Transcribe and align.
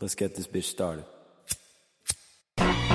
Let's 0.00 0.14
get 0.14 0.36
this 0.36 0.46
bitch 0.46 0.62
started. 0.64 1.04
I 2.56 2.92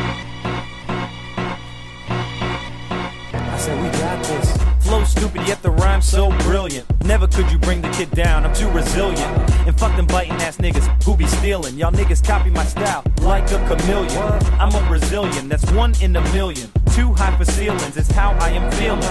said 3.58 3.84
we 3.84 3.90
got 4.00 4.24
this. 4.24 4.58
Flow 4.88 5.04
stupid, 5.04 5.46
yet 5.46 5.62
the 5.62 5.72
rhyme 5.72 6.02
so 6.02 6.30
brilliant. 6.40 6.86
Never 7.04 7.28
could 7.28 7.52
you 7.52 7.58
bring 7.58 7.82
the 7.82 7.90
kid 7.90 8.10
down, 8.12 8.46
I'm 8.46 8.56
too 8.56 8.70
resilient. 8.70 9.20
And 9.68 9.78
fuck 9.78 9.94
them 9.98 10.08
biting 10.08 10.32
ass 10.44 10.58
niggas 10.58 11.04
who 11.04 11.18
be 11.18 11.28
stealing. 11.28 11.76
Y'all 11.76 11.92
niggas 11.92 12.26
copy 12.26 12.50
my 12.50 12.64
style 12.64 13.04
like 13.22 13.52
a 13.52 13.60
chameleon. 13.68 14.22
I'm 14.58 14.74
a 14.74 14.88
Brazilian, 14.88 15.50
that's 15.50 15.70
one 15.74 15.94
in 16.02 16.16
a 16.16 16.22
million. 16.32 16.72
Too 16.94 17.12
high 17.12 17.36
for 17.36 17.46
ceilings, 17.46 17.98
it's 17.98 18.12
how 18.12 18.34
I 18.34 18.50
am 18.50 18.72
feeling. 18.74 19.02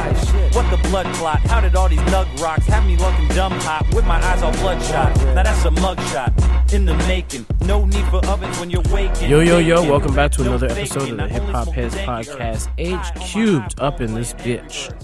What 0.53 0.71
the 0.71 0.77
blood 0.89 1.13
clot? 1.17 1.41
How 1.41 1.61
did 1.61 1.75
all 1.75 1.89
these 1.89 1.99
nug 2.03 2.41
rocks 2.41 2.65
have 2.67 2.87
me 2.87 2.97
looking 2.97 3.27
dumb 3.31 3.51
hot 3.51 3.93
with 3.93 4.07
my 4.07 4.25
eyes 4.25 4.41
all 4.41 4.53
bloodshot? 4.53 5.17
Now 5.35 5.43
that's 5.43 5.65
a 5.65 5.71
mugshot 5.71 6.73
in 6.73 6.85
the 6.85 6.95
making. 7.09 7.45
No 7.63 7.85
need 7.85 8.07
for 8.07 8.25
ovens 8.27 8.57
when 8.61 8.71
you're 8.71 8.85
waking. 8.93 9.29
Yo, 9.29 9.41
yo, 9.41 9.59
yo, 9.59 9.83
welcome 9.83 10.15
back 10.15 10.31
to 10.33 10.43
another 10.43 10.69
episode 10.69 11.11
of 11.11 11.17
the 11.17 11.27
Hip 11.27 11.43
Hop 11.43 11.65
smoke 11.65 11.75
Heads 11.75 11.97
Podcast. 11.97 12.69
H 12.79 13.05
cubed 13.21 13.75
up 13.81 14.01
in 14.01 14.15
this 14.15 14.33
bitch. 14.35 14.95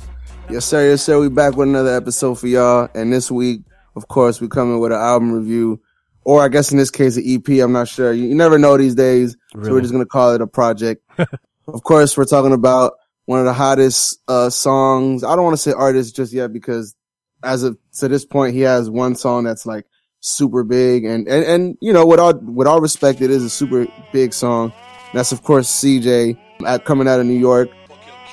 Yes, 0.49 0.65
sir. 0.65 0.89
Yes, 0.91 1.03
sir. 1.03 1.19
We 1.19 1.29
back 1.29 1.57
with 1.57 1.67
another 1.67 1.97
episode 1.97 2.39
for 2.39 2.47
y'all. 2.47 2.89
And 2.95 3.13
this 3.13 3.29
week, 3.29 3.63
of 3.97 4.07
course, 4.07 4.41
we 4.41 4.47
coming 4.47 4.79
with 4.79 4.93
an 4.93 5.01
album 5.01 5.33
review, 5.33 5.81
or 6.23 6.45
I 6.45 6.49
guess 6.49 6.71
in 6.71 6.79
this 6.79 6.93
case, 6.93 7.17
an 7.17 7.25
EP. 7.27 7.61
I'm 7.61 7.73
not 7.73 7.89
sure. 7.89 8.13
You, 8.13 8.29
you 8.29 8.37
never 8.37 8.57
know 8.57 8.77
these 8.77 8.95
days, 8.95 9.37
so 9.65 9.73
we're 9.73 9.81
just 9.81 9.93
gonna 9.93 10.07
call 10.07 10.33
it 10.33 10.41
a 10.41 10.47
project. 10.47 11.03
of 11.69 11.83
course, 11.83 12.17
we're 12.17 12.25
talking 12.25 12.53
about 12.53 12.95
one 13.27 13.39
of 13.39 13.45
the 13.45 13.53
hottest 13.53 14.21
uh 14.29 14.51
songs. 14.51 15.23
I 15.23 15.37
don't 15.37 15.45
want 15.45 15.55
to 15.55 15.63
say 15.63 15.73
artist 15.73 16.17
just 16.17 16.33
yet 16.33 16.53
because 16.53 16.95
as 17.43 17.63
of 17.63 17.79
to 17.99 18.09
this 18.09 18.25
point, 18.25 18.55
he 18.55 18.61
has 18.61 18.91
one 18.91 19.15
song 19.15 19.45
that's 19.45 19.67
like 19.67 19.87
super 20.21 20.65
big, 20.65 21.05
and 21.05 21.29
and 21.29 21.45
and 21.45 21.79
you 21.81 21.93
know, 21.93 22.07
with 22.07 22.21
all 22.21 22.35
with 22.35 22.67
all 22.67 22.81
respect, 22.81 23.21
it 23.21 23.31
is 23.31 23.45
a 23.45 23.51
super 23.51 23.87
big 24.13 24.33
song. 24.33 24.73
That's 25.13 25.33
of 25.33 25.43
course 25.43 25.69
CJ 25.69 26.39
at, 26.67 26.85
coming 26.85 27.09
out 27.09 27.21
of 27.21 27.27
New 27.27 27.39
York. 27.39 27.69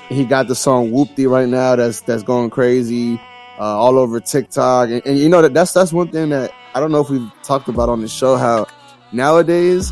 He 0.09 0.23
got 0.25 0.47
the 0.47 0.55
song 0.55 0.91
"Whoopty" 0.91 1.29
right 1.29 1.47
now. 1.47 1.75
That's 1.75 2.01
that's 2.01 2.23
going 2.23 2.49
crazy 2.49 3.19
uh, 3.57 3.77
all 3.77 3.97
over 3.97 4.19
TikTok, 4.19 4.89
and, 4.89 5.01
and 5.05 5.17
you 5.17 5.29
know 5.29 5.41
that 5.41 5.53
that's 5.53 5.73
that's 5.73 5.93
one 5.93 6.09
thing 6.09 6.29
that 6.29 6.51
I 6.73 6.79
don't 6.79 6.91
know 6.91 7.01
if 7.01 7.09
we've 7.09 7.31
talked 7.43 7.67
about 7.67 7.89
on 7.89 8.01
the 8.01 8.07
show. 8.07 8.37
How 8.37 8.67
nowadays, 9.11 9.91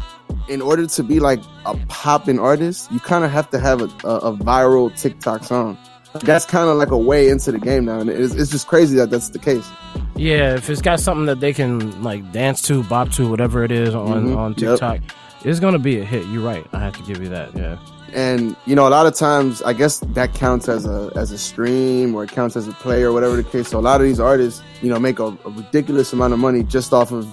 in 0.50 0.62
order 0.62 0.86
to 0.88 1.04
be 1.04 1.20
like 1.20 1.42
a 1.66 1.76
popping 1.88 2.40
artist, 2.40 2.92
you 2.92 3.00
kind 3.00 3.24
of 3.24 3.32
have 3.32 3.50
to 3.52 3.60
have 3.60 3.82
a, 3.82 4.08
a, 4.08 4.16
a 4.18 4.38
viral 4.38 4.96
TikTok 5.00 5.44
song. 5.44 5.78
That's 6.22 6.46
kind 6.46 6.70
of 6.70 6.78
like 6.78 6.92
a 6.92 6.98
way 6.98 7.30
into 7.30 7.52
the 7.52 7.58
game 7.58 7.86
now, 7.86 8.00
and 8.00 8.08
it's, 8.10 8.36
it's 8.36 8.52
just 8.52 8.68
crazy 8.68 8.96
that 8.98 9.10
that's 9.10 9.30
the 9.30 9.40
case. 9.40 9.68
Yeah, 10.16 10.54
if 10.54 10.70
it's 10.70 10.82
got 10.82 11.00
something 11.00 11.26
that 11.26 11.40
they 11.40 11.54
can 11.54 12.04
like 12.04 12.32
dance 12.32 12.62
to, 12.64 12.84
bop 12.84 13.10
to, 13.14 13.28
whatever 13.28 13.64
it 13.64 13.72
is 13.72 13.96
on 13.96 14.28
Mhm. 14.28 14.38
on 14.38 14.52
Yep. 14.52 14.58
TikTok, 14.80 15.00
it's 15.44 15.60
gonna 15.60 15.80
be 15.80 16.00
a 16.00 16.04
hit. 16.06 16.26
You're 16.28 16.44
right. 16.46 16.68
I 16.72 16.80
have 16.80 16.96
to 16.98 17.04
give 17.04 17.22
you 17.24 17.30
that. 17.30 17.56
Yeah. 17.58 17.78
and 18.14 18.56
you 18.68 18.76
know 18.76 18.88
a 18.88 18.94
lot 18.94 19.08
of 19.08 19.16
times 19.16 19.64
i 19.64 19.74
guess 19.74 19.98
that 20.14 20.36
counts 20.36 20.70
as 20.70 20.86
a 20.86 21.12
as 21.16 21.32
a 21.32 21.38
stream 21.38 22.14
or 22.14 22.24
it 22.26 22.30
counts 22.32 22.56
as 22.56 22.68
a 22.68 22.72
play 22.74 23.02
or 23.02 23.12
whatever 23.12 23.36
the 23.36 23.44
case 23.44 23.70
so 23.70 23.80
a 23.80 23.82
lot 23.82 24.00
of 24.00 24.06
these 24.06 24.20
artists 24.20 24.62
you 24.84 24.90
know 24.92 25.00
make 25.00 25.18
a, 25.18 25.26
a 25.46 25.50
ridiculous 25.50 26.14
amount 26.14 26.32
of 26.32 26.38
money 26.38 26.62
just 26.62 26.94
off 26.94 27.12
of 27.12 27.26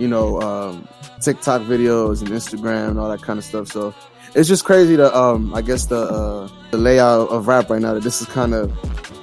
you 0.00 0.08
know 0.08 0.40
um 0.40 0.86
tiktok 1.20 1.60
videos 1.62 2.20
and 2.22 2.30
instagram 2.30 2.88
and 2.90 2.98
all 2.98 3.08
that 3.10 3.22
kind 3.22 3.38
of 3.38 3.44
stuff 3.44 3.66
so 3.68 3.94
it's 4.34 4.48
just 4.48 4.64
crazy 4.64 4.96
to 4.96 5.06
um 5.16 5.52
i 5.54 5.60
guess 5.68 5.86
the 5.86 6.00
uh 6.18 6.48
the 6.70 6.78
layout 6.78 7.28
of 7.30 7.46
rap 7.48 7.68
right 7.70 7.82
now 7.82 7.92
that 7.94 8.02
this 8.02 8.20
is 8.22 8.26
kind 8.28 8.54
of 8.54 8.64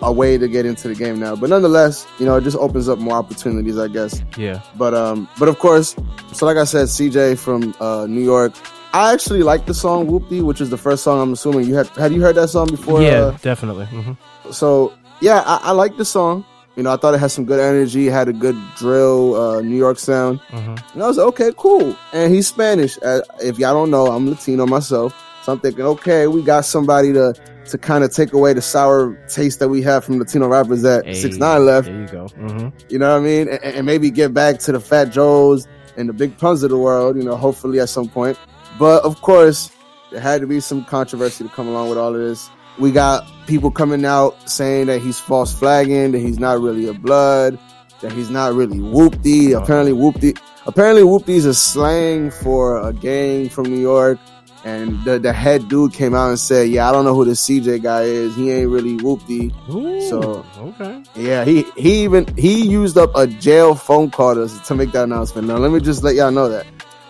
a 0.04 0.12
way 0.12 0.38
to 0.38 0.48
get 0.48 0.64
into 0.66 0.88
the 0.88 0.94
game 0.94 1.18
now 1.20 1.36
but 1.36 1.50
nonetheless 1.50 2.06
you 2.20 2.26
know 2.26 2.36
it 2.36 2.44
just 2.44 2.58
opens 2.58 2.88
up 2.88 3.00
more 3.00 3.16
opportunities 3.18 3.78
i 3.80 3.88
guess 3.88 4.22
Yeah. 4.38 4.62
but 4.78 4.94
um, 4.94 5.28
but 5.40 5.48
of 5.50 5.58
course, 5.60 5.96
so 6.34 6.46
like 6.46 6.58
I 6.58 6.66
said, 6.66 6.86
CJ 6.88 7.40
from 7.40 7.74
uh, 7.80 8.06
New 8.06 8.22
York. 8.24 8.54
I 8.94 9.12
actually 9.14 9.42
like 9.44 9.66
the 9.66 9.74
song 9.74 10.08
"Whoopty," 10.08 10.42
which 10.44 10.62
is 10.62 10.70
the 10.70 10.78
first 10.78 11.04
song 11.04 11.20
I'm 11.22 11.34
assuming 11.34 11.66
you 11.68 11.76
had. 11.76 11.88
Had 11.98 12.14
you 12.14 12.22
heard 12.22 12.36
that 12.36 12.50
song 12.50 12.68
before? 12.70 13.02
yeah, 13.02 13.10
uh, 13.34 13.38
definitely. 13.42 13.86
hmm 13.86 14.14
so 14.52 14.94
yeah, 15.20 15.42
I, 15.46 15.56
I 15.70 15.72
like 15.72 15.98
the 15.98 16.06
song. 16.06 16.46
You 16.78 16.84
know, 16.84 16.94
I 16.94 16.98
thought 16.98 17.16
it 17.16 17.20
had 17.20 17.32
some 17.32 17.46
good 17.46 17.60
energy, 17.60 18.06
had 18.06 18.28
a 18.30 18.34
good 18.34 18.56
drill, 18.78 19.36
uh, 19.36 19.62
New 19.62 19.76
York 19.76 19.98
sound, 20.00 20.40
hmm 20.52 20.76
and 20.94 21.04
I 21.04 21.08
was 21.08 21.18
like, 21.18 21.28
okay, 21.28 21.52
cool. 21.58 21.96
And 22.14 22.34
he's 22.34 22.48
Spanish. 22.48 22.98
Uh, 23.04 23.22
if 23.42 23.60
y'all 23.60 23.74
don't 23.74 23.92
know, 23.92 24.08
I'm 24.08 24.30
Latino 24.30 24.66
myself, 24.66 25.14
so 25.44 25.54
I'm 25.54 25.60
thinking, 25.60 25.86
okay, 25.86 26.28
we 26.28 26.42
got 26.44 26.66
somebody 26.66 27.12
to 27.14 27.34
to 27.70 27.78
kind 27.78 28.04
of 28.04 28.14
take 28.14 28.32
away 28.32 28.54
the 28.54 28.62
sour 28.62 29.18
taste 29.28 29.60
that 29.60 29.68
we 29.68 29.82
have 29.82 30.06
from 30.06 30.20
Latino 30.20 30.48
rappers 30.48 30.84
that 30.84 31.06
Six 31.16 31.38
Nine 31.38 31.66
left. 31.66 31.88
There 31.88 31.96
you 31.96 32.08
go. 32.08 32.28
hmm 32.28 32.68
You 32.90 33.00
know 33.00 33.12
what 33.12 33.22
I 33.22 33.26
mean? 33.26 33.50
And, 33.50 33.62
and 33.64 33.86
maybe 33.86 34.10
get 34.10 34.34
back 34.34 34.60
to 34.60 34.72
the 34.72 34.80
Fat 34.80 35.06
Joes 35.12 35.68
and 35.98 36.08
the 36.08 36.14
Big 36.14 36.38
Puns 36.38 36.64
of 36.64 36.70
the 36.70 36.78
world, 36.78 37.18
you 37.18 37.24
know, 37.24 37.36
hopefully 37.36 37.80
at 37.80 37.90
some 37.90 38.08
point. 38.08 38.38
But 38.80 39.04
of 39.04 39.20
course, 39.22 39.70
there 40.12 40.22
had 40.22 40.42
to 40.42 40.48
be 40.48 40.60
some 40.62 40.86
controversy 40.86 41.44
to 41.44 41.50
come 41.50 41.68
along 41.68 41.90
with 41.90 41.98
all 41.98 42.16
of 42.16 42.22
this. 42.22 42.50
We 42.80 42.92
got 42.92 43.28
people 43.48 43.72
coming 43.72 44.06
out 44.06 44.50
saying 44.50 44.88
that 44.88 45.02
he's 45.02 45.20
false 45.20 45.54
flagging, 45.54 46.12
that 46.12 46.20
he's 46.20 46.40
not 46.40 46.60
really 46.60 46.88
a 46.88 46.94
blood, 46.94 47.58
that 48.02 48.12
he's 48.12 48.30
not 48.30 48.54
really 48.54 48.78
whoopty. 48.80 49.60
Apparently 49.60 49.94
whoopty 49.94 50.40
apparently 50.68 51.02
whoopty 51.04 51.30
is 51.30 51.46
a 51.46 51.54
slang 51.54 52.30
for 52.30 52.80
a 52.88 52.94
gang 52.94 53.50
from 53.50 53.66
New 53.66 53.80
York. 53.80 54.20
And 54.66 55.02
the, 55.06 55.18
the 55.18 55.32
head 55.32 55.70
dude 55.70 55.94
came 55.94 56.14
out 56.14 56.28
and 56.30 56.38
said, 56.40 56.68
Yeah, 56.70 56.90
I 56.90 56.92
don't 56.92 57.06
know 57.06 57.16
who 57.16 57.24
this 57.24 57.48
CJ 57.48 57.82
guy 57.84 58.02
is. 58.04 58.36
He 58.36 58.52
ain't 58.52 58.70
really 58.70 58.98
whoopty. 58.98 59.52
So- 60.10 60.46
okay. 60.60 61.04
Yeah, 61.16 61.46
he 61.46 61.64
he 61.78 62.04
even 62.04 62.28
he 62.36 62.68
used 62.68 62.98
up 62.98 63.12
a 63.16 63.28
jail 63.28 63.76
phone 63.76 64.12
call 64.12 64.36
to, 64.36 64.50
to 64.66 64.76
make 64.76 64.92
that 64.92 65.04
announcement. 65.06 65.48
Now 65.48 65.58
let 65.58 65.72
me 65.72 65.80
just 65.80 66.04
let 66.04 66.16
y'all 66.16 66.32
know 66.32 66.50
that. 66.50 66.66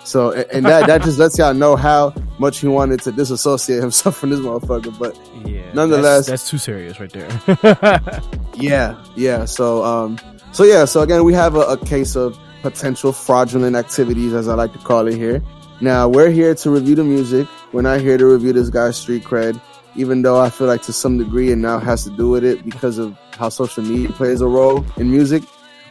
So 0.07 0.31
and, 0.31 0.45
and 0.53 0.65
that 0.65 0.87
that 0.87 1.03
just 1.03 1.19
lets 1.19 1.37
y'all 1.37 1.53
know 1.53 1.75
how 1.75 2.13
much 2.39 2.59
he 2.59 2.67
wanted 2.67 3.01
to 3.01 3.11
disassociate 3.11 3.81
himself 3.87 4.15
from 4.17 4.29
this 4.29 4.39
motherfucker. 4.39 4.97
But 4.97 5.19
Yeah. 5.45 5.61
Nonetheless- 5.73 6.27
that's, 6.27 6.43
that's 6.43 6.49
too 6.49 6.57
serious 6.57 6.99
right 6.99 7.11
there. 7.11 8.21
yeah, 8.55 8.95
yeah. 9.15 9.45
So 9.45 9.83
um, 9.83 10.17
so 10.53 10.63
yeah. 10.63 10.85
So 10.85 11.01
again, 11.01 11.23
we 11.25 11.33
have 11.33 11.55
a, 11.55 11.61
a 11.61 11.77
case 11.85 12.15
of 12.15 12.37
potential 12.61 13.11
fraudulent 13.11 13.75
activities, 13.75 14.33
as 14.33 14.47
I 14.47 14.55
like 14.55 14.71
to 14.73 14.79
call 14.79 15.07
it 15.07 15.15
here. 15.15 15.43
Now 15.81 16.07
we're 16.07 16.31
here 16.31 16.55
to 16.55 16.69
review 16.71 16.95
the 16.95 17.03
music. 17.03 17.47
We're 17.73 17.81
not 17.81 17.99
here 17.99 18.17
to 18.17 18.25
review 18.25 18.53
this 18.53 18.69
guy's 18.69 18.95
street 18.97 19.23
cred, 19.25 19.59
even 19.95 20.21
though 20.21 20.39
I 20.39 20.49
feel 20.49 20.67
like 20.67 20.81
to 20.83 20.93
some 20.93 21.17
degree 21.17 21.51
it 21.51 21.57
now 21.57 21.79
has 21.79 22.05
to 22.05 22.09
do 22.11 22.29
with 22.29 22.43
it 22.45 22.63
because 22.63 22.97
of 22.97 23.15
how 23.37 23.49
social 23.49 23.83
media 23.83 24.09
plays 24.09 24.39
a 24.41 24.47
role 24.47 24.85
in 24.95 25.11
music. 25.11 25.43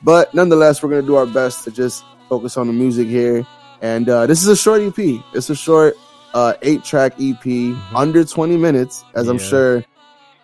But 0.02 0.32
nonetheless, 0.34 0.82
we're 0.82 0.88
gonna 0.88 1.02
do 1.02 1.16
our 1.16 1.26
best 1.26 1.64
to 1.64 1.70
just 1.70 2.02
focus 2.28 2.56
on 2.56 2.66
the 2.66 2.72
music 2.72 3.08
here. 3.08 3.46
And 3.82 4.08
uh, 4.08 4.26
this 4.26 4.42
is 4.42 4.48
a 4.48 4.56
short 4.56 4.80
EP. 4.82 5.22
It's 5.34 5.50
a 5.50 5.54
short 5.54 5.94
uh, 6.34 6.54
eight-track 6.62 7.14
EP, 7.20 7.46
under 7.94 8.24
20 8.24 8.56
minutes, 8.56 9.04
as 9.14 9.28
I'm 9.28 9.38
sure. 9.38 9.84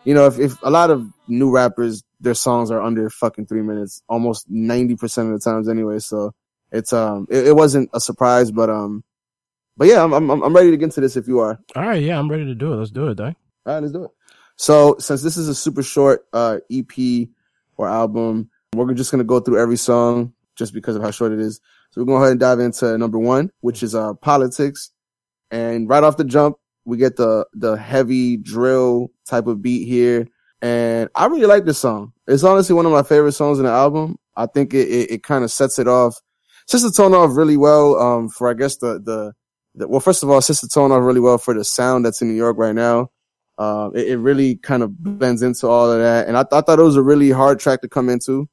You 0.05 0.15
know, 0.15 0.27
if, 0.27 0.39
if 0.39 0.63
a 0.63 0.71
lot 0.71 0.91
of 0.91 1.07
new 1.29 1.51
rappers, 1.51 2.03
their 2.21 2.35
songs 2.35 2.71
are 2.71 2.81
under 2.81 3.09
fucking 3.11 3.47
three 3.47 3.63
minutes, 3.63 4.03
almost 4.09 4.51
90% 4.51 4.93
of 5.27 5.33
the 5.33 5.39
times 5.39 5.69
anyway. 5.69 5.99
So 5.99 6.35
it's 6.73 6.93
um, 6.93 7.27
it, 7.31 7.49
it 7.49 7.57
wasn't 7.57 7.91
a 7.93 8.01
surprise, 8.01 8.51
but 8.51 8.71
um, 8.71 9.05
but 9.77 9.89
yeah, 9.89 10.03
I'm 10.03 10.13
I'm 10.13 10.31
I'm 10.31 10.57
ready 10.57 10.71
to 10.71 10.77
get 10.77 10.85
into 10.85 11.01
this 11.01 11.17
if 11.17 11.29
you 11.29 11.39
are. 11.41 11.61
All 11.77 11.87
right. 11.87 12.03
Yeah, 12.03 12.19
I'm 12.19 12.31
ready 12.31 12.47
to 12.47 12.55
do 12.55 12.73
it. 12.73 12.77
Let's 12.77 12.91
do 12.91 13.09
it, 13.09 13.17
Dai. 13.17 13.37
All 13.67 13.75
right, 13.75 13.81
let's 13.81 13.93
do 13.93 14.05
it. 14.05 14.11
So 14.57 14.97
since 14.99 15.23
this 15.23 15.37
is 15.37 15.49
a 15.49 15.55
super 15.55 15.83
short 15.83 16.27
uh 16.33 16.59
EP 16.71 17.29
or 17.77 17.89
album, 17.89 18.51
we're 18.75 18.95
just 18.95 19.11
gonna 19.11 19.25
go 19.25 19.41
through 19.41 19.61
every 19.61 19.77
song 19.77 20.33
just 20.57 20.73
because 20.73 20.97
of 20.97 21.03
how 21.03 21.11
short 21.11 21.33
it 21.33 21.41
is. 21.41 21.61
So 21.93 22.01
we're 22.01 22.07
going 22.07 22.17
to 22.17 22.21
go 22.21 22.23
ahead 22.25 22.31
and 22.33 22.41
dive 22.41 22.61
into 22.61 22.97
number 22.97 23.19
one, 23.19 23.51
which 23.61 23.83
is 23.83 23.95
uh 23.95 24.15
politics. 24.15 24.91
And 25.51 25.89
right 25.89 26.03
off 26.03 26.17
the 26.17 26.25
jump, 26.25 26.57
we 26.87 26.97
get 26.97 27.17
the 27.17 27.47
the 27.53 27.77
heavy 27.77 28.39
drill 28.39 29.11
type 29.27 29.47
of 29.47 29.61
beat 29.61 29.87
here. 29.87 30.27
And 30.63 31.11
I 31.15 31.27
really 31.27 31.47
like 31.47 31.65
this 31.67 31.79
song. 31.79 32.13
It's 32.27 32.45
honestly 32.45 32.75
one 32.75 32.87
of 32.87 32.93
my 32.93 33.03
favorite 33.03 33.33
songs 33.33 33.59
in 33.59 33.67
the 33.67 33.71
album. 33.71 34.19
I 34.37 34.47
think 34.47 34.73
it 34.73 34.89
it, 34.89 35.11
it 35.11 35.23
kind 35.23 35.45
of 35.45 35.51
sets 35.51 35.79
it 35.79 35.87
off, 35.87 36.19
sets 36.67 36.83
the 36.83 36.91
tone 36.91 37.15
off 37.15 37.37
really 37.37 37.59
well. 37.59 37.99
Um, 37.99 38.31
for 38.31 38.49
I 38.49 38.55
guess 38.55 38.77
the 38.77 38.99
the, 38.99 39.35
the 39.75 39.87
well, 39.87 40.01
first 40.01 40.23
of 40.23 40.31
all, 40.31 40.41
sets 40.41 40.63
the 40.63 40.69
tone 40.69 40.93
off 40.93 41.03
really 41.03 41.21
well 41.21 41.37
for 41.37 41.53
the 41.53 41.65
sound 41.65 42.07
that's 42.07 42.23
in 42.23 42.29
New 42.29 42.35
York 42.35 42.57
right 42.57 42.75
now. 42.75 43.11
Uh, 43.59 43.91
it, 43.95 44.13
it 44.13 44.17
really 44.17 44.57
kind 44.57 44.83
of 44.83 44.97
blends 44.99 45.43
into 45.43 45.67
all 45.67 45.93
of 45.93 46.01
that. 46.01 46.27
And 46.27 46.39
I, 46.39 46.43
th- 46.43 46.53
I 46.55 46.61
thought 46.63 46.79
it 46.79 46.83
was 46.83 46.97
a 46.97 47.03
really 47.03 47.31
hard 47.31 47.61
track 47.61 47.83
to 47.83 47.89
come 47.89 48.09
into. 48.09 48.49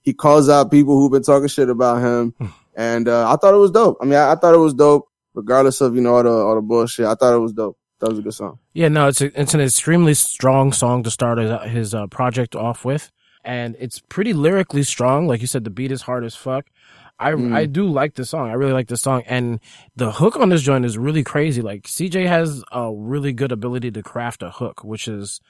He 0.00 0.14
calls 0.14 0.48
out 0.48 0.70
people 0.70 0.98
who've 0.98 1.10
been 1.10 1.24
talking 1.24 1.48
shit 1.48 1.68
about 1.68 2.02
him. 2.02 2.34
and, 2.78 3.08
uh, 3.08 3.30
I 3.30 3.36
thought 3.36 3.52
it 3.52 3.58
was 3.58 3.72
dope. 3.72 3.98
I 4.00 4.04
mean, 4.06 4.14
I, 4.14 4.32
I 4.32 4.36
thought 4.36 4.54
it 4.54 4.58
was 4.58 4.72
dope, 4.72 5.06
regardless 5.34 5.82
of, 5.82 5.94
you 5.94 6.00
know, 6.00 6.14
all 6.14 6.22
the, 6.22 6.30
all 6.30 6.54
the 6.54 6.62
bullshit. 6.62 7.04
I 7.04 7.14
thought 7.14 7.34
it 7.34 7.40
was 7.40 7.52
dope. 7.52 7.76
That 8.00 8.08
was 8.10 8.20
a 8.20 8.22
good 8.22 8.32
song. 8.32 8.60
Yeah, 8.74 8.88
no, 8.88 9.08
it's 9.08 9.20
a, 9.20 9.40
it's 9.40 9.54
an 9.54 9.60
extremely 9.60 10.14
strong 10.14 10.72
song 10.72 11.02
to 11.02 11.10
start 11.10 11.38
his, 11.38 11.50
his 11.70 11.94
uh, 11.94 12.06
project 12.06 12.54
off 12.54 12.84
with, 12.84 13.10
and 13.44 13.76
it's 13.80 13.98
pretty 14.08 14.32
lyrically 14.32 14.84
strong. 14.84 15.26
Like 15.26 15.40
you 15.40 15.48
said, 15.48 15.64
the 15.64 15.70
beat 15.70 15.90
is 15.90 16.02
hard 16.02 16.24
as 16.24 16.36
fuck. 16.36 16.66
I 17.20 17.32
Mm. 17.32 17.54
I 17.54 17.66
do 17.66 17.86
like 17.88 18.14
this 18.14 18.30
song. 18.30 18.48
I 18.48 18.54
really 18.54 18.72
like 18.72 18.88
this 18.88 19.02
song, 19.02 19.22
and 19.26 19.58
the 19.96 20.12
hook 20.12 20.36
on 20.36 20.48
this 20.50 20.62
joint 20.62 20.84
is 20.84 20.96
really 20.96 21.24
crazy. 21.24 21.62
Like 21.62 21.82
CJ 21.84 22.26
has 22.26 22.62
a 22.72 22.92
really 22.94 23.32
good 23.32 23.50
ability 23.52 23.90
to 23.92 24.02
craft 24.02 24.42
a 24.42 24.50
hook, 24.50 24.84
which 24.84 25.08
is, 25.08 25.40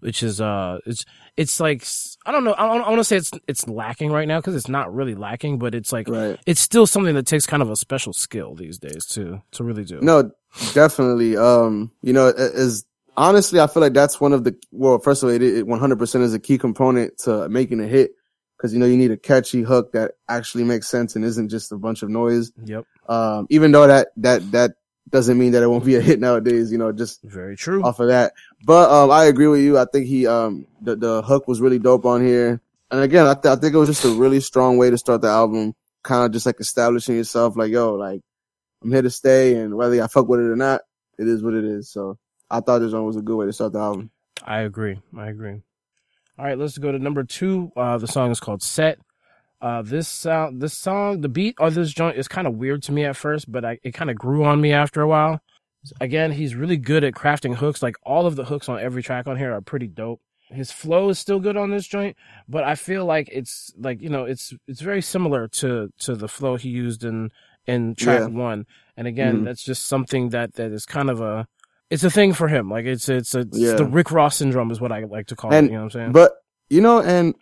which 0.00 0.22
is 0.22 0.40
uh, 0.40 0.78
it's 0.86 1.04
it's 1.36 1.60
like 1.60 1.84
I 2.24 2.32
don't 2.32 2.44
know. 2.44 2.52
I 2.52 2.66
I 2.66 2.88
want 2.88 2.98
to 3.00 3.04
say 3.04 3.16
it's 3.16 3.30
it's 3.46 3.68
lacking 3.68 4.10
right 4.10 4.26
now 4.26 4.38
because 4.40 4.54
it's 4.54 4.68
not 4.68 4.94
really 4.94 5.14
lacking, 5.14 5.58
but 5.58 5.74
it's 5.74 5.92
like 5.92 6.08
Right. 6.08 6.38
it's 6.46 6.60
still 6.60 6.86
something 6.86 7.14
that 7.14 7.26
takes 7.26 7.44
kind 7.46 7.62
of 7.62 7.70
a 7.70 7.76
special 7.76 8.12
skill 8.12 8.54
these 8.54 8.78
days 8.78 9.04
to 9.08 9.42
to 9.52 9.64
really 9.64 9.84
do. 9.84 10.00
No, 10.00 10.30
definitely. 10.72 11.36
Um, 11.36 11.90
you 12.02 12.12
know, 12.12 12.28
as 12.28 12.84
honestly, 13.16 13.60
I 13.60 13.66
feel 13.66 13.82
like 13.82 13.92
that's 13.92 14.20
one 14.20 14.32
of 14.32 14.44
the 14.44 14.56
well, 14.72 14.98
first 14.98 15.22
of 15.22 15.28
all, 15.28 15.34
it, 15.34 15.42
it 15.42 15.66
100% 15.66 16.22
is 16.22 16.32
a 16.34 16.38
key 16.38 16.56
component 16.58 17.18
to 17.18 17.48
making 17.48 17.80
a 17.80 17.86
hit 17.86 18.12
because 18.58 18.74
you 18.74 18.80
know 18.80 18.86
you 18.86 18.96
need 18.96 19.12
a 19.12 19.16
catchy 19.16 19.62
hook 19.62 19.92
that 19.92 20.12
actually 20.28 20.64
makes 20.64 20.88
sense 20.88 21.14
and 21.16 21.24
isn't 21.24 21.48
just 21.48 21.72
a 21.72 21.76
bunch 21.76 22.02
of 22.02 22.10
noise. 22.10 22.52
Yep, 22.64 22.84
Um, 23.08 23.46
even 23.50 23.72
though 23.72 23.86
that 23.86 24.08
that 24.18 24.50
that 24.50 24.72
doesn't 25.10 25.38
mean 25.38 25.52
that 25.52 25.62
it 25.62 25.68
won't 25.68 25.84
be 25.86 25.94
a 25.94 26.00
hit 26.02 26.20
nowadays. 26.20 26.70
You 26.70 26.78
know, 26.78 26.92
just 26.92 27.22
very 27.22 27.56
true. 27.56 27.82
off 27.82 28.00
of 28.00 28.08
that. 28.08 28.34
But 28.64 28.90
um, 28.90 29.10
I 29.10 29.24
agree 29.26 29.46
with 29.46 29.60
you. 29.60 29.78
I 29.78 29.86
think 29.86 30.06
he 30.06 30.26
um 30.26 30.66
the 30.82 30.96
the 30.96 31.22
hook 31.22 31.48
was 31.48 31.60
really 31.60 31.78
dope 31.78 32.04
on 32.04 32.24
here. 32.24 32.60
And 32.90 33.00
again, 33.00 33.26
I, 33.26 33.34
th- 33.34 33.46
I 33.46 33.56
think 33.56 33.74
it 33.74 33.78
was 33.78 33.88
just 33.88 34.04
a 34.04 34.10
really 34.10 34.40
strong 34.40 34.78
way 34.78 34.90
to 34.90 34.98
start 34.98 35.20
the 35.20 35.28
album. 35.28 35.74
Kind 36.02 36.24
of 36.24 36.32
just 36.32 36.46
like 36.46 36.58
establishing 36.58 37.16
yourself, 37.16 37.56
like 37.56 37.70
yo, 37.70 37.94
like 37.94 38.22
I'm 38.82 38.90
here 38.90 39.02
to 39.02 39.10
stay, 39.10 39.56
and 39.56 39.74
whether 39.74 40.02
I 40.02 40.06
fuck 40.06 40.28
with 40.28 40.40
it 40.40 40.50
or 40.50 40.56
not, 40.56 40.80
it 41.18 41.28
is 41.28 41.42
what 41.42 41.54
it 41.54 41.64
is. 41.64 41.90
So 41.90 42.18
I 42.50 42.60
thought 42.60 42.78
this 42.78 42.92
one 42.92 43.04
was 43.04 43.16
a 43.16 43.22
good 43.22 43.36
way 43.36 43.46
to 43.46 43.52
start 43.52 43.72
the 43.72 43.80
album. 43.80 44.10
I 44.42 44.60
agree. 44.60 45.00
I 45.16 45.28
agree. 45.28 45.62
All 46.38 46.44
right, 46.44 46.56
let's 46.58 46.78
go 46.78 46.92
to 46.92 46.98
number 46.98 47.24
two. 47.24 47.72
Uh, 47.76 47.98
the 47.98 48.06
song 48.06 48.30
is 48.30 48.40
called 48.40 48.62
"Set." 48.62 48.98
Uh, 49.60 49.82
this 49.82 50.06
sound, 50.06 50.62
this 50.62 50.72
song, 50.74 51.20
the 51.20 51.28
beat 51.28 51.56
of 51.58 51.74
this 51.74 51.92
joint 51.92 52.16
is 52.16 52.28
kind 52.28 52.46
of 52.46 52.54
weird 52.54 52.80
to 52.84 52.92
me 52.92 53.04
at 53.04 53.16
first, 53.16 53.50
but 53.50 53.64
I, 53.64 53.78
it 53.82 53.92
kind 53.92 54.08
of 54.08 54.16
grew 54.16 54.44
on 54.44 54.60
me 54.60 54.72
after 54.72 55.00
a 55.02 55.08
while. 55.08 55.40
Again, 56.00 56.30
he's 56.30 56.54
really 56.54 56.76
good 56.76 57.02
at 57.02 57.14
crafting 57.14 57.56
hooks. 57.56 57.82
Like 57.82 57.96
all 58.04 58.26
of 58.26 58.36
the 58.36 58.44
hooks 58.44 58.68
on 58.68 58.78
every 58.78 59.02
track 59.02 59.26
on 59.26 59.36
here 59.36 59.52
are 59.52 59.60
pretty 59.60 59.88
dope. 59.88 60.20
His 60.50 60.70
flow 60.70 61.08
is 61.08 61.18
still 61.18 61.40
good 61.40 61.56
on 61.56 61.70
this 61.70 61.86
joint, 61.88 62.16
but 62.48 62.62
I 62.64 62.76
feel 62.76 63.04
like 63.04 63.28
it's 63.32 63.72
like 63.76 64.00
you 64.00 64.08
know 64.08 64.24
it's 64.24 64.54
it's 64.68 64.80
very 64.80 65.02
similar 65.02 65.48
to 65.48 65.90
to 66.00 66.14
the 66.14 66.28
flow 66.28 66.54
he 66.56 66.68
used 66.68 67.02
in 67.04 67.30
in 67.66 67.96
track 67.96 68.20
Yeah. 68.20 68.26
one. 68.28 68.64
And 68.96 69.06
again, 69.08 69.40
Mhm. 69.40 69.44
that's 69.44 69.62
just 69.62 69.86
something 69.86 70.28
that 70.30 70.54
that 70.54 70.70
is 70.70 70.86
kind 70.86 71.10
of 71.10 71.20
a 71.20 71.46
it's 71.90 72.04
a 72.04 72.10
thing 72.10 72.32
for 72.34 72.48
him. 72.48 72.70
Like 72.70 72.84
it's 72.86 73.08
it's, 73.08 73.34
it's 73.34 73.56
Yeah. 73.58 73.74
the 73.74 73.84
Rick 73.86 74.10
Ross 74.10 74.36
syndrome 74.36 74.70
is 74.70 74.80
what 74.80 74.92
I 74.92 75.04
like 75.04 75.26
to 75.28 75.36
call 75.36 75.52
And- 75.52 75.68
it. 75.68 75.70
You 75.72 75.76
know 75.78 75.84
what 75.84 75.94
I'm 75.94 76.00
saying? 76.00 76.12
But 76.12 76.32
you 76.70 76.80
know, 76.80 77.00
and 77.00 77.34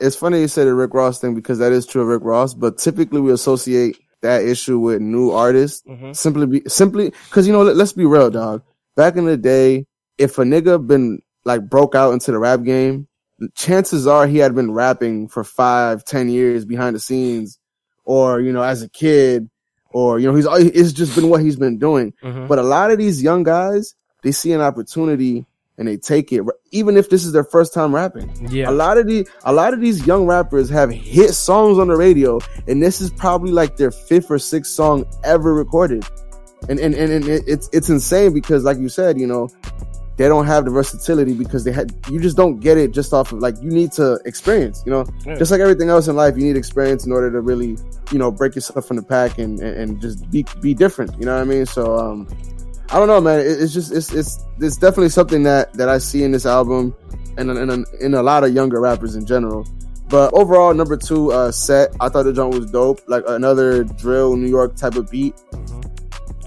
it's 0.00 0.16
funny 0.16 0.40
you 0.40 0.48
said 0.48 0.66
the 0.66 0.74
Rick 0.74 0.94
Ross 0.94 1.20
thing 1.20 1.34
because 1.34 1.58
that 1.58 1.72
is 1.72 1.86
true 1.86 2.02
of 2.02 2.08
Rick 2.08 2.22
Ross. 2.24 2.54
But 2.54 2.78
typically 2.78 3.20
we 3.20 3.32
associate 3.32 3.98
that 4.22 4.42
issue 4.42 4.78
with 4.78 5.00
new 5.02 5.30
artists 5.30 5.82
hmm 5.86 6.12
simply 6.12 6.46
be 6.46 6.62
simply 6.66 7.12
because 7.28 7.46
you 7.46 7.52
know 7.52 7.62
let, 7.62 7.76
let's 7.76 7.92
be 7.92 8.06
real 8.06 8.30
dog 8.30 8.62
back 8.96 9.16
in 9.16 9.26
the 9.26 9.36
day 9.36 9.84
if 10.16 10.38
a 10.38 10.42
nigga 10.44 10.84
been 10.86 11.20
like 11.44 11.68
broke 11.68 11.94
out 11.94 12.12
into 12.14 12.32
the 12.32 12.38
rap 12.38 12.62
game 12.62 13.06
chances 13.54 14.06
are 14.06 14.26
he 14.26 14.38
had 14.38 14.54
been 14.54 14.72
rapping 14.72 15.28
for 15.28 15.44
five 15.44 16.02
ten 16.06 16.30
years 16.30 16.64
behind 16.64 16.96
the 16.96 17.00
scenes 17.00 17.58
or 18.06 18.40
you 18.40 18.50
know 18.50 18.62
as 18.62 18.80
a 18.82 18.88
kid 18.88 19.50
or 19.94 20.18
you 20.20 20.26
know 20.28 20.34
he's 20.34 20.46
all 20.46 20.56
it's 20.60 20.92
just 20.92 21.14
been 21.16 21.28
what 21.30 21.40
he's 21.40 21.56
been 21.56 21.78
doing 21.78 22.12
hmm 22.22 22.46
but 22.50 22.58
a 22.58 22.62
lot 22.76 22.90
of 22.92 22.98
these 22.98 23.22
young 23.22 23.42
guys 23.42 23.94
they 24.22 24.32
see 24.32 24.52
an 24.52 24.60
opportunity 24.60 25.46
and 25.78 25.88
they 25.88 25.96
take 25.96 26.32
it 26.32 26.42
even 26.70 26.96
if 26.96 27.08
this 27.10 27.24
is 27.24 27.32
their 27.32 27.44
first 27.54 27.72
time 27.74 27.94
rapping 27.94 28.28
Yeah. 28.50 28.70
a 28.70 28.74
lot 28.84 28.96
of 28.98 29.06
the 29.06 29.26
a 29.44 29.52
lot 29.52 29.72
of 29.74 29.80
these 29.80 30.06
young 30.06 30.26
rappers 30.26 30.68
have 30.70 30.90
hit 30.90 31.32
songs 31.34 31.78
on 31.78 31.88
the 31.88 31.96
radio, 31.96 32.38
and 32.68 32.82
this 32.82 33.00
is 33.00 33.10
probably 33.10 33.50
like 33.60 33.76
their 33.76 33.90
fifth 33.90 34.30
or 34.30 34.38
sixth 34.38 34.70
song 34.72 35.04
ever 35.24 35.52
recorded. 35.54 36.04
And 36.68 36.78
and, 36.84 36.94
and, 36.94 37.10
and 37.12 37.24
it- 37.28 37.44
it's 37.46 37.68
it's 37.72 37.88
insane 37.90 38.32
because 38.32 38.62
like 38.64 38.78
you 38.78 38.88
said, 38.88 39.18
you 39.18 39.26
know, 39.26 39.48
they 40.16 40.28
don't 40.28 40.46
have 40.46 40.64
the 40.64 40.70
versatility 40.70 41.34
because 41.34 41.64
they 41.64 41.72
had 41.72 41.92
you 42.10 42.20
just 42.20 42.36
don't 42.36 42.60
get 42.60 42.78
it 42.78 42.92
just 42.92 43.12
off 43.12 43.32
of 43.32 43.40
like 43.40 43.56
you 43.60 43.70
need 43.70 43.92
to 43.92 44.20
experience, 44.24 44.82
you 44.86 44.92
know. 44.92 45.04
Yeah. 45.26 45.36
Just 45.36 45.50
like 45.50 45.60
everything 45.60 45.88
else 45.88 46.06
in 46.08 46.16
life, 46.16 46.36
you 46.36 46.44
need 46.44 46.56
experience 46.56 47.04
in 47.04 47.12
order 47.12 47.30
to 47.30 47.40
really, 47.40 47.76
you 48.12 48.18
know, 48.18 48.30
break 48.30 48.54
yourself 48.54 48.86
from 48.86 48.96
the 48.96 49.02
pack 49.02 49.38
and, 49.38 49.58
and, 49.60 49.76
and 49.76 50.00
just 50.00 50.30
be 50.30 50.44
be 50.60 50.74
different. 50.74 51.18
You 51.18 51.26
know 51.26 51.34
what 51.34 51.42
I 51.42 51.44
mean? 51.44 51.66
So 51.66 51.96
um 51.96 52.28
I 52.90 52.98
don't 52.98 53.08
know, 53.08 53.20
man. 53.20 53.40
It, 53.40 53.46
it's 53.46 53.72
just 53.72 53.92
it's 53.92 54.12
it's 54.12 54.38
it's 54.60 54.76
definitely 54.76 55.08
something 55.08 55.42
that 55.44 55.72
that 55.74 55.88
I 55.88 55.98
see 55.98 56.22
in 56.22 56.32
this 56.32 56.46
album 56.46 56.94
and 57.36 57.50
in, 57.50 57.70
in, 57.70 57.84
in 58.00 58.14
a 58.14 58.22
lot 58.22 58.44
of 58.44 58.54
younger 58.54 58.80
rappers 58.80 59.16
in 59.16 59.26
general. 59.26 59.66
But 60.08 60.32
overall, 60.34 60.72
number 60.74 60.96
two 60.96 61.32
uh, 61.32 61.50
set, 61.50 61.92
I 61.98 62.08
thought 62.08 62.24
the 62.24 62.32
joint 62.32 62.54
was 62.54 62.70
dope. 62.70 63.00
Like 63.08 63.24
another 63.26 63.82
drill 63.84 64.36
New 64.36 64.48
York 64.48 64.76
type 64.76 64.94
of 64.94 65.10
beat. 65.10 65.34
Mhm. 65.50 65.90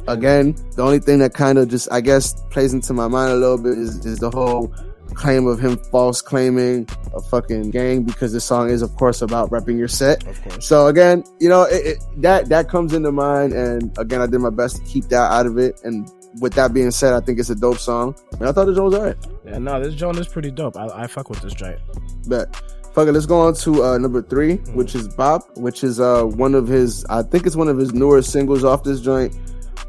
Again, 0.08 0.56
the 0.76 0.84
only 0.84 1.00
thing 1.00 1.20
that 1.20 1.34
kind 1.34 1.58
of 1.58 1.68
just 1.70 1.92
I 1.92 2.02
guess 2.02 2.34
plays 2.50 2.74
into 2.74 2.94
my 2.94 3.08
mind 3.08 3.32
a 3.32 3.36
little 3.36 3.58
bit 3.58 3.78
is, 3.78 4.06
is 4.06 4.20
the 4.20 4.32
whole 4.32 4.74
claim 5.14 5.48
of 5.48 5.60
him 5.60 5.78
false 5.78 6.22
claiming 6.22 6.88
a 7.14 7.22
fucking 7.22 7.72
gang 7.72 8.04
because 8.04 8.34
this 8.34 8.46
song 8.46 8.70
is 8.70 8.82
of 8.82 8.94
course 8.96 9.22
about 9.22 9.50
repping 9.50 9.78
your 9.78 9.88
set. 9.88 10.24
So 10.62 10.88
again, 10.88 11.24
you 11.40 11.50
know, 11.50 11.64
it, 11.64 11.86
it, 11.86 11.98
that 12.18 12.50
that 12.50 12.70
comes 12.70 12.94
into 12.94 13.12
mind, 13.12 13.54
and 13.54 13.98
again, 13.98 14.22
I 14.22 14.28
did 14.28 14.40
my 14.40 14.50
best 14.50 14.78
to 14.78 14.84
keep 14.84 15.06
that 15.06 15.32
out 15.32 15.46
of 15.46 15.58
it. 15.58 15.80
And 15.84 16.10
with 16.40 16.54
that 16.54 16.74
being 16.74 16.92
said, 16.92 17.14
I 17.14 17.20
think 17.20 17.40
it's 17.40 17.50
a 17.50 17.56
dope 17.56 17.80
song, 17.80 18.16
and 18.34 18.48
I 18.48 18.52
thought 18.52 18.66
the 18.66 18.76
joint 18.76 18.92
was 18.92 18.96
alright. 18.96 19.18
Yeah, 19.46 19.58
no, 19.58 19.82
this 19.82 19.96
joint 19.96 20.20
is 20.20 20.28
pretty 20.28 20.52
dope. 20.52 20.78
I, 20.78 20.88
I 20.88 21.08
fuck 21.08 21.30
with 21.30 21.42
this 21.42 21.54
joint. 21.54 21.80
But 22.28 22.56
fuck 22.94 23.08
it, 23.08 23.14
let's 23.14 23.26
go 23.26 23.42
on 23.42 23.56
to 23.56 23.84
uh, 23.84 23.98
number 23.98 24.22
three, 24.22 24.58
which 24.74 24.94
is 24.94 25.08
Bop, 25.08 25.58
which 25.58 25.84
is 25.84 26.00
uh 26.00 26.24
one 26.24 26.54
of 26.54 26.68
his, 26.68 27.06
I 27.06 27.24
think 27.24 27.48
it's 27.48 27.56
one 27.56 27.70
of 27.70 27.78
his 27.78 27.94
newer 27.94 28.22
singles 28.22 28.64
off 28.64 28.84
this 28.84 29.02
joint, 29.02 29.36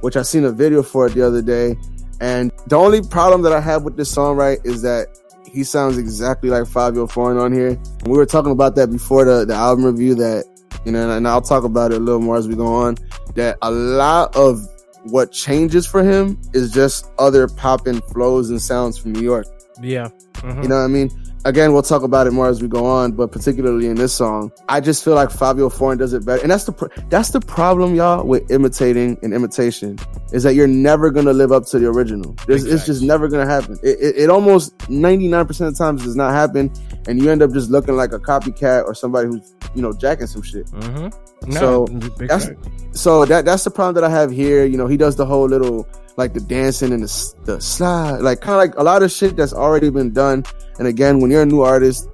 which 0.00 0.17
I 0.17 0.23
seen 0.23 0.45
a 0.45 0.53
video 0.53 0.83
for 0.83 1.06
it 1.06 1.15
the 1.15 1.27
other 1.27 1.43
day. 1.43 1.77
And 2.21 2.53
the 2.67 2.77
only 2.77 3.03
problem 3.03 3.43
that 3.43 3.53
I 3.53 3.61
have 3.61 3.85
with 3.85 3.97
this 3.97 4.11
song, 4.11 4.37
right, 4.37 4.59
is 4.65 4.83
that 4.83 5.09
he 5.47 5.65
sounds 5.65 5.99
exactly 5.99 6.50
like 6.50 6.67
Fabio 6.67 7.06
Foreign 7.06 7.39
on 7.39 7.53
here. 7.53 7.69
And 7.69 8.09
we 8.09 8.19
were 8.19 8.27
talking 8.27 8.53
about 8.53 8.75
that 8.77 8.91
before 8.91 9.25
the, 9.25 9.45
the 9.45 9.55
album 9.55 9.85
review 9.85 10.15
that, 10.17 10.45
you 10.85 10.93
know, 10.93 11.11
and 11.11 11.27
I'll 11.27 11.41
talk 11.41 11.65
about 11.65 11.93
it 11.93 11.97
a 11.97 12.00
little 12.00 12.21
more 12.21 12.37
as 12.37 12.49
we 12.49 12.55
go 12.55 12.67
on, 12.67 12.97
that 13.35 13.56
a 13.62 13.71
lot 13.71 14.35
of 14.37 14.67
what 15.05 15.33
changes 15.33 15.87
for 15.87 16.03
him 16.03 16.39
is 16.53 16.73
just 16.73 17.11
other 17.19 17.49
popping 17.49 18.01
flows 18.03 18.51
and 18.51 18.61
sounds 18.61 18.99
from 18.99 19.12
New 19.12 19.23
York. 19.23 19.47
Yeah. 19.81 20.09
Mhm. 20.35 20.62
You 20.62 20.69
know 20.69 20.77
what 20.77 20.83
I 20.83 20.89
mean? 20.89 21.11
Again, 21.49 21.73
we'll 21.73 21.81
talk 21.83 22.03
about 22.03 22.27
it 22.27 22.33
more 22.33 22.47
as 22.47 22.61
we 22.61 22.69
go 22.69 22.85
on, 22.85 23.12
but 23.12 23.33
particularly 23.33 23.87
in 23.87 23.95
this 23.97 24.12
song, 24.12 24.53
I 24.69 24.81
just 24.81 25.03
feel 25.03 25.15
like 25.15 25.31
Fabio 25.31 25.71
Foreign 25.71 25.97
does 25.97 26.12
it 26.12 26.27
better. 26.27 26.43
And 26.43 26.50
that's 26.50 26.65
the 26.65 26.73
pr- 26.73 26.89
that's 27.09 27.31
the 27.31 27.41
problem, 27.41 27.95
y'all, 27.95 28.27
with 28.27 28.50
imitating 28.50 29.17
and 29.23 29.33
imitation 29.33 29.99
is 30.31 30.43
that 30.43 30.55
you're 30.55 30.67
never 30.67 31.11
gonna 31.11 31.33
live 31.33 31.50
up 31.50 31.65
to 31.69 31.79
the 31.79 31.87
original. 31.89 32.37
It's, 32.49 32.65
it's 32.65 32.85
just 32.85 33.03
never 33.03 33.29
gonna 33.29 33.47
happen. 33.47 33.79
It, 33.83 33.99
it, 33.99 34.17
it 34.25 34.31
almost 34.31 34.77
99% 34.91 35.41
of 35.49 35.56
the 35.56 35.73
times 35.73 36.05
does 36.05 36.17
not 36.17 36.33
happen, 36.35 36.71
and 37.06 37.19
you 37.19 37.31
end 37.31 37.41
up 37.41 37.53
just 37.53 37.71
looking 37.71 37.97
like 37.97 38.12
a 38.12 38.19
copycat 38.19 38.85
or 38.85 38.94
somebody 38.94 39.29
who's 39.29 39.55
you 39.75 39.81
know 39.81 39.94
jacking 39.94 40.27
some 40.27 40.43
shit. 40.43 40.67
Mhm. 40.67 41.15
No, 41.47 41.61
So, 41.61 41.87
that's- 42.27 42.47
fact. 42.49 42.69
So 42.93 43.25
that 43.25 43.47
that's 43.47 43.65
the 43.65 43.71
problem 43.71 43.94
that 43.94 44.05
I 44.05 44.11
have 44.11 44.31
here. 44.31 44.67
You 44.67 44.77
know, 44.77 44.87
he 44.87 44.99
does 44.99 45.17
the 45.17 45.25
whole 45.25 45.47
little 45.49 45.89
like 46.19 46.35
the 46.35 46.41
dancing 46.41 46.93
and 46.93 47.03
the 47.03 47.34
the 47.44 47.60
slide, 47.60 48.19
like 48.19 48.41
kind 48.41 48.55
of 48.55 48.58
like 48.58 48.75
a 48.77 48.82
lot 48.82 49.05
of 49.05 49.10
shit 49.10 49.37
that's 49.37 49.53
already 49.55 49.89
been 49.89 50.13
done. 50.13 50.44
And 50.79 50.89
again, 50.89 51.20
when 51.20 51.31
you're 51.31 51.43
a 51.43 51.46
new 51.46 51.63
artist, 51.63 52.08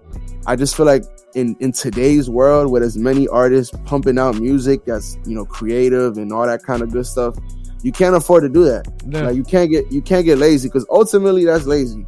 I 0.46 0.56
just 0.56 0.76
feel 0.76 0.84
like 0.84 1.04
in 1.34 1.56
in 1.58 1.72
today's 1.72 2.28
world, 2.28 2.70
with 2.70 2.82
as 2.82 2.98
many 2.98 3.26
artists 3.28 3.76
pumping 3.86 4.18
out 4.18 4.36
music 4.36 4.84
that's 4.84 5.16
you 5.24 5.34
know 5.34 5.46
creative 5.46 6.18
and 6.18 6.32
all 6.32 6.46
that 6.46 6.62
kind 6.62 6.82
of 6.82 6.92
good 6.92 7.06
stuff, 7.06 7.34
you 7.82 7.92
can't 7.92 8.14
afford 8.14 8.42
to 8.42 8.50
do 8.50 8.64
that. 8.64 8.86
Yeah. 9.08 9.22
Like 9.22 9.36
you 9.36 9.42
can't 9.42 9.70
get 9.70 9.90
you 9.90 10.02
can't 10.02 10.26
get 10.26 10.36
lazy 10.36 10.68
because 10.68 10.86
ultimately 10.90 11.46
that's 11.46 11.64
lazy. 11.64 12.06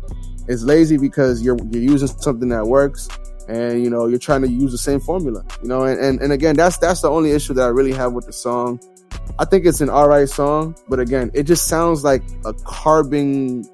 It's 0.49 0.63
lazy 0.63 0.99
because 0.99 1.43
you're 1.43 1.57
you're 1.71 1.83
using 1.83 2.09
something 2.09 2.51
that 2.51 2.67
works 2.67 3.09
and 3.49 3.83
you 3.83 3.89
know 3.89 4.07
you're 4.07 4.19
trying 4.19 4.43
to 4.43 4.49
use 4.49 4.71
the 4.71 4.79
same 4.79 5.01
formula. 5.01 5.43
You 5.63 5.69
know, 5.69 5.85
and, 5.85 5.99
and, 5.99 6.21
and 6.21 6.31
again 6.31 6.57
that's 6.57 6.77
that's 6.77 7.01
the 7.01 7.11
only 7.11 7.31
issue 7.31 7.55
that 7.55 7.65
I 7.65 7.69
really 7.69 7.93
have 7.93 8.13
with 8.13 8.27
the 8.27 8.35
song. 8.35 8.81
I 9.39 9.45
think 9.45 9.67
it's 9.67 9.81
an 9.81 9.91
alright 9.91 10.29
song, 10.29 10.77
but 10.89 10.99
again, 10.99 11.31
it 11.35 11.45
just 11.45 11.67
sounds 11.67 12.05
like 12.05 12.23
a 12.45 12.53
carbon 12.65 13.65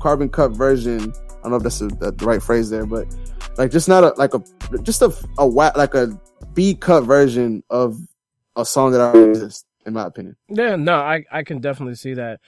carbon 0.00 0.28
cut 0.28 0.52
version. 0.52 1.12
I 1.30 1.42
don't 1.42 1.50
know 1.52 1.56
if 1.56 1.62
that's 1.62 1.80
a, 1.80 1.88
the 1.88 2.12
right 2.24 2.42
phrase 2.42 2.70
there, 2.70 2.86
but 2.86 3.06
like 3.58 3.70
just 3.70 3.88
not 3.88 4.04
a 4.04 4.08
like 4.16 4.34
a 4.34 4.42
just 4.82 5.02
a 5.02 5.12
a 5.38 5.46
like 5.46 5.94
a 5.94 6.18
B 6.54 6.74
cut 6.74 7.02
version 7.02 7.62
of 7.70 7.98
a 8.56 8.64
song 8.64 8.92
that 8.92 9.00
already 9.00 9.30
exists, 9.30 9.64
in 9.86 9.94
my 9.94 10.06
opinion. 10.06 10.36
Yeah, 10.48 10.76
no, 10.76 10.96
I, 10.96 11.24
I 11.30 11.42
can 11.42 11.60
definitely 11.60 11.94
see 11.94 12.14
that. 12.14 12.40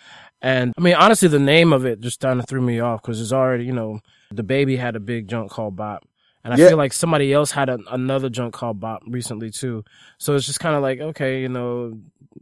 And 0.42 0.74
I 0.76 0.80
mean, 0.80 0.94
honestly, 0.94 1.28
the 1.28 1.38
name 1.38 1.72
of 1.72 1.86
it 1.86 2.00
just 2.00 2.20
kind 2.20 2.38
of 2.38 2.46
threw 2.46 2.60
me 2.60 2.80
off 2.80 3.00
because 3.00 3.20
it's 3.20 3.32
already, 3.32 3.64
you 3.64 3.72
know, 3.72 4.00
DaBaby 4.34 4.78
had 4.78 4.96
a 4.96 5.00
big 5.00 5.28
junk 5.28 5.50
called 5.50 5.76
Bop. 5.76 6.06
And 6.44 6.52
I 6.52 6.58
Yeah. 6.58 6.68
feel 6.68 6.76
like 6.76 6.92
somebody 6.92 7.32
else 7.32 7.50
had 7.50 7.70
a, 7.70 7.78
another 7.90 8.28
junk 8.28 8.52
called 8.52 8.78
Bop 8.78 9.02
recently 9.06 9.50
too. 9.50 9.82
So 10.18 10.34
it's 10.34 10.44
just 10.44 10.60
kind 10.60 10.76
of 10.76 10.82
like, 10.82 11.00
okay, 11.00 11.40
you 11.40 11.48
know, 11.48 11.98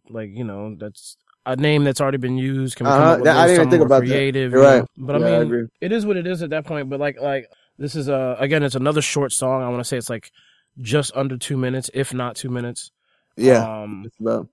like, 0.08 0.30
you 0.32 0.44
know, 0.44 0.74
that's 0.78 1.16
a 1.46 1.56
name 1.56 1.84
that's 1.84 2.00
already 2.00 2.18
been 2.18 2.38
used. 2.38 2.76
Can 2.76 2.86
come 2.86 2.94
Uh-huh. 3.00 3.16
That- 3.24 3.36
I 3.36 3.46
didn't 3.46 3.60
even 3.60 3.70
think 3.70 3.82
about 3.84 4.00
that. 4.02 4.08
creative? 4.08 4.52
You're 4.52 4.62
right. 4.62 4.82
know? 4.82 4.86
But 4.96 5.20
Yeah, 5.20 5.26
I 5.26 5.30
I 5.30 5.32
mean, 5.38 5.42
agree. 5.42 5.66
it 5.80 5.92
is 5.92 6.06
what 6.06 6.16
it 6.16 6.26
is 6.26 6.42
at 6.42 6.50
that 6.50 6.64
point. 6.64 6.88
But 6.90 7.00
like, 7.00 7.20
like 7.20 7.48
this 7.78 7.94
is 7.96 8.08
a, 8.08 8.36
again, 8.38 8.62
it's 8.62 8.74
another 8.74 9.02
short 9.02 9.32
song. 9.32 9.62
I 9.62 9.68
want 9.68 9.80
to 9.80 9.84
say 9.84 9.96
it's 9.96 10.10
like 10.10 10.30
just 10.80 11.10
under 11.16 11.36
two 11.36 11.56
minutes, 11.56 11.90
if 11.94 12.14
not 12.14 12.36
two 12.36 12.48
minutes. 12.50 12.90
Yeah. 13.36 13.82
Um, 13.82 14.06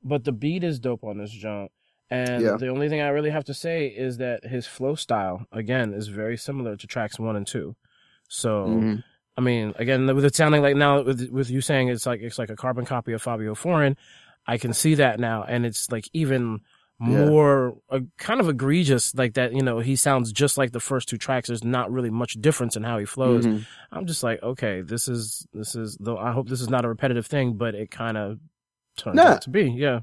but 0.04 0.24
the 0.24 0.32
beat 0.32 0.64
is 0.64 0.80
dope 0.80 1.04
on 1.04 1.18
this 1.18 1.32
joint. 1.32 1.72
And 2.10 2.42
Yeah. 2.44 2.58
the 2.58 2.70
only 2.70 2.90
thing 2.90 3.02
I 3.02 3.10
really 3.10 3.30
have 3.30 3.44
to 3.46 3.54
say 3.54 3.88
is 3.88 4.18
that 4.18 4.44
his 4.46 4.66
flow 4.66 4.96
style, 4.96 5.46
again, 5.52 5.94
is 5.94 6.08
very 6.08 6.38
similar 6.38 6.76
to 6.76 6.88
tracks 6.88 7.20
one 7.20 7.36
and 7.36 7.46
two. 7.46 7.76
So, 8.30 8.66
Mhm. 8.68 9.04
I 9.38 9.42
mean, 9.42 9.74
again, 9.78 10.08
with 10.16 10.26
it 10.26 10.36
sounding 10.36 10.62
like 10.62 10.76
now, 10.76 11.02
with 11.02 11.30
with 11.30 11.50
you 11.52 11.62
saying 11.62 11.88
it's 11.90 12.06
like 12.06 12.22
it's 12.22 12.40
like 12.40 12.50
a 12.50 12.56
carbon 12.56 12.86
copy 12.86 13.14
of 13.14 13.22
Fabio 13.22 13.54
Foreign, 13.56 13.96
I 14.54 14.58
can 14.58 14.74
see 14.74 14.96
that 14.96 15.20
now, 15.20 15.44
and 15.48 15.66
it's 15.66 15.92
like 15.92 16.06
even 16.14 16.62
Yeah. 17.02 17.26
more 17.30 17.78
uh, 17.90 18.00
kind 18.18 18.40
of 18.42 18.50
egregious, 18.50 19.14
like 19.16 19.36
that. 19.36 19.54
You 19.54 19.64
know, 19.64 19.80
he 19.80 19.96
sounds 19.96 20.34
just 20.34 20.58
like 20.58 20.72
the 20.74 20.80
first 20.82 21.08
two 21.08 21.18
tracks. 21.18 21.48
There's 21.48 21.64
not 21.64 21.92
really 21.92 22.10
much 22.10 22.34
difference 22.42 22.76
in 22.76 22.84
how 22.84 22.98
he 23.00 23.06
flows. 23.06 23.46
Mhm. 23.46 23.66
I'm 23.94 24.06
just 24.06 24.22
like, 24.24 24.44
okay, 24.44 24.82
this 24.82 25.08
is 25.08 25.48
this 25.54 25.76
is 25.76 25.96
though. 26.00 26.18
I 26.18 26.32
hope 26.34 26.50
this 26.50 26.62
is 26.62 26.70
not 26.70 26.84
a 26.86 26.90
repetitive 26.90 27.26
thing, 27.28 27.54
but 27.54 27.74
it 27.76 27.90
kind 27.92 28.18
of 28.18 28.40
turns 28.98 29.16
Nah. 29.16 29.24
out 29.34 29.42
to 29.44 29.50
be. 29.50 29.72
Yeah. 29.72 30.00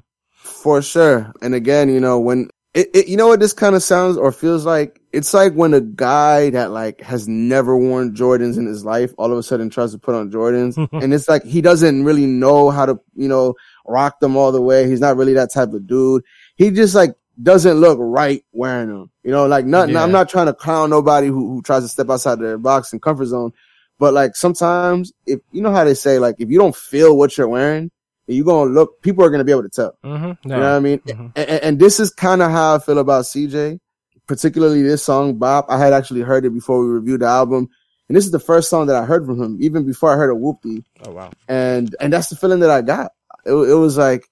For 0.63 0.81
sure. 0.81 1.31
And 1.41 1.53
again, 1.53 1.89
you 1.89 1.99
know, 1.99 2.19
when 2.19 2.49
it, 2.73 2.89
it 2.95 3.07
you 3.07 3.17
know 3.17 3.27
what 3.27 3.39
this 3.39 3.53
kind 3.53 3.75
of 3.75 3.83
sounds 3.83 4.17
or 4.17 4.31
feels 4.31 4.65
like? 4.65 4.99
It's 5.13 5.33
like 5.33 5.53
when 5.53 5.73
a 5.73 5.81
guy 5.81 6.49
that 6.51 6.71
like 6.71 7.01
has 7.01 7.27
never 7.27 7.75
worn 7.75 8.13
Jordans 8.15 8.57
in 8.57 8.65
his 8.67 8.85
life 8.85 9.13
all 9.17 9.31
of 9.31 9.37
a 9.37 9.43
sudden 9.43 9.69
tries 9.69 9.91
to 9.93 9.97
put 9.97 10.13
on 10.15 10.29
Jordans. 10.31 10.75
and 11.03 11.13
it's 11.13 11.27
like 11.27 11.43
he 11.43 11.61
doesn't 11.61 12.03
really 12.05 12.25
know 12.27 12.69
how 12.69 12.85
to, 12.85 12.99
you 13.15 13.27
know, 13.27 13.55
rock 13.87 14.19
them 14.19 14.37
all 14.37 14.51
the 14.51 14.61
way. 14.61 14.89
He's 14.89 14.99
not 14.99 15.17
really 15.17 15.33
that 15.33 15.51
type 15.51 15.73
of 15.73 15.87
dude. 15.87 16.23
He 16.55 16.71
just 16.71 16.95
like 16.95 17.15
doesn't 17.41 17.77
look 17.77 17.97
right 18.01 18.43
wearing 18.51 18.89
them. 18.89 19.11
You 19.23 19.31
know, 19.31 19.45
like 19.45 19.65
nothing. 19.65 19.95
Yeah. 19.95 20.03
I'm 20.03 20.11
not 20.11 20.29
trying 20.29 20.47
to 20.47 20.53
clown 20.53 20.89
nobody 20.89 21.27
who, 21.27 21.47
who 21.49 21.61
tries 21.61 21.83
to 21.83 21.89
step 21.89 22.09
outside 22.09 22.39
their 22.39 22.57
box 22.57 22.91
and 22.91 23.01
comfort 23.01 23.25
zone. 23.25 23.51
But 23.99 24.13
like 24.13 24.35
sometimes 24.35 25.11
if 25.25 25.39
you 25.51 25.61
know 25.61 25.71
how 25.71 25.83
they 25.83 25.93
say, 25.93 26.19
like 26.19 26.35
if 26.39 26.49
you 26.49 26.59
don't 26.59 26.75
feel 26.75 27.17
what 27.17 27.37
you're 27.37 27.47
wearing, 27.47 27.91
you're 28.27 28.45
going 28.45 28.67
to 28.67 28.73
look, 28.73 29.01
people 29.01 29.23
are 29.23 29.29
going 29.29 29.39
to 29.39 29.45
be 29.45 29.51
able 29.51 29.63
to 29.63 29.69
tell. 29.69 29.97
Mm-hmm. 30.03 30.49
You 30.49 30.55
know 30.55 30.59
what 30.59 30.65
I 30.65 30.79
mean? 30.79 30.99
Mhm. 30.99 31.31
And, 31.35 31.49
and 31.49 31.79
this 31.79 31.99
is 31.99 32.11
kind 32.11 32.41
of 32.41 32.51
how 32.51 32.75
I 32.75 32.79
feel 32.79 32.97
about 32.99 33.23
CJ, 33.23 33.79
particularly 34.27 34.81
this 34.81 35.03
song, 35.03 35.37
Bop. 35.37 35.65
I 35.69 35.77
had 35.77 35.93
actually 35.93 36.21
heard 36.21 36.45
it 36.45 36.53
before 36.53 36.81
we 36.81 36.87
reviewed 36.87 37.21
the 37.21 37.27
album. 37.27 37.69
And 38.09 38.15
this 38.15 38.25
is 38.25 38.31
the 38.31 38.39
first 38.39 38.69
song 38.69 38.87
that 38.87 38.95
I 38.95 39.05
heard 39.05 39.25
from 39.25 39.41
him, 39.41 39.57
even 39.61 39.85
before 39.85 40.11
I 40.11 40.15
heard 40.15 40.29
a 40.29 40.35
Whoopty. 40.35 40.83
Oh 41.03 41.11
wow. 41.11 41.31
And, 41.47 41.95
and 41.99 42.11
that's 42.11 42.29
the 42.29 42.35
feeling 42.35 42.59
that 42.59 42.69
I 42.69 42.81
got. 42.81 43.11
It, 43.47 43.53
it 43.53 43.75
was 43.75 43.97
like, 43.97 44.29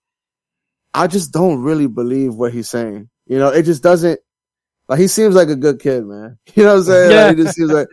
I 0.93 1.07
just 1.07 1.31
don't 1.31 1.61
really 1.61 1.87
believe 1.87 2.35
what 2.35 2.53
he's 2.53 2.69
saying. 2.69 3.09
You 3.27 3.39
know, 3.39 3.49
it 3.49 3.63
just 3.63 3.81
doesn't, 3.83 4.19
like, 4.87 4.99
he 4.99 5.07
seems 5.07 5.33
like 5.35 5.49
a 5.49 5.55
good 5.55 5.79
kid, 5.79 6.05
man. 6.05 6.37
You 6.55 6.63
know 6.63 6.73
what 6.73 6.77
I'm 6.79 6.83
saying? 6.83 7.11
Yeah. 7.11 7.25
Like, 7.27 7.37
he 7.37 7.43
just 7.43 7.55
seems 7.55 7.71
like, 7.71 7.87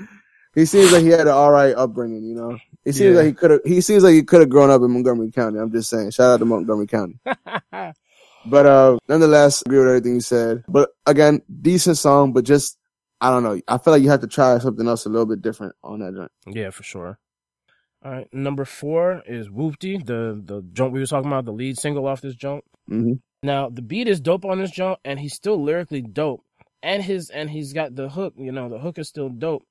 he 0.54 0.64
seems 0.66 0.92
like 0.92 1.02
he 1.02 1.08
had 1.08 1.20
an 1.20 1.28
alright 1.28 1.74
upbringing, 1.74 2.24
you 2.24 2.34
know? 2.34 2.58
He 2.84 2.92
seems 2.92 3.12
Yeah. 3.14 3.18
like 3.18 3.26
he 3.26 3.32
could 3.32 3.50
have, 3.52 3.60
he 3.64 3.80
seems 3.80 4.02
like 4.04 4.12
he 4.14 4.22
could 4.22 4.40
have 4.40 4.50
grown 4.50 4.68
up 4.70 4.82
in 4.82 4.90
Montgomery 4.90 5.30
County. 5.30 5.58
I'm 5.58 5.72
just 5.72 5.88
saying. 5.88 6.10
Shout 6.10 6.30
out 6.32 6.38
to 6.38 6.44
Montgomery 6.44 6.86
County. 6.86 7.18
But 8.44 8.66
uh 8.66 8.98
nonetheless, 9.08 9.62
agree 9.62 9.78
with 9.78 9.86
everything 9.86 10.14
you 10.14 10.20
said. 10.20 10.64
But 10.66 10.90
again, 11.06 11.42
decent 11.60 11.96
song, 11.96 12.32
but 12.32 12.44
just 12.44 12.76
I 13.20 13.30
don't 13.30 13.44
know. 13.44 13.60
I 13.68 13.78
feel 13.78 13.92
like 13.92 14.02
you 14.02 14.10
have 14.10 14.20
to 14.22 14.26
try 14.26 14.58
something 14.58 14.88
else 14.88 15.06
a 15.06 15.10
little 15.10 15.26
bit 15.26 15.42
different 15.42 15.76
on 15.84 16.00
that 16.00 16.12
joint. 16.12 16.32
yeah, 16.56 16.70
for 16.70 16.82
sure. 16.82 17.18
All 18.04 18.10
right, 18.10 18.28
number 18.34 18.64
four 18.64 19.22
is 19.26 19.48
Whoopty, 19.48 20.04
the 20.04 20.40
the 20.44 20.62
joint 20.72 20.92
we 20.92 21.00
were 21.00 21.06
talking 21.06 21.28
about, 21.30 21.44
the 21.44 21.52
lead 21.52 21.78
single 21.78 22.06
off 22.06 22.20
this 22.20 22.34
joint. 22.34 22.64
hmm 22.88 23.14
Now 23.42 23.68
the 23.68 23.82
beat 23.82 24.08
is 24.08 24.20
dope 24.20 24.44
on 24.44 24.58
this 24.58 24.70
joint, 24.72 24.98
and 25.04 25.20
he's 25.20 25.34
still 25.34 25.62
lyrically 25.62 26.02
dope, 26.02 26.44
and 26.82 27.02
his 27.02 27.30
and 27.30 27.48
he's 27.50 27.72
got 27.72 27.94
the 27.94 28.08
hook. 28.08 28.34
You 28.36 28.50
know, 28.52 28.68
the 28.68 28.78
hook 28.78 28.98
is 28.98 29.08
still 29.08 29.28
dope. 29.28 29.62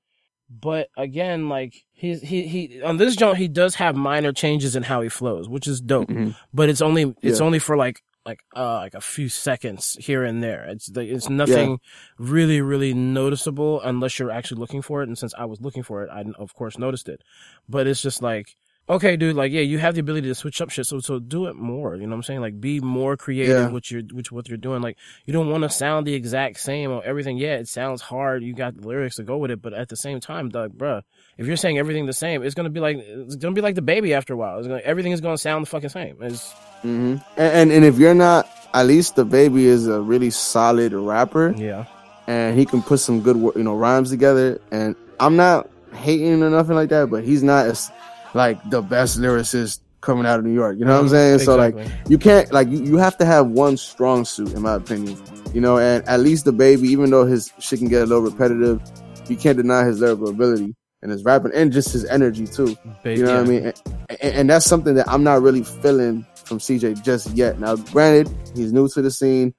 But 0.49 0.89
again, 0.97 1.49
like 1.49 1.73
he's 1.93 2.21
he 2.21 2.47
he 2.47 2.81
on 2.81 2.97
this 2.97 3.15
joint, 3.15 3.37
he 3.37 3.47
does 3.47 3.75
have 3.75 3.95
minor 3.95 4.31
changes 4.33 4.75
in 4.75 4.83
how 4.83 5.01
he 5.01 5.09
flows, 5.09 5.49
which 5.49 5.67
is 5.67 5.81
dope. 5.81 6.09
Mhm. 6.09 6.35
But 6.53 6.69
it's 6.69 6.81
only 6.81 7.13
it's 7.21 7.39
Yeah. 7.39 7.45
only 7.45 7.59
for 7.59 7.75
like 7.77 8.01
like 8.25 8.43
uh 8.55 8.75
like 8.75 8.93
a 8.93 9.01
few 9.01 9.29
seconds 9.29 9.97
here 9.99 10.23
and 10.23 10.43
there. 10.43 10.63
It's 10.65 10.87
the, 10.87 11.01
it's 11.01 11.29
nothing 11.29 11.79
really 12.17 12.61
really 12.61 12.93
noticeable 12.93 13.81
unless 13.81 14.19
you're 14.19 14.31
actually 14.31 14.59
looking 14.59 14.81
for 14.81 15.01
it. 15.01 15.07
And 15.07 15.17
since 15.17 15.33
I 15.37 15.45
was 15.45 15.61
looking 15.61 15.83
for 15.83 16.03
it, 16.03 16.09
I 16.11 16.23
of 16.37 16.53
course 16.53 16.77
noticed 16.77 17.09
it. 17.09 17.21
But 17.67 17.87
it's 17.87 18.01
just 18.01 18.21
like 18.21 18.55
okay, 18.89 19.15
dude, 19.15 19.35
like 19.37 19.51
yeah, 19.53 19.61
you 19.61 19.77
have 19.79 19.93
the 19.93 20.01
ability 20.01 20.27
to 20.27 20.35
switch 20.35 20.59
up 20.61 20.69
shit, 20.69 20.85
so 20.85 20.99
so 20.99 21.17
do 21.19 21.45
it 21.47 21.55
more. 21.55 21.95
You 21.95 22.01
know 22.03 22.09
what 22.09 22.17
I'm 22.17 22.23
saying? 22.23 22.41
Like 22.41 22.59
be 22.59 22.79
more 22.79 23.15
creative 23.17 23.55
Yeah. 23.57 23.67
with 23.69 23.89
your 23.89 24.01
with 24.13 24.31
what 24.31 24.49
you're 24.49 24.57
doing. 24.57 24.81
Like 24.81 24.97
you 25.25 25.33
don't 25.33 25.49
want 25.49 25.63
to 25.63 25.69
sound 25.69 26.05
the 26.05 26.13
exact 26.13 26.59
same 26.59 26.91
on 26.91 27.01
everything. 27.05 27.37
Yeah, 27.37 27.55
it 27.55 27.67
sounds 27.69 28.01
hard. 28.01 28.43
You 28.43 28.53
got 28.53 28.75
the 28.75 28.87
lyrics 28.87 29.15
to 29.15 29.23
go 29.23 29.37
with 29.37 29.49
it, 29.51 29.61
but 29.61 29.73
at 29.73 29.89
the 29.89 29.95
same 29.95 30.19
time, 30.19 30.49
Doug, 30.49 30.77
bruh, 30.77 31.03
if 31.37 31.47
you're 31.47 31.57
saying 31.57 31.77
everything 31.77 32.05
the 32.05 32.13
same, 32.13 32.43
it's 32.43 32.55
gonna 32.55 32.69
be 32.69 32.79
like 32.79 32.97
it's 32.97 33.35
gonna 33.35 33.55
be 33.55 33.61
like 33.61 33.75
DaBaby 33.75 34.11
after 34.11 34.33
a 34.33 34.37
while. 34.37 34.59
It's 34.59 34.67
gonna, 34.67 34.81
everything 34.81 35.11
is 35.11 35.21
gonna 35.21 35.37
sound 35.37 35.65
the 35.65 35.69
fucking 35.69 35.89
same. 35.89 36.17
It's 36.21 36.51
hmm 36.81 37.15
And, 37.37 37.53
and 37.53 37.71
and 37.71 37.85
if 37.85 37.97
you're 37.97 38.15
not, 38.15 38.49
at 38.73 38.85
least 38.85 39.15
DaBaby 39.15 39.63
is 39.63 39.87
a 39.87 40.01
really 40.01 40.29
solid 40.29 40.93
rapper, 40.93 41.55
yeah, 41.57 41.85
and 42.27 42.57
he 42.57 42.65
can 42.65 42.81
put 42.81 42.99
some 42.99 43.21
good 43.21 43.37
you 43.55 43.63
know 43.63 43.75
rhymes 43.75 44.09
together. 44.09 44.59
And 44.71 44.95
I'm 45.19 45.35
not 45.35 45.69
hating 45.93 46.43
or 46.43 46.49
nothing 46.49 46.75
like 46.75 46.89
that, 46.89 47.09
but 47.09 47.23
he's 47.23 47.43
not 47.43 47.67
as 47.67 47.91
like 48.33 48.57
the 48.69 48.81
best 48.81 49.19
lyricist 49.19 49.79
coming 50.01 50.25
out 50.25 50.39
of 50.39 50.45
New 50.45 50.53
York. 50.53 50.77
You 50.79 50.85
know 50.85 50.93
what 50.93 51.01
I'm 51.01 51.09
saying? 51.09 51.39
So 51.39 51.55
like 51.55 51.75
you 52.07 52.17
can't 52.17 52.51
like 52.51 52.69
you, 52.69 52.83
you 52.83 52.97
have 52.97 53.17
to 53.17 53.25
have 53.25 53.47
one 53.47 53.77
strong 53.77 54.25
suit 54.25 54.53
in 54.53 54.61
my 54.61 54.75
opinion 54.75 55.17
you 55.53 55.61
know 55.61 55.77
and 55.77 56.07
at 56.07 56.19
least 56.19 56.45
DaBaby 56.45 56.83
even 56.85 57.09
though 57.09 57.25
his 57.25 57.51
shit 57.59 57.79
can 57.79 57.87
get 57.87 58.03
a 58.03 58.05
little 58.05 58.23
repetitive 58.23 58.81
you 59.27 59.37
can't 59.37 59.57
deny 59.57 59.85
his 59.85 59.99
lyrical 59.99 60.29
ability 60.29 60.75
and 61.01 61.11
his 61.11 61.23
rapping 61.23 61.51
and 61.53 61.71
just 61.71 61.91
his 61.91 62.05
energy 62.05 62.47
too. 62.47 62.77
Ba- 63.03 63.15
you 63.15 63.23
know 63.23 63.37
what 63.37 63.45
i 63.45 63.49
mean? 63.49 63.65
And, 63.65 63.81
and, 64.09 64.35
and 64.35 64.49
that's 64.49 64.65
something 64.65 64.95
that 64.95 65.07
i'm 65.09 65.23
not 65.23 65.41
really 65.41 65.63
feeling 65.63 66.25
from 66.35 66.59
cj 66.59 67.03
just 67.03 67.31
yet. 67.31 67.59
Now 67.59 67.75
granted 67.75 68.29
he's 68.55 68.73
new 68.73 68.87
to 68.89 69.01
the 69.01 69.11
scene 69.11 69.53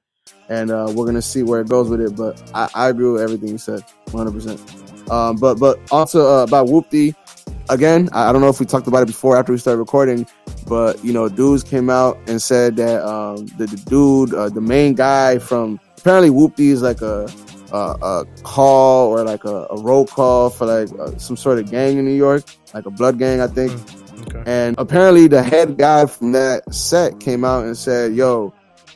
and 0.49 0.71
uh, 0.71 0.93
we're 0.95 1.07
gonna 1.07 1.23
see 1.23 1.43
where 1.43 1.61
it 1.61 1.69
goes 1.69 1.89
with 1.89 2.01
it 2.01 2.17
but 2.17 2.41
i, 2.55 2.69
I 2.75 2.89
agree 2.89 3.11
with 3.11 3.23
everything 3.23 3.49
you 3.49 3.59
said 3.59 3.83
100% 4.07 5.11
um, 5.11 5.37
but 5.37 5.59
but 5.59 5.79
also 5.91 6.41
uh, 6.41 6.43
about 6.45 6.69
whoopty 6.69 7.15
again 7.69 8.09
I, 8.13 8.29
I 8.29 8.33
don't 8.33 8.41
know 8.41 8.49
if 8.49 8.61
we 8.61 8.67
talked 8.67 8.87
about 8.87 9.03
it 9.03 9.07
before 9.07 9.37
after 9.37 9.53
we 9.53 9.59
started 9.59 9.79
recording 9.79 10.27
but 10.67 11.05
you 11.05 11.13
know, 11.13 11.29
dudes 11.29 11.63
came 11.63 11.91
out 11.91 12.19
and 12.27 12.41
said 12.41 12.77
that 12.77 13.07
um, 13.07 13.47
the, 13.59 13.67
the 13.67 13.77
dude, 13.89 14.35
uh, 14.35 14.49
the 14.49 14.61
main 14.61 14.95
guy 14.95 15.39
from 15.39 15.81
apparently 15.99 16.31
Whoopty 16.31 16.71
is 16.71 16.83
like 16.83 17.03
a 17.03 17.29
a, 17.73 17.97
a 18.03 18.27
call 18.43 19.09
or 19.09 19.25
like 19.25 19.45
a, 19.45 19.67
a 19.71 19.81
roll 19.81 20.07
call 20.07 20.51
for 20.51 20.67
like 20.67 20.89
uh, 21.01 21.17
some 21.19 21.37
sort 21.37 21.59
of 21.59 21.71
gang 21.71 21.99
in 21.99 22.05
New 22.05 22.15
York, 22.15 22.45
like 22.75 22.87
a 22.87 22.91
blood 22.91 23.19
gang, 23.19 23.41
I 23.41 23.47
think. 23.49 23.73
Okay. 24.29 24.43
And 24.47 24.77
apparently, 24.79 25.27
the 25.27 25.43
head 25.43 25.79
guy 25.79 26.07
from 26.07 26.33
that 26.33 26.73
set 26.73 27.19
came 27.21 27.45
out 27.45 27.65
and 27.65 27.77
said, 27.77 28.15
"Yo, 28.15 28.55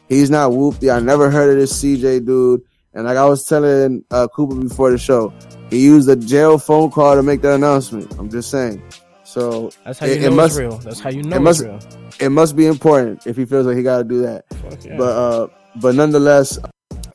he's 0.08 0.30
not 0.30 0.52
Whoopty. 0.52 0.94
I 0.94 1.00
never 1.00 1.30
heard 1.30 1.50
of 1.50 1.56
this 1.58 1.82
CJ 1.82 2.24
dude." 2.26 2.62
And 2.94 3.04
like 3.06 3.16
I 3.16 3.24
was 3.26 3.44
telling 3.46 4.04
uh, 4.10 4.28
Cooper 4.28 4.54
before 4.54 4.90
the 4.90 4.98
show, 4.98 5.32
he 5.68 5.84
used 5.84 6.08
a 6.08 6.16
jail 6.16 6.58
phone 6.58 6.90
call 6.90 7.14
to 7.16 7.22
make 7.22 7.42
that 7.42 7.54
announcement. 7.54 8.14
I'm 8.18 8.30
just 8.30 8.50
saying. 8.50 8.82
So 9.24 9.70
That's 9.84 9.98
how 9.98 10.06
you 10.06 10.12
it- 10.12 10.22
it 10.22 10.30
know 10.30 10.36
must- 10.36 10.52
it's 10.52 10.60
real. 10.60 10.78
That's 10.78 11.00
how 11.00 11.10
you 11.10 11.22
know 11.24 11.36
it 11.36 11.40
must- 11.40 11.62
it's 11.64 11.84
real. 11.96 12.02
it 12.20 12.28
must 12.30 12.56
be 12.56 12.66
important 12.66 13.26
if 13.26 13.36
he 13.36 13.44
feels 13.44 13.66
like 13.66 13.76
he 13.76 13.82
got 13.82 13.98
to 13.98 14.04
do 14.04 14.22
that. 14.22 14.44
Yeah. 14.82 14.96
But 14.96 15.02
uh, 15.16 15.46
but 15.82 15.94
nonetheless, 15.94 16.58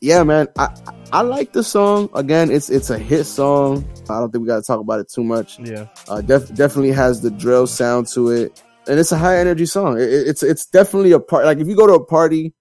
yeah, 0.02 0.24
man, 0.24 0.48
I 0.58 0.70
I 1.14 1.22
like 1.22 1.54
the 1.54 1.64
song. 1.64 2.10
Again, 2.14 2.52
it's 2.52 2.70
it's 2.70 2.90
a 2.90 2.98
hit 2.98 3.24
song. 3.26 3.86
I 4.10 4.20
don't 4.20 4.32
think 4.32 4.42
we 4.42 4.48
got 4.48 4.58
to 4.58 4.64
talk 4.64 4.80
about 4.80 5.00
it 5.00 5.10
too 5.12 5.24
much. 5.24 5.60
yeah, 5.60 5.86
Uh, 6.10 6.22
def- 6.22 6.54
definitely 6.54 6.92
has 6.92 7.22
the 7.22 7.32
drill 7.32 7.68
sound 7.68 8.08
to 8.10 8.30
it, 8.30 8.62
and 8.88 9.00
it's 9.00 9.12
a 9.12 9.18
high 9.18 9.38
energy 9.38 9.66
song. 9.66 9.98
It, 9.98 10.10
it- 10.12 10.28
it's 10.28 10.44
it's 10.44 10.66
definitely 10.66 11.12
a 11.14 11.20
part. 11.20 11.46
Like 11.46 11.60
if 11.60 11.68
you 11.68 11.76
go 11.76 11.88
to 11.88 11.94
a 11.94 12.04
party, 12.06 12.54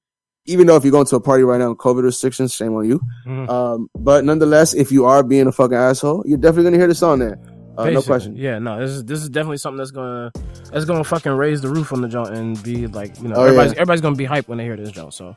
even 0.46 0.66
though 0.66 0.76
if 0.76 0.84
you're 0.84 0.92
going 0.92 1.06
to 1.06 1.16
a 1.16 1.20
party 1.20 1.42
right 1.44 1.58
now, 1.58 1.74
COVID 1.74 2.02
restrictions, 2.02 2.52
shame 2.54 2.74
on 2.74 2.88
you. 2.88 3.00
Mhm. 3.26 3.48
Um, 3.48 3.88
but 3.98 4.24
nonetheless, 4.24 4.74
if 4.74 4.92
you 4.92 5.06
are 5.06 5.22
being 5.22 5.46
a 5.46 5.52
fucking 5.52 5.76
asshole, 5.76 6.24
you're 6.26 6.38
definitely 6.38 6.64
gonna 6.64 6.76
hear 6.78 6.88
the 6.88 6.94
song 6.94 7.18
there. 7.20 7.38
Uh, 7.78 7.88
no 7.88 8.02
question. 8.02 8.36
Yeah, 8.36 8.58
no, 8.58 8.78
this 8.80 8.90
is 8.90 9.04
this 9.06 9.22
is 9.22 9.28
definitely 9.30 9.56
something 9.56 9.78
that's 9.78 9.92
gonna 9.92 10.30
that's 10.70 10.84
gonna 10.84 11.04
fucking 11.04 11.32
raise 11.32 11.62
the 11.62 11.68
roof 11.68 11.92
on 11.94 12.02
the 12.02 12.08
joint 12.08 12.30
and 12.36 12.62
be 12.62 12.86
like, 12.88 13.18
you 13.22 13.28
know, 13.28 13.36
Oh, 13.36 13.44
everybody's 13.44 13.72
yeah. 13.72 13.78
everybody's 13.80 14.00
gonna 14.02 14.16
be 14.16 14.26
hyped 14.26 14.48
when 14.48 14.58
they 14.58 14.64
hear 14.64 14.76
this 14.76 14.90
joint. 14.90 15.14
So 15.14 15.34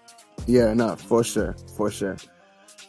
Yeah, 0.47 0.73
no, 0.73 0.95
for 0.95 1.23
sure, 1.23 1.55
for 1.77 1.89
sure. 1.89 2.17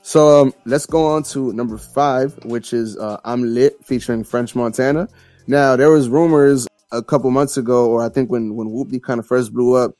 So 0.02 0.42
um, 0.42 0.54
let's 0.66 0.86
go 0.86 1.06
on 1.06 1.22
to 1.24 1.52
number 1.52 1.78
five, 1.78 2.36
which 2.44 2.72
is 2.72 2.96
uh, 2.98 3.18
"I'm 3.24 3.42
Lit" 3.54 3.76
featuring 3.84 4.24
French 4.24 4.54
Montana. 4.54 5.08
Now 5.46 5.76
there 5.76 5.90
was 5.90 6.08
rumors 6.08 6.66
a 6.92 7.02
couple 7.02 7.30
months 7.30 7.56
ago, 7.56 7.88
or 7.90 8.02
I 8.04 8.08
think 8.08 8.30
when 8.30 8.54
when 8.54 8.68
Whoopty 8.68 9.02
kind 9.02 9.18
of 9.20 9.26
first 9.26 9.52
blew 9.52 9.74
up, 9.74 9.92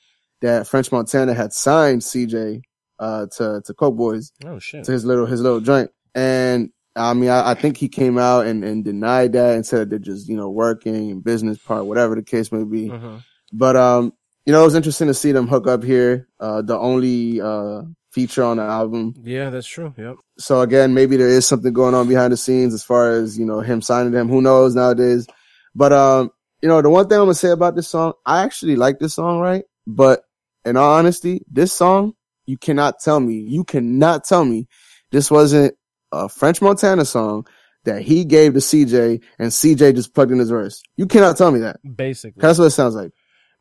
that 0.43 0.67
French 0.67 0.91
Montana 0.93 1.33
had 1.33 1.53
signed 1.53 2.03
CJ 2.03 2.63
uh, 2.99 3.27
to 3.37 3.63
to 3.65 3.75
Coke 3.75 3.97
Boys 3.97 4.33
oh 4.45 4.59
shit, 4.59 4.85
to 4.85 4.93
his 4.93 5.05
little 5.05 5.27
his 5.27 5.41
little 5.41 5.61
joint, 5.61 5.91
and 6.15 6.71
I 6.97 7.15
mean 7.15 7.31
I, 7.31 7.53
I 7.53 7.55
think 7.55 7.77
he 7.77 7.89
came 7.89 8.19
out 8.19 8.47
and, 8.47 8.63
and 8.65 8.85
denied 8.85 9.33
that 9.33 9.55
and 9.55 9.65
said 9.65 9.79
that 9.81 9.91
they're 9.91 9.99
just 10.01 10.29
you 10.29 10.37
know 10.37 10.51
working 10.51 11.11
and 11.11 11.25
business 11.25 11.59
part, 11.59 11.87
whatever 11.87 12.15
the 12.15 12.23
case 12.23 12.53
may 12.53 12.65
be. 12.65 12.89
Mhm. 12.91 13.23
But 13.53 13.77
um, 13.77 14.13
you 14.47 14.53
know, 14.53 14.63
it 14.63 14.65
was 14.65 14.75
interesting 14.75 15.09
to 15.09 15.15
see 15.15 15.33
them 15.33 15.49
hook 15.49 15.67
up 15.67 15.83
here. 15.83 16.29
Uh, 16.39 16.63
the 16.63 16.79
only 16.79 17.41
uh 17.41 17.83
feature 18.13 18.45
on 18.45 18.59
the 18.59 18.63
album. 18.63 19.13
yeah, 19.25 19.51
that's 19.51 19.67
true. 19.67 19.93
Yep. 19.99 20.17
So 20.39 20.61
again, 20.61 20.95
maybe 20.95 21.17
there 21.17 21.29
is 21.29 21.47
something 21.47 21.73
going 21.73 21.95
on 21.95 22.07
behind 22.07 22.33
the 22.33 22.37
scenes 22.37 22.73
as 22.73 22.85
far 22.85 23.11
as 23.11 23.37
you 23.39 23.45
know 23.45 23.61
him 23.61 23.83
signing 23.83 24.13
them. 24.13 24.29
Who 24.29 24.41
knows 24.41 24.75
nowadays? 24.75 25.27
But 25.75 25.93
um, 25.93 26.31
you 26.63 26.69
know, 26.69 26.81
the 26.81 26.91
one 26.91 27.09
thing 27.09 27.19
I'm 27.19 27.25
gonna 27.25 27.35
say 27.35 27.51
about 27.51 27.75
this 27.75 27.89
song, 27.89 28.13
I 28.25 28.43
actually 28.45 28.77
like 28.77 28.99
this 28.99 29.15
song, 29.15 29.41
right? 29.41 29.65
But 29.87 30.23
in 30.65 30.77
all 30.77 30.95
honesty, 30.95 31.43
this 31.51 31.73
song, 31.73 32.15
you 32.47 32.57
cannot 32.57 33.01
tell 33.01 33.21
me, 33.21 33.35
you 33.35 33.65
cannot 33.65 34.25
tell 34.25 34.45
me 34.45 34.69
this 35.11 35.31
wasn't 35.31 35.75
a 36.13 36.29
French 36.29 36.63
Montana 36.63 37.05
song 37.05 37.47
that 37.85 38.03
he 38.03 38.25
gave 38.25 38.55
to 38.55 38.61
CJ 38.61 39.23
and 39.39 39.51
CJ 39.51 39.95
just 39.95 40.15
plugged 40.15 40.33
in 40.33 40.39
his 40.39 40.51
verse. 40.51 40.83
You 40.97 41.07
cannot 41.07 41.37
tell 41.37 41.51
me 41.51 41.61
that. 41.61 41.81
Basically, 41.97 42.41
That's 42.41 42.59
what 42.59 42.67
it 42.67 42.71
sounds 42.71 42.95
like. 42.95 43.13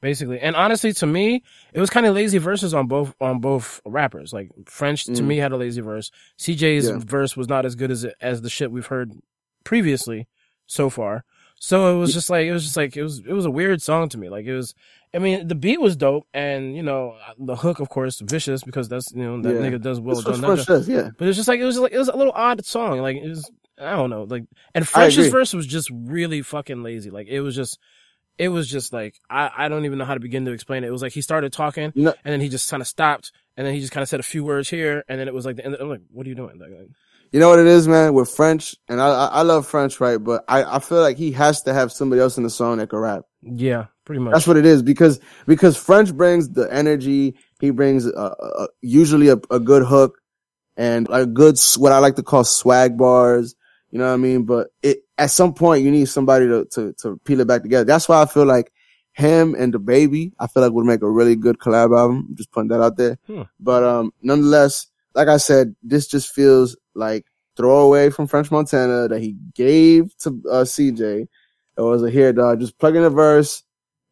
Basically, 0.03 0.39
and 0.39 0.55
honestly, 0.55 0.93
to 0.93 1.07
me, 1.07 1.41
it 1.74 1.79
was 1.79 1.89
kind 1.89 2.05
of 2.05 2.13
lazy 2.13 2.38
verses 2.38 2.75
on 2.75 2.86
both 2.86 3.15
on 3.19 3.39
both 3.39 3.81
rappers. 3.88 4.31
Like 4.33 4.50
French 4.67 5.05
to 5.05 5.12
Mm. 5.13 5.25
me 5.25 5.38
had 5.38 5.51
a 5.51 5.57
lazy 5.57 5.81
verse. 5.81 6.12
CJ's 6.38 6.88
Yeah. 6.89 7.00
verse 7.03 7.36
was 7.36 7.48
not 7.50 7.65
as 7.65 7.74
good 7.74 7.89
as 7.89 8.05
as 8.22 8.41
the 8.43 8.50
shit 8.51 8.72
we've 8.72 8.86
heard 8.86 9.13
previously 9.63 10.27
so 10.67 10.89
far. 10.89 11.24
So 11.60 11.95
it 11.95 11.98
was 12.00 12.13
just 12.13 12.29
like 12.29 12.45
it 12.45 12.51
was 12.51 12.63
just 12.63 12.77
like 12.77 12.95
it 12.98 13.03
was 13.03 13.19
it 13.19 13.31
was 13.33 13.45
a 13.45 13.51
weird 13.51 13.81
song 13.81 14.10
to 14.10 14.17
me. 14.19 14.29
Like 14.29 14.45
it 14.45 14.53
was. 14.55 14.75
I 15.15 15.19
mean, 15.19 15.48
the 15.48 15.53
beat 15.53 15.79
was 15.79 15.95
dope, 15.95 16.25
and 16.33 16.75
you 16.75 16.81
know 16.81 17.15
the 17.38 17.55
hook, 17.55 17.79
of 17.79 17.88
course, 17.88 18.19
vicious 18.19 18.63
because 18.63 18.89
that's 18.89 19.12
you 19.13 19.24
know 19.24 19.39
that 19.43 19.53
Yeah. 19.53 19.62
nigga 19.62 19.79
does 19.81 20.00
well 20.00 20.19
done. 20.22 20.41
French 20.41 20.65
does, 20.65 20.89
yeah. 20.89 21.10
But 21.17 21.27
it's 21.27 21.38
just 21.38 21.48
like 21.48 21.60
it 21.60 21.65
was 21.65 21.77
like 21.77 21.91
it 21.93 22.00
was 22.00 22.07
a 22.10 22.15
little 22.17 22.33
odd 22.36 22.65
song. 22.65 23.00
Like 23.00 23.17
it 23.17 23.29
was 23.29 23.50
I 23.79 23.91
don't 23.95 24.10
know. 24.10 24.24
Like 24.24 24.43
and 24.74 24.88
French's 24.88 25.27
verse 25.29 25.53
was 25.53 25.67
just 25.67 25.89
really 25.93 26.41
fucking 26.41 26.81
lazy. 26.83 27.12
Like 27.12 27.27
it 27.27 27.41
was 27.41 27.55
just 27.55 27.77
it 28.38 28.50
was 28.50 28.68
just 28.68 28.94
like 28.94 29.16
I, 29.30 29.50
I 29.58 29.70
don't 29.70 29.86
even 29.86 29.98
know 29.98 30.06
how 30.06 30.13
to 30.16 30.20
begin 30.20 30.46
to 30.46 30.52
explain 30.52 30.84
it. 30.84 30.88
It 30.88 30.92
was 30.92 31.02
like 31.02 31.13
he 31.13 31.22
started 31.22 31.54
talking 31.54 31.92
know- 31.96 32.13
and 32.24 32.32
then 32.34 32.42
he 32.42 32.50
just 32.50 32.70
kind 32.70 32.82
of 32.82 32.88
stopped 32.88 33.32
and 33.58 33.66
then 33.68 33.74
he 33.74 33.80
just 33.80 33.92
kind 33.94 34.02
of 34.02 34.10
said 34.10 34.20
a 34.20 34.24
few 34.24 34.44
words 34.44 34.70
here 34.70 35.04
and 35.08 35.20
then 35.20 35.28
it 35.28 35.34
was 35.34 35.46
like 35.46 35.56
the 35.58 35.66
end. 35.66 35.75
I'm 35.80 35.90
like, 35.90 36.02
what 36.12 36.25
are 36.25 36.30
you 36.30 36.36
doing? 36.36 36.58
Like, 36.60 36.72
You 37.32 37.40
know 37.40 37.50
what 37.50 37.60
it 37.60 37.68
is, 37.68 37.88
man, 37.88 38.13
with 38.13 38.30
French, 38.30 38.75
and 38.88 39.00
I, 39.02 39.08
I, 39.08 39.25
I 39.25 39.42
love 39.42 39.66
French, 39.68 40.00
right? 40.00 40.18
But 40.18 40.44
I, 40.48 40.63
I 40.75 40.80
feel 40.80 41.02
like 41.02 41.18
he 41.18 41.32
has 41.34 41.62
to 41.63 41.74
have 41.74 41.92
somebody 41.92 42.22
else 42.22 42.38
in 42.38 42.44
the 42.44 42.50
song 42.50 42.78
that 42.78 42.90
can 42.90 43.00
rap. 43.00 43.24
yeah, 43.42 43.86
pretty 44.06 44.22
much. 44.22 44.34
That's 44.34 44.48
what 44.48 44.58
it 44.58 44.66
is 44.66 44.82
because 44.84 45.20
because 45.48 45.78
French 45.78 46.13
brings 46.16 46.50
the 46.50 46.72
energy. 46.74 47.36
He 47.60 47.70
brings 47.72 48.06
uh, 48.08 48.10
uh, 48.40 48.68
usually 48.82 49.30
a, 49.30 49.38
a 49.50 49.60
good 49.60 49.84
hook 49.84 50.20
and 50.75 51.08
a 51.12 51.25
good 51.25 51.58
what 51.78 51.92
I 51.92 52.00
like 52.00 52.16
to 52.16 52.24
call 52.24 52.44
swag 52.44 52.98
bars. 52.98 53.56
You 53.92 54.00
know 54.00 54.08
what 54.08 54.13
I 54.16 54.18
mean? 54.18 54.44
But 54.46 54.68
it 54.82 55.02
at 55.17 55.32
some 55.32 55.53
point 55.53 55.84
you 55.84 55.91
need 55.91 56.05
somebody 56.05 56.48
to 56.48 56.65
to 56.72 56.93
to 57.01 57.17
peel 57.25 57.39
it 57.39 57.48
back 57.48 57.63
together. 57.63 57.86
That's 57.86 58.10
why 58.10 58.22
I 58.22 58.25
feel 58.25 58.46
like 58.46 58.72
him 59.13 59.55
and 59.55 59.74
DaBaby 59.74 60.34
I 60.39 60.48
feel 60.48 60.63
like 60.63 60.72
would 60.72 60.86
make 60.86 61.01
a 61.01 61.10
really 61.10 61.36
good 61.36 61.60
collab 61.60 61.98
album. 61.98 62.27
I'm 62.29 62.36
just 62.36 62.51
putting 62.51 62.70
that 62.70 62.82
out 62.82 62.98
there. 62.98 63.17
Hmm. 63.27 63.43
But 63.60 63.84
um, 63.84 64.13
nonetheless, 64.22 64.88
like 65.13 65.27
I 65.27 65.38
said, 65.38 65.75
this 65.84 66.08
just 66.08 66.34
feels 66.34 66.75
like 66.96 67.25
throwaway 67.55 68.10
from 68.10 68.27
French 68.27 68.51
Montana 68.51 69.08
that 69.08 69.22
he 69.22 69.36
gave 69.53 70.15
to 70.20 70.29
uh, 70.50 70.63
CJ. 70.63 71.27
It 71.75 71.82
was 71.82 72.03
a 72.03 72.10
here, 72.10 72.34
dog. 72.34 72.60
Just 72.60 72.77
plug 72.77 72.96
in 72.96 73.03
a 73.03 73.10
verse, 73.10 73.63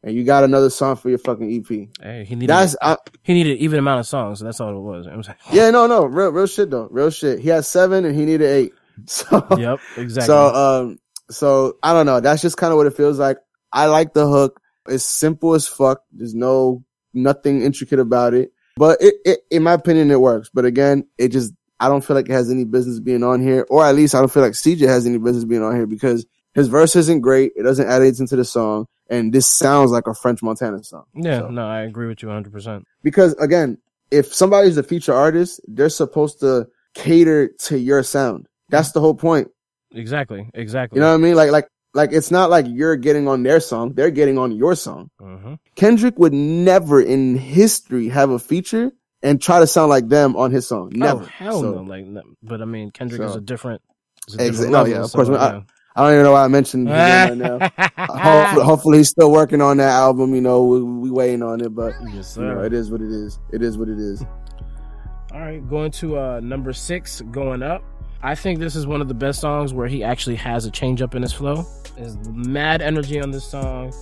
and 0.04 0.16
you 0.16 0.24
got 0.24 0.44
another 0.44 0.70
song 0.70 0.96
for 0.96 1.10
your 1.10 1.20
fucking 1.20 1.52
EP. 1.52 1.90
hey, 2.02 2.26
he 2.26 2.36
needed 2.36 2.50
That's 2.50 2.76
I, 2.82 2.98
he 3.22 3.34
needed 3.34 3.60
even 3.60 3.80
amount 3.80 4.00
of 4.00 4.08
songs. 4.08 4.40
So 4.40 4.46
that's 4.46 4.60
all 4.60 4.76
it 4.76 4.82
was. 4.82 5.06
It 5.06 5.16
was 5.16 5.28
like, 5.28 5.38
yeah, 5.52 5.70
no, 5.72 5.88
no, 5.88 6.06
real, 6.06 6.30
real 6.30 6.48
shit 6.48 6.70
though, 6.72 6.88
real 6.90 7.12
shit. 7.12 7.40
He 7.40 7.50
had 7.50 7.66
seven 7.66 8.06
and 8.06 8.16
he 8.16 8.26
needed 8.26 8.48
eight. 8.48 8.74
So, 9.08 9.46
yep, 9.58 9.80
exactly. 9.98 10.28
so, 10.28 10.48
um, 10.54 11.00
so 11.30 11.78
I 11.84 11.94
don't 11.94 12.06
know. 12.06 12.20
That's 12.20 12.42
just 12.42 12.58
kind 12.58 12.72
of 12.72 12.78
what 12.78 12.88
it 12.88 12.96
feels 12.96 13.20
like. 13.20 13.38
I 13.74 13.86
like 13.86 14.14
the 14.14 14.28
hook. 14.28 14.60
It's 14.88 15.04
simple 15.06 15.54
as 15.54 15.68
fuck. 15.68 16.02
There's 16.12 16.36
no 16.36 16.84
nothing 17.14 17.62
intricate 17.62 18.00
about 18.00 18.34
it, 18.34 18.52
but 18.78 19.02
it, 19.02 19.16
it, 19.26 19.40
in 19.52 19.64
my 19.64 19.74
opinion, 19.74 20.12
it 20.12 20.20
works. 20.20 20.50
But 20.54 20.66
again, 20.66 21.06
it 21.18 21.30
just 21.30 21.54
I 21.80 21.88
don't 21.88 22.04
feel 22.06 22.16
like 22.16 22.30
it 22.30 22.34
has 22.34 22.50
any 22.52 22.64
business 22.66 23.00
being 23.00 23.24
on 23.24 23.42
here, 23.42 23.66
or 23.70 23.86
at 23.86 23.96
least 23.96 24.14
I 24.16 24.20
don't 24.20 24.32
feel 24.32 24.44
like 24.44 24.54
CJ 24.54 24.88
has 24.88 25.06
any 25.08 25.18
business 25.18 25.46
being 25.46 25.64
on 25.64 25.76
here 25.76 25.88
because 25.88 26.26
his 26.54 26.68
verse 26.68 26.96
isn't 26.96 27.22
great. 27.22 27.54
It 27.56 27.64
doesn't 27.64 27.88
add 27.88 28.02
anything 28.02 28.28
to 28.28 28.36
the 28.36 28.46
song, 28.46 28.88
and 29.10 29.32
this 29.34 29.48
sounds 29.48 29.92
like 29.92 30.08
a 30.08 30.14
French 30.14 30.44
Montana 30.44 30.84
song. 30.84 31.06
yeah, 31.16 31.40
so- 31.40 31.50
no, 31.50 31.66
I 31.66 31.82
agree 31.82 32.08
with 32.08 32.22
you 32.22 32.28
100. 32.28 32.52
percent 32.52 32.86
because 33.04 33.34
again, 33.36 33.78
if 34.10 34.34
somebody's 34.34 34.78
a 34.78 34.84
feature 34.84 35.14
artist, 35.14 35.62
they're 35.68 35.90
supposed 35.90 36.40
to 36.42 36.68
cater 36.94 37.48
to 37.60 37.78
your 37.80 38.04
sound. 38.04 38.48
That's 38.72 38.92
the 38.92 39.00
whole 39.02 39.16
point. 39.16 39.50
Exactly, 39.94 40.50
exactly. 40.54 40.98
You 40.98 41.02
know 41.02 41.10
what 41.10 41.16
I 41.16 41.18
mean? 41.18 41.36
Like, 41.36 41.52
like, 41.52 41.68
like 41.94 42.12
it's 42.14 42.32
not 42.32 42.50
like 42.50 42.66
you're 42.68 42.96
getting 42.96 43.28
on 43.28 43.44
their 43.44 43.60
song; 43.60 43.94
they're 43.94 44.12
getting 44.12 44.38
on 44.38 44.52
your 44.52 44.76
song. 44.76 45.10
hmm 45.20 45.56
Kendrick 45.76 46.18
would 46.18 46.34
never 46.34 47.02
in 47.02 47.36
history 47.38 48.10
have 48.10 48.30
a 48.30 48.40
feature 48.40 48.92
and 49.22 49.42
try 49.42 49.60
to 49.60 49.68
sound 49.68 49.90
like 49.90 50.08
them 50.08 50.36
on 50.36 50.52
his 50.52 50.68
song. 50.68 50.92
Never. 50.96 51.24
Oh 51.24 51.26
hell 51.26 51.62
So, 51.62 51.72
no! 51.74 51.82
Like, 51.84 52.06
no, 52.06 52.22
but 52.42 52.62
I 52.62 52.66
mean, 52.66 52.92
Kendrick 52.92 53.22
is 53.22 53.36
a 53.36 53.42
different. 53.42 53.82
is 54.28 54.36
a 54.36 54.38
different 54.38 54.72
no, 54.72 54.78
level, 54.80 54.94
yeah, 54.94 55.04
of 55.04 55.10
so, 55.12 55.16
course, 55.18 55.30
I- 55.30 55.52
yeah. 55.54 55.62
I 55.94 56.04
don't 56.06 56.14
even 56.14 56.24
know 56.24 56.32
why 56.32 56.46
I 56.46 56.48
mentioned 56.48 56.86
name 56.86 56.96
right 56.96 57.38
now. 57.38 57.60
Hopefully, 58.08 58.64
hopefully, 58.64 58.98
he's 59.00 59.10
still 59.10 59.30
working 59.30 59.60
on 59.62 59.76
that 59.78 59.90
album. 59.90 60.34
You 60.34 60.40
know, 60.40 60.64
we, 60.64 60.82
we 60.82 61.12
waiting 61.12 61.44
on 61.44 61.60
it, 61.60 61.76
but 61.76 61.94
yes, 62.14 62.38
you 62.38 62.44
know, 62.44 62.60
sir. 62.62 62.66
it 62.66 62.72
is 62.72 62.90
what 62.90 63.02
it 63.02 63.12
is. 63.12 63.40
It 63.52 63.62
is 63.62 63.78
what 63.78 63.90
it 63.90 64.00
is. 64.00 64.22
All 65.34 65.40
right, 65.42 65.60
going 65.70 65.92
to 65.92 66.18
uh, 66.18 66.40
number 66.42 66.72
six, 66.72 67.20
going 67.32 67.62
up. 67.62 67.84
I 68.24 68.36
think 68.36 68.60
this 68.60 68.76
is 68.76 68.86
one 68.86 69.02
of 69.02 69.08
the 69.08 69.14
best 69.14 69.40
songs 69.42 69.74
where 69.74 69.88
he 69.88 70.04
actually 70.04 70.36
has 70.38 70.66
a 70.66 70.72
change 70.72 71.02
up 71.02 71.16
in 71.16 71.22
his 71.22 71.34
flow. 71.34 71.66
There's 71.98 72.18
mad 72.30 72.82
energy 72.82 73.20
on 73.20 73.32
this 73.32 73.44
song. 73.46 73.94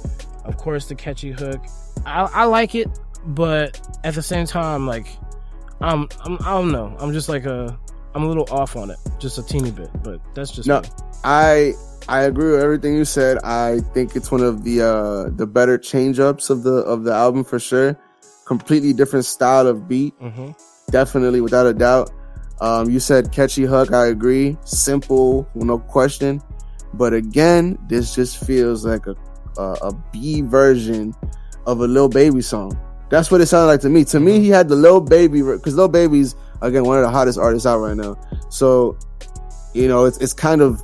Of 0.46 0.58
course, 0.58 0.88
the 0.88 0.96
catchy 0.96 1.32
hook. 1.32 1.62
I, 2.06 2.22
I 2.34 2.44
like 2.46 2.76
it, 2.76 2.88
but 3.28 3.80
at 4.04 4.14
the 4.16 4.22
same 4.22 4.46
time, 4.46 4.88
like, 4.88 5.08
I'm, 5.82 6.08
I'm, 6.22 6.34
I 6.42 6.52
don't 6.52 6.72
know. 6.72 6.96
I'm 7.00 7.14
just 7.14 7.30
like 7.30 7.46
a, 7.46 7.78
I'm 8.14 8.24
a 8.24 8.28
little 8.28 8.48
off 8.52 8.76
on 8.76 8.90
it, 8.90 8.98
just 9.20 9.38
a 9.38 9.44
teeny 9.44 9.72
bit. 9.72 9.90
But 10.04 10.20
that's 10.36 10.52
just 10.52 10.68
No. 10.68 10.82
me. 10.82 10.88
I 11.24 11.74
I 12.08 12.22
agree 12.24 12.52
with 12.52 12.62
everything 12.62 12.96
you 12.96 13.06
said. 13.06 13.38
I 13.44 13.82
think 13.94 14.16
it's 14.16 14.32
one 14.32 14.42
of 14.42 14.64
the 14.64 14.82
uh 14.82 15.30
the 15.36 15.46
better 15.46 15.78
change 15.78 16.20
ups 16.20 16.50
of 16.50 16.64
the 16.64 16.78
of 16.86 17.04
the 17.04 17.14
album 17.14 17.44
for 17.44 17.60
sure. 17.60 17.98
Completely 18.46 18.94
different 18.94 19.26
style 19.26 19.68
of 19.68 19.88
beat, 19.88 20.14
hmm 20.20 20.52
definitely 20.90 21.40
without 21.40 21.68
a 21.68 21.74
doubt. 21.74 22.10
Um, 22.62 22.90
you 22.90 23.00
said 23.00 23.32
catchy 23.32 23.64
hook. 23.64 23.94
I 23.94 24.08
agree. 24.08 24.58
Simple, 24.66 25.48
no 25.56 25.80
question. 25.80 26.42
But 26.94 27.14
again, 27.14 27.78
this 27.88 28.16
just 28.16 28.44
feels 28.46 28.86
like 28.86 29.08
a 29.08 29.16
a, 29.60 29.74
a 29.82 29.94
B 30.12 30.42
version 30.42 31.14
of 31.68 31.82
a 31.82 31.88
Lil 31.88 32.10
Baby 32.10 32.42
song. 32.42 32.78
That's 33.10 33.32
what 33.32 33.42
it 33.42 33.48
sounded 33.48 33.68
like 33.68 33.82
to 33.82 33.90
me. 33.90 34.06
To 34.06 34.20
me, 34.20 34.40
he 34.40 34.50
had 34.50 34.70
the 34.70 34.76
Lil 34.76 35.02
Baby 35.02 35.42
because 35.42 35.76
Lil 35.76 35.88
Baby's 35.88 36.36
again 36.62 36.86
one 36.86 36.98
of 36.98 37.04
the 37.04 37.10
hottest 37.10 37.38
artists 37.38 37.66
out 37.66 37.80
right 37.80 37.96
now. 37.96 38.16
So, 38.50 38.98
you 39.74 39.88
know, 39.88 40.06
it's 40.06 40.18
it's 40.20 40.34
kind 40.34 40.62
of, 40.62 40.82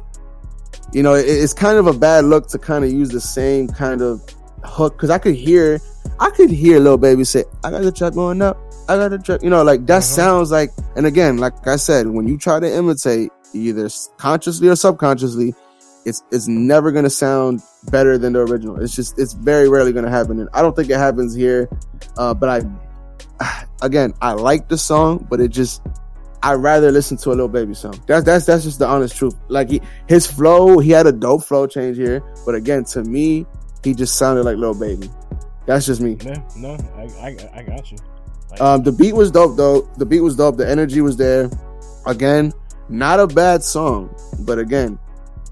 you 0.91 1.03
know, 1.03 1.13
it, 1.13 1.25
it's 1.27 1.53
kind 1.53 1.77
of 1.77 1.87
a 1.87 1.93
bad 1.93 2.25
look 2.25 2.47
to 2.49 2.59
kind 2.59 2.83
of 2.83 2.91
use 2.91 3.09
the 3.09 3.21
same 3.21 3.67
kind 3.67 4.01
of 4.01 4.21
hook 4.63 4.93
because 4.93 5.09
I 5.09 5.17
could 5.17 5.35
hear, 5.35 5.79
I 6.19 6.29
could 6.31 6.49
hear 6.49 6.79
Lil 6.79 6.97
Baby 6.97 7.23
say, 7.23 7.45
"I 7.63 7.71
got 7.71 7.83
the 7.83 7.91
track 7.91 8.13
going 8.13 8.41
up, 8.41 8.57
I 8.87 8.95
got 8.97 9.09
the 9.09 9.17
track," 9.19 9.41
you 9.43 9.49
know, 9.49 9.63
like 9.63 9.85
that 9.87 10.01
Mhm. 10.01 10.05
sounds 10.05 10.51
like. 10.51 10.71
And 10.95 11.05
again, 11.05 11.37
like 11.37 11.67
I 11.67 11.75
said, 11.77 12.07
when 12.07 12.27
you 12.27 12.37
try 12.37 12.59
to 12.59 12.71
imitate 12.71 13.31
either 13.53 13.89
consciously 14.17 14.67
or 14.67 14.75
subconsciously, 14.75 15.53
it's 16.05 16.23
it's 16.31 16.47
never 16.47 16.91
gonna 16.91 17.09
sound 17.09 17.61
better 17.91 18.17
than 18.17 18.33
the 18.33 18.41
original. 18.41 18.79
It's 18.81 18.93
just 18.95 19.17
it's 19.17 19.33
very 19.33 19.67
rarely 19.69 19.91
gonna 19.93 20.09
happen, 20.09 20.39
and 20.39 20.49
I 20.53 20.61
don't 20.61 20.75
think 20.75 20.89
it 20.89 20.97
happens 20.97 21.33
here. 21.33 21.67
Uh, 22.17 22.33
but 22.33 22.49
I, 23.39 23.63
again, 23.81 24.13
I 24.21 24.33
like 24.33 24.67
the 24.69 24.77
song, 24.77 25.25
but 25.29 25.39
it 25.41 25.49
just 25.49 25.81
I'd 26.43 26.53
rather 26.55 26.91
listen 26.91 27.17
to 27.17 27.31
a 27.31 27.33
Lil 27.33 27.47
Baby 27.47 27.73
song. 27.73 27.95
That's 28.05 28.23
that's 28.23 28.45
that's 28.45 28.63
just 28.63 28.77
the 28.79 28.87
honest 28.87 29.15
truth. 29.15 29.33
Like 29.47 29.69
he, 29.69 29.81
his 30.07 30.27
flow, 30.27 30.77
he 30.77 30.91
had 30.91 31.07
a 31.07 31.11
dope 31.11 31.43
flow 31.43 31.65
change 31.65 31.97
here, 31.97 32.21
but 32.45 32.53
again, 32.53 32.83
to 32.85 33.03
me, 33.03 33.47
he 33.83 33.95
just 33.95 34.17
sounded 34.17 34.43
like 34.45 34.57
Lil 34.57 34.75
Baby. 34.75 35.09
That's 35.65 35.87
just 35.87 36.01
me. 36.01 36.17
Yeah, 36.23 36.37
no, 36.55 36.77
I, 36.95 37.01
I, 37.19 37.37
I 37.55 37.63
got 37.63 37.91
you. 37.91 37.97
Like, 38.59 38.61
Um, 38.61 38.83
the 38.83 38.91
beat 38.91 39.13
was 39.15 39.31
dope 39.31 39.55
though. 39.57 39.81
The 39.97 40.05
beat 40.05 40.21
was 40.21 40.35
dope. 40.35 40.57
The 40.57 40.69
energy 40.69 41.01
was 41.01 41.17
there. 41.17 41.49
Again, 42.05 42.53
not 42.89 43.19
a 43.19 43.27
bad 43.27 43.63
song, 43.63 44.13
but 44.41 44.59
again, 44.59 44.99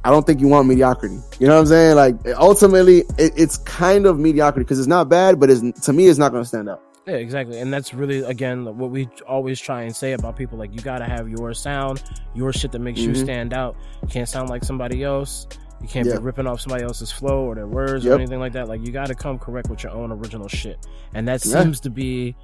I 0.05 0.09
don't 0.11 0.25
think 0.27 0.39
you 0.41 0.47
want 0.47 0.67
mediocrity. 0.67 1.17
You 1.39 1.47
know 1.47 1.55
what 1.55 1.61
I'm 1.61 1.67
saying? 1.67 1.95
Like 1.95 2.15
ultimately, 2.37 2.99
it, 3.17 3.33
it's 3.35 3.57
kind 3.57 4.05
of 4.05 4.19
mediocrity 4.19 4.63
because 4.65 4.79
it's 4.79 4.87
not 4.87 5.09
bad, 5.09 5.39
but 5.39 5.49
it's 5.49 5.61
to 5.85 5.93
me, 5.93 6.07
it's 6.07 6.19
not 6.19 6.31
going 6.31 6.43
to 6.43 6.47
stand 6.47 6.69
out. 6.69 6.81
Yeah, 7.07 7.15
exactly. 7.15 7.59
And 7.59 7.73
that's 7.73 7.93
really, 7.93 8.19
again, 8.23 8.63
what 8.77 8.89
we 8.89 9.09
always 9.27 9.59
try 9.59 9.81
and 9.81 9.93
say 9.93 10.13
about 10.13 10.37
people. 10.37 10.57
Like, 10.57 10.73
you 10.73 10.79
got 10.79 10.99
to 10.99 11.05
have 11.05 11.27
your 11.27 11.53
sound, 11.53 12.01
your 12.33 12.53
shit 12.53 12.71
that 12.71 12.79
makes 12.79 13.01
you 13.01 13.09
Mhm. 13.11 13.23
stand 13.23 13.53
out. 13.53 13.75
You 14.03 14.07
can't 14.07 14.29
sound 14.29 14.49
like 14.49 14.63
somebody 14.63 15.03
else. 15.03 15.45
You 15.81 15.89
can't 15.89 16.07
Yeah. 16.07 16.15
be 16.15 16.23
ripping 16.23 16.47
off 16.47 16.61
somebody 16.61 16.85
else's 16.85 17.11
flow 17.11 17.43
or 17.43 17.55
their 17.55 17.67
words 17.67 18.05
or 18.05 18.13
anything 18.13 18.39
like 18.39 18.53
that. 18.53 18.69
Like, 18.69 18.85
you 18.87 18.93
got 18.93 19.07
to 19.07 19.15
come 19.15 19.37
correct 19.37 19.69
with 19.69 19.83
your 19.83 19.91
own 19.91 20.13
original 20.13 20.47
shit. 20.47 20.77
And 21.13 21.27
that 21.27 21.45
Yeah. 21.45 21.61
seems 21.61 21.81
to 21.81 21.89
be, 21.89 22.37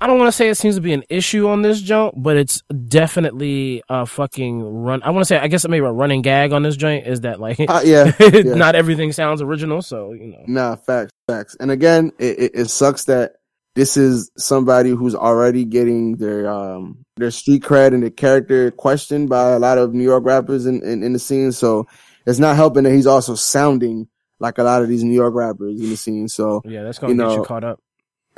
I 0.00 0.06
don't 0.06 0.18
want 0.18 0.28
to 0.28 0.32
say 0.32 0.48
it 0.48 0.54
seems 0.56 0.76
to 0.76 0.80
be 0.80 0.92
an 0.92 1.02
issue 1.08 1.48
on 1.48 1.62
this 1.62 1.80
joint, 1.80 2.14
but 2.22 2.36
it's 2.36 2.62
definitely 2.86 3.82
a 3.88 4.06
fucking 4.06 4.62
run. 4.62 5.02
I 5.02 5.10
want 5.10 5.22
to 5.22 5.26
say, 5.26 5.38
I 5.38 5.48
guess 5.48 5.66
maybe 5.66 5.84
a 5.84 5.90
running 5.92 6.22
gag 6.22 6.52
on 6.52 6.62
this 6.62 6.76
joint 6.76 7.06
is 7.06 7.22
that, 7.22 7.40
like, 7.40 7.58
Uh, 7.60 7.82
yeah, 7.84 8.12
yeah. 8.20 8.54
not 8.54 8.76
everything 8.76 9.12
sounds 9.12 9.42
original. 9.42 9.82
So, 9.82 10.12
you 10.12 10.28
know. 10.28 10.44
Nah, 10.46 10.76
facts, 10.76 11.12
facts. 11.26 11.56
And 11.58 11.70
again, 11.70 12.12
it, 12.18 12.38
it, 12.38 12.50
it 12.54 12.70
sucks 12.70 13.06
that 13.06 13.36
this 13.74 13.96
is 13.96 14.30
somebody 14.36 14.90
who's 14.90 15.14
already 15.14 15.64
getting 15.64 16.16
their 16.16 16.50
um 16.50 17.04
their 17.16 17.30
street 17.30 17.62
cred 17.62 17.94
and 17.94 18.02
their 18.02 18.10
character 18.10 18.72
questioned 18.72 19.28
by 19.28 19.50
a 19.50 19.58
lot 19.58 19.78
of 19.78 19.94
New 19.94 20.02
York 20.02 20.24
rappers 20.24 20.66
in, 20.66 20.82
in, 20.82 21.02
in 21.02 21.12
the 21.12 21.18
scene. 21.18 21.52
So 21.52 21.86
it's 22.26 22.40
not 22.40 22.56
helping 22.56 22.84
that 22.84 22.92
he's 22.92 23.06
also 23.06 23.34
sounding 23.36 24.08
like 24.40 24.58
a 24.58 24.62
lot 24.62 24.82
of 24.82 24.88
these 24.88 25.04
New 25.04 25.14
York 25.14 25.34
rappers 25.34 25.80
in 25.80 25.90
the 25.90 25.96
scene. 25.96 26.28
So 26.28 26.62
Yeah, 26.64 26.82
that's 26.82 26.98
going 26.98 27.16
to 27.16 27.22
You 27.22 27.28
get 27.30 27.36
you 27.36 27.44
caught 27.44 27.64
up. 27.64 27.80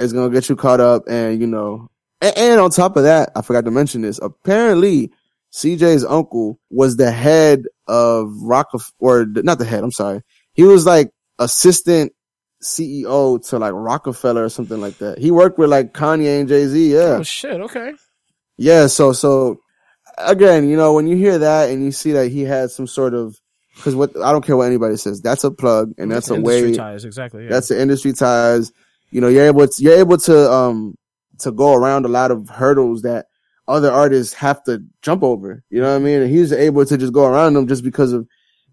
Is 0.01 0.13
gonna 0.13 0.31
get 0.31 0.49
you 0.49 0.57
caught 0.57 0.81
up, 0.81 1.05
and 1.09 1.41
you 1.41 1.47
know, 1.47 1.89
and, 2.21 2.37
and 2.37 2.61
on 2.61 2.71
top 2.71 2.97
of 2.97 3.05
that, 3.05 3.31
I 3.37 3.43
forgot 3.43 3.65
to 3.65 3.71
mention 3.71 4.03
this. 4.03 4.19
Apparently, 4.23 5.11
CJ's 5.53 6.05
uncle 6.05 6.59
was 6.71 6.97
the 6.97 7.11
head 7.11 7.65
of 7.87 8.33
Roc-A-Fella, 8.43 8.93
or 8.99 9.27
not 9.27 9.59
the 9.59 9.65
head. 9.65 9.85
I'm 9.85 9.93
sorry, 9.93 10.23
he 10.53 10.65
was 10.65 10.87
like 10.87 11.11
assistant 11.39 12.13
CEO 12.63 13.49
to 13.49 13.59
like 13.59 13.73
Roc-A-Fella 13.75 14.45
or 14.45 14.49
something 14.49 14.81
like 14.81 14.99
that. 14.99 15.19
He 15.19 15.31
worked 15.31 15.59
with 15.59 15.71
like 15.71 15.93
Kanye 15.93 16.41
and 16.41 16.49
Jay 16.49 16.67
Z. 16.67 16.93
Yeah. 16.93 17.19
Oh 17.19 17.23
shit. 17.23 17.61
Okay. 17.61 17.93
Yeah. 18.57 18.87
So, 18.87 19.13
so 19.13 19.61
again, 20.19 20.69
you 20.69 20.77
know, 20.77 20.93
when 20.93 21.07
you 21.07 21.17
hear 21.17 21.39
that 21.39 21.71
and 21.71 21.83
you 21.83 21.93
see 21.93 22.13
that 22.13 22.29
he 22.29 22.43
had 22.43 22.71
some 22.71 22.87
sort 22.87 23.15
of, 23.15 23.41
cause 23.81 23.95
what, 23.95 24.17
I 24.19 24.33
don't 24.33 24.45
care 24.45 24.57
what 24.57 24.67
anybody 24.67 24.97
says, 24.97 25.23
that's 25.23 25.45
a 25.45 25.51
plug 25.51 25.95
and 25.97 26.11
that's, 26.11 26.31
a 26.31 26.35
industry 26.35 26.71
way, 26.71 26.77
ties. 26.77 27.05
Exactly. 27.05 27.45
Yeah. 27.45 27.51
that's 27.51 27.69
the 27.69 27.81
industry 27.81 28.13
ties. 28.13 28.73
You 29.11 29.21
know, 29.21 29.29
you're 29.29 29.47
able 29.47 29.67
to, 29.67 29.83
you're 29.83 29.99
able 29.99 30.19
to, 30.19 30.53
um, 30.53 30.97
to 31.39 31.53
go 31.53 31.75
around 31.75 32.05
a 32.05 32.09
lot 32.09 32.31
of 32.31 32.49
hurdles 32.49 33.03
that 33.03 33.27
other 33.67 33.91
artists 33.91 34.35
have 34.35 34.63
to 34.65 34.83
jump 35.03 35.23
over. 35.23 35.63
You 35.71 35.81
know 35.81 35.91
what 35.91 35.97
I 35.97 36.05
mean? 36.05 36.23
And 36.23 36.31
he's 36.31 36.53
able 36.53 36.85
to 36.85 36.97
just 36.97 37.13
go 37.13 37.25
around 37.27 37.55
them 37.55 37.67
just 37.67 37.85
because 37.85 38.13
of 38.13 38.27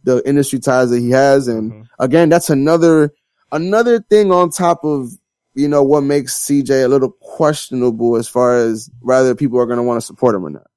the 0.03 0.27
industry 0.27 0.59
ties 0.59 0.89
that 0.89 0.99
he 0.99 1.11
has. 1.11 1.47
And 1.47 1.71
Mhm. 1.71 1.83
again, 1.99 2.29
that's 2.29 2.49
another, 2.49 3.11
another 3.51 3.99
thing 3.99 4.31
on 4.31 4.49
top 4.49 4.83
of, 4.83 5.11
you 5.53 5.67
know, 5.67 5.83
what 5.83 6.01
makes 6.01 6.35
CJ 6.35 6.83
a 6.83 6.87
little 6.87 7.11
questionable 7.11 8.15
as 8.15 8.27
far 8.27 8.57
as 8.57 8.89
whether 9.01 9.35
people 9.35 9.59
are 9.59 9.65
going 9.65 9.77
to 9.77 9.83
want 9.83 9.99
to 9.99 10.05
support 10.05 10.35
him 10.35 10.45
or 10.45 10.49
not. 10.49 10.67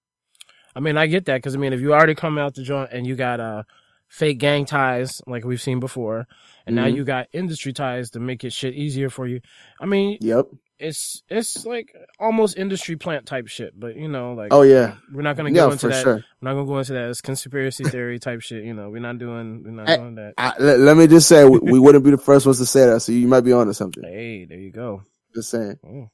I 0.75 0.81
mean, 0.81 0.97
I 0.97 1.07
get 1.07 1.25
that 1.27 1.37
because 1.39 1.55
I 1.55 1.59
mean, 1.59 1.73
if 1.73 1.81
you 1.81 1.93
already 1.93 2.15
come 2.15 2.39
out 2.39 2.55
the 2.55 2.63
joint 2.63 2.91
and 2.93 3.07
you 3.07 3.17
got 3.17 3.41
uh 3.41 3.65
fake 4.11 4.39
gang 4.39 4.67
ties 4.67 5.23
like 5.27 5.45
we've 5.45 5.63
seen 5.63 5.81
before, 5.81 6.27
and 6.67 6.77
now 6.77 6.85
Mhm. 6.87 6.97
you 6.97 7.05
got 7.05 7.29
industry 7.33 7.73
ties 7.73 8.11
to 8.11 8.21
make 8.21 8.45
it 8.45 8.53
shit 8.53 8.75
easier 8.75 9.09
for 9.09 9.27
you. 9.27 9.41
I 9.81 9.87
mean, 9.87 10.19
Yep. 10.21 10.47
it's 10.81 11.23
it's 11.29 11.65
like 11.65 11.95
almost 12.19 12.59
industry 12.59 12.97
plant 12.97 13.25
type 13.27 13.47
shit, 13.47 13.79
but 13.79 13.95
you 13.97 14.09
know, 14.09 14.33
like 14.35 14.49
Oh 14.53 14.63
yeah. 14.63 14.97
we're 15.13 15.23
not 15.23 15.37
gonna 15.37 15.53
go 15.53 15.67
Yeah, 15.67 15.73
into 15.73 15.89
that. 15.89 16.03
sure. 16.03 16.15
We're 16.17 16.49
not 16.51 16.55
gonna 16.55 16.67
go 16.67 16.79
into 16.79 16.93
that. 16.95 17.09
It's 17.09 17.21
conspiracy 17.21 17.85
theory 17.85 18.19
type 18.19 18.41
shit. 18.41 18.65
You 18.65 18.75
know, 18.75 18.91
we're 18.91 18.99
not 19.01 19.19
doing 19.19 19.63
we're 19.65 19.71
not 19.71 19.89
Hey, 19.89 19.97
doing 19.97 20.17
that. 20.17 20.35
I, 20.37 20.55
let, 20.59 20.81
let 20.81 20.97
me 20.97 21.07
just 21.07 21.29
say, 21.29 21.45
we, 21.45 21.59
we 21.61 21.79
wouldn't 21.79 22.05
be 22.05 22.11
the 22.11 22.19
first 22.19 22.47
ones 22.47 22.59
to 22.59 22.67
say 22.67 22.87
that, 22.87 23.01
so 23.01 23.13
you 23.13 23.29
might 23.29 23.43
be 23.43 23.53
on 23.53 23.61
onto 23.61 23.75
something. 23.75 24.03
Hey, 24.03 24.45
there 24.45 24.59
you 24.59 24.73
go. 24.73 25.03
Just 25.35 25.51
saying. 25.51 25.79
Oh. 25.87 26.11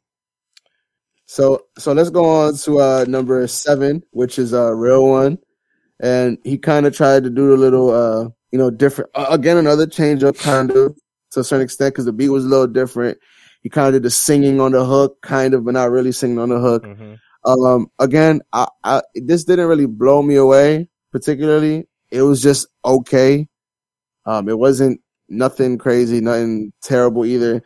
So, 1.29 1.65
so 1.79 1.93
let's 1.93 2.11
go 2.11 2.25
on 2.25 2.57
to 2.59 2.79
uh 2.81 3.05
number 3.09 3.47
seven, 3.49 4.03
which 4.11 4.39
is 4.39 4.53
a 4.53 4.73
real 4.75 5.07
one, 5.09 5.39
and 6.01 6.39
he 6.45 6.59
kind 6.59 6.87
of 6.87 6.97
tried 6.97 7.25
to 7.25 7.31
do 7.31 7.55
a 7.55 7.57
little, 7.57 7.91
uh, 7.91 8.29
you 8.51 8.59
know, 8.59 8.71
different. 8.71 9.11
Uh, 9.15 9.27
again, 9.31 9.57
another 9.57 9.87
change 9.87 10.23
up, 10.25 10.37
kind 10.37 10.71
of 10.71 10.97
to 11.33 11.41
a 11.41 11.45
certain 11.45 11.65
extent, 11.65 11.95
because 11.95 12.05
the 12.05 12.13
beat 12.13 12.29
was 12.31 12.45
a 12.45 12.49
little 12.49 12.67
different. 12.67 13.19
He 13.63 13.69
kind 13.69 13.89
of 13.89 13.95
did 13.95 14.03
the 14.03 14.11
singing 14.11 14.61
on 14.61 14.73
the 14.73 14.85
hook, 14.85 15.21
kind 15.23 15.55
of, 15.55 15.65
but 15.65 15.75
not 15.75 15.91
really 15.91 16.13
singing 16.13 16.39
on 16.39 16.51
the 16.51 16.61
hook. 16.61 16.85
hmm 16.85 17.15
Um, 17.45 17.89
again, 17.99 18.41
I, 18.53 18.67
I, 18.85 19.03
this 19.15 19.45
didn't 19.45 19.69
really 19.69 19.87
blow 19.87 20.23
me 20.23 20.37
away 20.37 20.89
particularly. 21.13 21.89
It 22.11 22.23
was 22.23 22.43
just 22.43 22.67
okay. 22.85 23.49
Um, 24.27 24.49
it 24.49 24.59
wasn't 24.59 25.01
nothing 25.29 25.79
crazy, 25.79 26.21
nothing 26.21 26.73
terrible 26.83 27.25
either. 27.25 27.63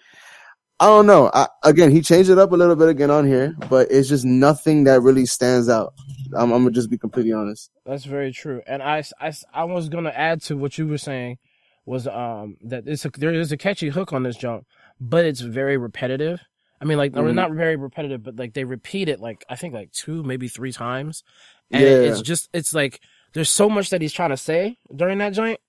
I 0.78 0.86
don't 0.86 1.06
know. 1.06 1.30
I, 1.34 1.48
again, 1.64 1.90
he 1.90 2.00
changed 2.00 2.30
it 2.30 2.38
up 2.38 2.52
a 2.52 2.56
little 2.56 2.76
bit 2.76 2.88
again 2.88 3.10
on 3.10 3.26
here, 3.26 3.54
but 3.68 3.90
it's 3.90 4.08
just 4.08 4.24
nothing 4.24 4.84
that 4.84 5.02
really 5.02 5.26
stands 5.26 5.68
out. 5.68 5.94
I'm, 6.36 6.52
I'm 6.52 6.62
gonna 6.62 6.70
just 6.70 6.90
be 6.90 6.98
completely 6.98 7.32
honest. 7.32 7.70
That's 7.84 8.04
very 8.04 8.32
true. 8.32 8.62
And 8.66 8.82
I, 8.82 9.02
I, 9.20 9.32
I 9.52 9.64
was 9.64 9.88
gonna 9.88 10.10
add 10.10 10.42
to 10.42 10.56
what 10.56 10.78
you 10.78 10.86
were 10.86 10.98
saying 10.98 11.38
was 11.86 12.06
um 12.06 12.56
that 12.62 12.86
it's 12.86 13.04
a, 13.04 13.10
there 13.10 13.32
is 13.32 13.52
a 13.52 13.56
catchy 13.56 13.88
hook 13.88 14.12
on 14.12 14.22
this 14.22 14.36
jump, 14.36 14.66
but 15.00 15.24
it's 15.24 15.40
very 15.40 15.76
repetitive. 15.76 16.40
I 16.80 16.84
mean, 16.84 16.98
like 16.98 17.12
Mhm. 17.12 17.34
not 17.34 17.52
very 17.52 17.76
repetitive, 17.76 18.22
but 18.22 18.36
like 18.36 18.54
they 18.54 18.64
repeat 18.64 19.08
it 19.08 19.20
like 19.20 19.44
I 19.48 19.56
think 19.56 19.74
like 19.74 19.92
two, 19.92 20.22
maybe 20.22 20.48
three 20.48 20.72
times, 20.72 21.22
and 21.70 21.82
Yeah. 21.82 21.88
it's 21.88 22.22
just 22.22 22.48
it's 22.52 22.72
like 22.74 23.00
there's 23.32 23.50
so 23.50 23.68
much 23.68 23.90
that 23.90 24.00
he's 24.02 24.12
trying 24.12 24.30
to 24.30 24.36
say 24.36 24.78
during 24.94 25.18
that 25.18 25.32
joint. 25.32 25.60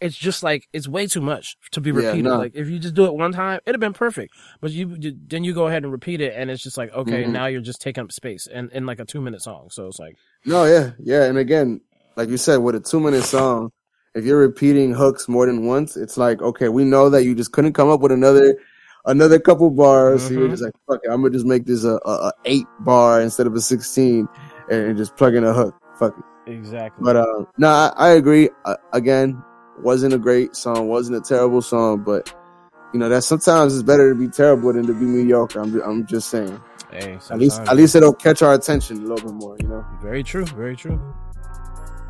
It's 0.00 0.16
just 0.16 0.42
like 0.42 0.68
it's 0.72 0.86
way 0.88 1.06
too 1.06 1.20
much 1.20 1.56
to 1.72 1.80
be 1.80 1.90
Yeah, 1.90 1.96
repeated. 1.96 2.24
no. 2.24 2.38
Like 2.38 2.52
if 2.54 2.68
you 2.68 2.78
just 2.78 2.94
do 2.94 3.04
it 3.06 3.14
one 3.14 3.32
time, 3.32 3.60
it'd 3.66 3.74
have 3.74 3.80
been 3.80 3.92
perfect. 3.92 4.32
But 4.60 4.70
you 4.70 4.96
then 5.26 5.44
you 5.44 5.52
go 5.54 5.66
ahead 5.66 5.82
and 5.82 5.90
repeat 5.92 6.20
it, 6.20 6.34
and 6.36 6.50
it's 6.50 6.62
just 6.62 6.76
like 6.78 6.92
okay, 6.92 7.24
Mhm. 7.24 7.32
now 7.32 7.46
you're 7.46 7.60
just 7.60 7.80
taking 7.80 8.04
up 8.04 8.12
space 8.12 8.46
and 8.46 8.70
in 8.72 8.86
like 8.86 9.00
a 9.00 9.04
two 9.04 9.20
minute 9.20 9.42
song. 9.42 9.68
So 9.70 9.86
it's 9.86 9.98
like 9.98 10.16
No, 10.44 10.64
yeah, 10.64 10.92
yeah. 11.00 11.24
And 11.24 11.36
again, 11.38 11.80
like 12.16 12.28
you 12.28 12.36
said, 12.36 12.58
with 12.58 12.74
a 12.76 12.80
two 12.80 13.00
minute 13.00 13.24
song, 13.24 13.70
if 14.14 14.24
you're 14.24 14.38
repeating 14.38 14.94
hooks 14.94 15.28
more 15.28 15.46
than 15.46 15.66
once, 15.66 15.96
it's 15.96 16.16
like, 16.16 16.40
okay, 16.42 16.68
we 16.68 16.84
know 16.84 17.10
that 17.10 17.24
you 17.24 17.34
just 17.34 17.52
couldn't 17.52 17.72
come 17.74 17.88
up 17.90 18.00
with 18.00 18.12
another, 18.12 18.56
another 19.06 19.38
couple 19.38 19.68
bars. 19.70 20.22
So 20.22 20.30
you're 20.30 20.48
Mhm. 20.48 20.50
just 20.50 20.62
like, 20.62 20.72
fuck 20.88 21.00
it, 21.04 21.08
I'm 21.10 21.22
gonna 21.22 21.30
just 21.34 21.44
make 21.46 21.66
this 21.66 21.84
a, 21.84 21.98
a, 22.04 22.28
a 22.28 22.32
eight 22.44 22.64
bar 22.80 23.20
instead 23.20 23.46
of 23.46 23.54
a 23.54 23.60
16 23.60 24.26
and 24.70 24.96
just 24.96 25.16
plug 25.16 25.34
in 25.34 25.44
a 25.44 25.52
hook. 25.52 25.74
Fuck 25.98 26.14
it. 26.18 26.50
exactly. 26.50 27.04
But, 27.04 27.16
uh, 27.16 27.44
no, 27.58 27.68
I, 27.68 27.92
I 27.96 28.08
agree. 28.10 28.48
Uh, 28.64 28.76
again, 28.92 29.40
wasn't 29.82 30.14
a 30.14 30.18
great 30.18 30.56
song, 30.56 30.88
wasn't 30.88 31.16
a 31.18 31.20
terrible 31.20 31.62
song, 31.62 32.02
but 32.04 32.34
you 32.92 32.98
know, 33.00 33.08
that 33.08 33.22
sometimes 33.22 33.74
it's 33.74 33.82
better 33.82 34.12
to 34.12 34.18
be 34.18 34.28
terrible 34.28 34.72
than 34.72 34.86
to 34.86 34.94
be 34.94 35.04
mediocre. 35.04 35.60
I'm, 35.60 35.80
I'm 35.82 36.06
just 36.06 36.30
saying. 36.30 36.60
hey, 36.90 37.18
At 37.30 37.38
least, 37.38 37.60
at 37.60 37.76
least 37.76 37.94
it'll 37.94 38.14
catch 38.14 38.40
our 38.40 38.54
attention 38.54 38.98
a 38.98 39.00
little 39.00 39.30
bit 39.30 39.34
more, 39.34 39.56
you 39.60 39.68
know? 39.68 39.84
Very 40.00 40.22
true. 40.22 40.46
Very 40.46 40.74
true. 40.74 40.98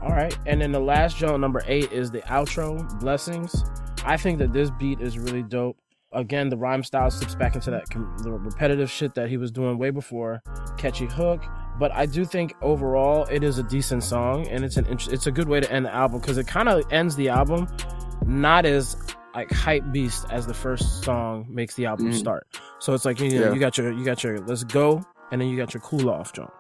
All 0.01 0.11
right. 0.11 0.37
And 0.47 0.61
then 0.63 0.71
the 0.71 0.81
last 0.81 1.17
joint, 1.17 1.41
number 1.41 1.63
eight, 1.67 1.91
is 1.91 2.13
the 2.13 2.21
outro, 2.23 2.89
Blessings. 3.01 3.65
I 4.05 4.17
think 4.17 4.39
that 4.39 4.53
this 4.53 4.71
beat 4.71 5.01
is 5.01 5.19
really 5.19 5.43
dope. 5.43 5.77
Again, 6.13 6.49
the 6.49 6.57
rhyme 6.57 6.85
style 6.85 7.11
slips 7.11 7.35
back 7.35 7.55
into 7.57 7.71
that 7.73 7.91
com- 7.91 8.17
the 8.23 8.31
repetitive 8.31 8.91
shit 8.91 9.15
that 9.15 9.29
he 9.29 9.37
was 9.37 9.51
doing 9.51 9.77
way 9.79 9.91
before. 9.91 10.43
Catchy 10.79 11.07
hook. 11.07 11.43
But 11.79 11.93
I 11.93 12.07
do 12.07 12.25
think 12.25 12.55
overall 12.61 13.25
it 13.31 13.43
is 13.45 13.59
a 13.59 13.63
decent 13.63 14.03
song 14.03 14.49
and 14.49 14.65
it's 14.65 14.77
an 14.77 14.87
int- 14.87 15.09
it's 15.13 15.27
a 15.27 15.31
good 15.31 15.49
way 15.49 15.61
to 15.61 15.71
end 15.73 15.87
the 15.87 15.95
album 15.95 16.21
because 16.21 16.39
it 16.39 16.47
kind 16.47 16.69
of 16.69 16.85
ends 16.91 17.15
the 17.17 17.29
album 17.29 17.69
not 18.27 18.67
as 18.67 18.97
like 19.35 19.51
hype 19.53 19.85
beast 19.93 20.27
as 20.31 20.47
the 20.47 20.55
first 20.55 21.05
song 21.05 21.47
makes 21.49 21.75
the 21.77 21.87
album 21.87 22.11
Mhm. 22.11 22.15
start. 22.15 22.47
So 22.81 22.95
it's 22.95 23.05
like 23.05 23.21
you 23.21 23.31
know 23.39 23.47
Yeah. 23.47 23.53
you 23.53 23.61
got 23.61 23.79
your 23.79 23.93
you 23.93 24.05
got 24.05 24.25
your 24.25 24.39
let's 24.41 24.65
go 24.65 25.05
and 25.31 25.41
then 25.41 25.49
you 25.49 25.57
got 25.57 25.73
your 25.75 25.81
cool 25.83 26.11
off 26.11 26.33
joint. 26.33 26.51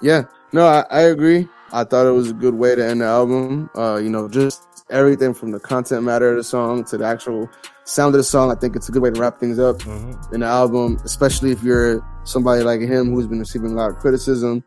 Yeah, 0.00 0.22
no, 0.52 0.66
I, 0.66 0.84
I 0.90 1.00
agree. 1.02 1.48
I 1.72 1.84
thought 1.84 2.06
it 2.06 2.12
was 2.12 2.30
a 2.30 2.34
good 2.34 2.54
way 2.54 2.74
to 2.74 2.84
end 2.84 3.00
the 3.02 3.04
album. 3.06 3.68
Uh, 3.76 3.96
you 4.02 4.08
know, 4.08 4.28
just 4.28 4.62
everything 4.90 5.34
from 5.34 5.50
the 5.50 5.60
content 5.60 6.02
matter 6.02 6.30
of 6.30 6.36
the 6.36 6.44
song 6.44 6.82
to 6.84 6.96
the 6.96 7.04
actual 7.04 7.48
sound 7.88 8.14
of 8.14 8.18
the 8.18 8.24
song. 8.24 8.50
I 8.50 8.54
think 8.54 8.76
it's 8.76 8.88
a 8.88 8.92
good 8.92 9.02
way 9.02 9.10
to 9.10 9.20
wrap 9.20 9.38
things 9.40 9.58
up 9.58 9.78
Mm-hmm. 9.78 10.34
in 10.34 10.40
the 10.40 10.46
album, 10.46 10.98
especially 11.04 11.50
if 11.52 11.62
you're 11.62 12.04
somebody 12.24 12.62
like 12.62 12.80
him 12.80 13.12
who's 13.12 13.26
been 13.26 13.38
receiving 13.40 13.72
a 13.72 13.74
lot 13.74 13.90
of 13.90 13.96
criticism. 13.98 14.62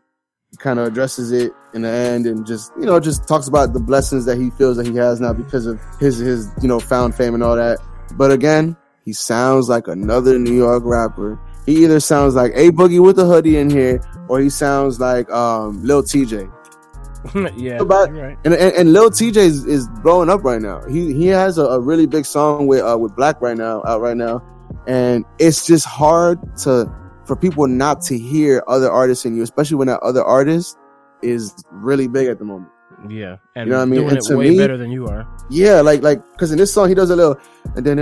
He 0.50 0.56
kind 0.58 0.78
of 0.78 0.86
addresses 0.88 1.32
it 1.32 1.52
in 1.72 1.82
the 1.82 1.88
end 1.88 2.26
and 2.26 2.44
just, 2.46 2.72
you 2.78 2.84
know, 2.84 3.00
just 3.00 3.26
talks 3.26 3.48
about 3.48 3.72
the 3.72 3.80
blessings 3.80 4.26
that 4.26 4.36
he 4.36 4.50
feels 4.50 4.76
that 4.76 4.86
he 4.86 4.94
has 4.96 5.20
now 5.20 5.32
because 5.32 5.64
of 5.66 5.80
his, 5.98 6.18
his, 6.18 6.50
you 6.60 6.68
know, 6.68 6.78
found 6.78 7.14
fame 7.14 7.32
and 7.34 7.42
all 7.42 7.56
that. 7.56 7.78
But 8.16 8.30
again, 8.32 8.76
he 9.04 9.12
sounds 9.14 9.68
like 9.70 9.88
another 9.88 10.38
New 10.38 10.52
York 10.54 10.82
rapper. 10.84 11.38
He 11.64 11.84
either 11.84 12.00
sounds 12.00 12.34
like 12.34 12.52
A 12.54 12.70
Boogie 12.70 13.00
wit 13.02 13.16
da 13.16 13.24
Hoodie 13.24 13.56
in 13.56 13.70
here 13.70 14.00
or 14.28 14.40
he 14.40 14.50
sounds 14.50 15.00
like 15.00 15.30
um 15.30 15.82
Lil 15.82 16.02
Tjay. 16.02 16.52
yeah, 17.56 17.78
About- 17.80 18.12
right. 18.12 18.36
And, 18.44 18.54
and 18.54 18.74
and 18.74 18.92
Lil 18.92 19.10
Tjay 19.10 19.36
is, 19.36 19.64
is 19.64 19.88
blowing 20.02 20.28
up 20.28 20.42
right 20.44 20.60
now. 20.60 20.82
He 20.88 21.12
he 21.12 21.26
has 21.26 21.58
a, 21.58 21.64
a 21.64 21.80
really 21.80 22.06
big 22.06 22.26
song 22.26 22.66
with 22.66 22.82
uh 22.82 22.98
with 22.98 23.12
6LACK 23.12 23.40
right 23.40 23.56
now 23.56 23.82
out 23.86 24.00
right 24.00 24.16
now, 24.16 24.42
and 24.86 25.24
it's 25.38 25.66
just 25.66 25.86
hard 25.86 26.38
to 26.58 26.92
for 27.24 27.36
people 27.36 27.66
not 27.66 28.00
to 28.02 28.18
hear 28.18 28.62
other 28.66 28.90
artists 28.90 29.24
in 29.24 29.36
you, 29.36 29.42
especially 29.42 29.76
when 29.76 29.88
that 29.88 30.00
other 30.00 30.24
artist 30.24 30.76
is 31.22 31.54
really 31.70 32.08
big 32.08 32.28
at 32.28 32.38
the 32.38 32.44
moment. 32.44 32.70
Yeah, 33.08 33.36
and 33.56 33.68
know 33.70 33.78
what 33.78 33.82
I 33.82 33.84
mean? 33.86 34.00
doing 34.00 34.16
And 34.16 34.18
it 34.30 34.36
way 34.36 34.50
me- 34.50 34.56
better 34.58 34.76
than 34.76 34.90
you 34.92 35.06
are. 35.06 35.26
Yeah, 35.50 35.80
like 35.80 36.02
like 36.02 36.22
because 36.32 36.52
in 36.52 36.58
this 36.58 36.72
song 36.72 36.88
he 36.88 36.94
does 36.94 37.10
a 37.10 37.16
little 37.16 37.36
and 37.74 37.84
then 37.86 37.98